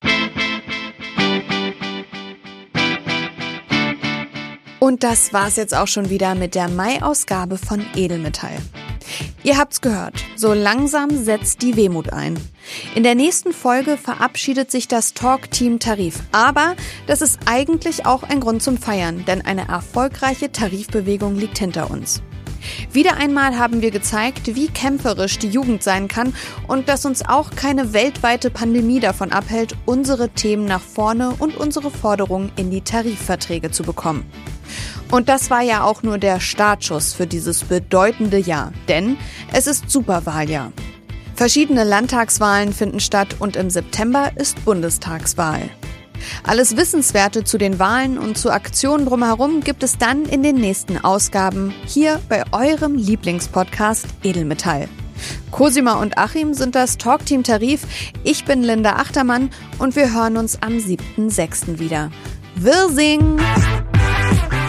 Und 4.78 5.02
das 5.02 5.32
war's 5.32 5.56
jetzt 5.56 5.76
auch 5.76 5.88
schon 5.88 6.10
wieder 6.10 6.36
mit 6.36 6.54
der 6.54 6.68
Mai-Ausgabe 6.68 7.58
von 7.58 7.84
Edelmetall. 7.96 8.56
Ihr 9.42 9.58
habt's 9.58 9.80
gehört, 9.80 10.14
so 10.36 10.52
langsam 10.52 11.24
setzt 11.24 11.62
die 11.62 11.76
Wehmut 11.76 12.12
ein. 12.12 12.38
In 12.94 13.02
der 13.02 13.14
nächsten 13.14 13.52
Folge 13.52 13.96
verabschiedet 13.96 14.70
sich 14.70 14.88
das 14.88 15.14
Talk-Team 15.14 15.78
Tarif. 15.78 16.20
Aber 16.32 16.76
das 17.06 17.22
ist 17.22 17.40
eigentlich 17.46 18.06
auch 18.06 18.22
ein 18.22 18.40
Grund 18.40 18.62
zum 18.62 18.76
Feiern, 18.76 19.24
denn 19.26 19.42
eine 19.42 19.68
erfolgreiche 19.68 20.52
Tarifbewegung 20.52 21.36
liegt 21.36 21.58
hinter 21.58 21.90
uns. 21.90 22.22
Wieder 22.92 23.16
einmal 23.16 23.58
haben 23.58 23.82
wir 23.82 23.90
gezeigt, 23.90 24.54
wie 24.54 24.68
kämpferisch 24.68 25.38
die 25.38 25.48
Jugend 25.48 25.82
sein 25.82 26.08
kann 26.08 26.34
und 26.68 26.88
dass 26.88 27.04
uns 27.04 27.24
auch 27.26 27.50
keine 27.50 27.92
weltweite 27.92 28.50
Pandemie 28.50 29.00
davon 29.00 29.32
abhält, 29.32 29.76
unsere 29.84 30.28
Themen 30.30 30.64
nach 30.64 30.80
vorne 30.80 31.34
und 31.38 31.56
unsere 31.56 31.90
Forderungen 31.90 32.52
in 32.56 32.70
die 32.70 32.82
Tarifverträge 32.82 33.70
zu 33.70 33.82
bekommen. 33.82 34.24
Und 35.12 35.28
das 35.28 35.50
war 35.50 35.60
ja 35.60 35.84
auch 35.84 36.02
nur 36.02 36.16
der 36.16 36.40
Startschuss 36.40 37.12
für 37.12 37.26
dieses 37.26 37.64
bedeutende 37.64 38.38
Jahr, 38.38 38.72
denn 38.88 39.18
es 39.52 39.66
ist 39.66 39.90
Superwahljahr. 39.90 40.72
Verschiedene 41.34 41.84
Landtagswahlen 41.84 42.72
finden 42.72 42.98
statt 42.98 43.36
und 43.38 43.56
im 43.56 43.68
September 43.68 44.30
ist 44.36 44.64
Bundestagswahl. 44.64 45.68
Alles 46.44 46.78
Wissenswerte 46.78 47.44
zu 47.44 47.58
den 47.58 47.78
Wahlen 47.78 48.16
und 48.16 48.38
zu 48.38 48.50
Aktionen 48.50 49.04
drumherum 49.04 49.60
gibt 49.60 49.82
es 49.82 49.98
dann 49.98 50.24
in 50.24 50.42
den 50.42 50.56
nächsten 50.56 50.96
Ausgaben 50.96 51.74
hier 51.84 52.18
bei 52.30 52.44
eurem 52.52 52.94
Lieblingspodcast 52.94 54.06
Edelmetall. 54.22 54.88
Cosima 55.50 56.00
und 56.00 56.16
Achim 56.16 56.54
sind 56.54 56.74
das 56.74 56.96
Talkteam 56.96 57.42
Tarif. 57.42 57.82
Ich 58.24 58.46
bin 58.46 58.62
Linda 58.62 58.94
Achtermann 58.94 59.50
und 59.78 59.94
wir 59.94 60.14
hören 60.14 60.38
uns 60.38 60.62
am 60.62 60.78
7.6. 60.78 61.78
wieder. 61.78 62.10
Wirsing! 62.54 63.38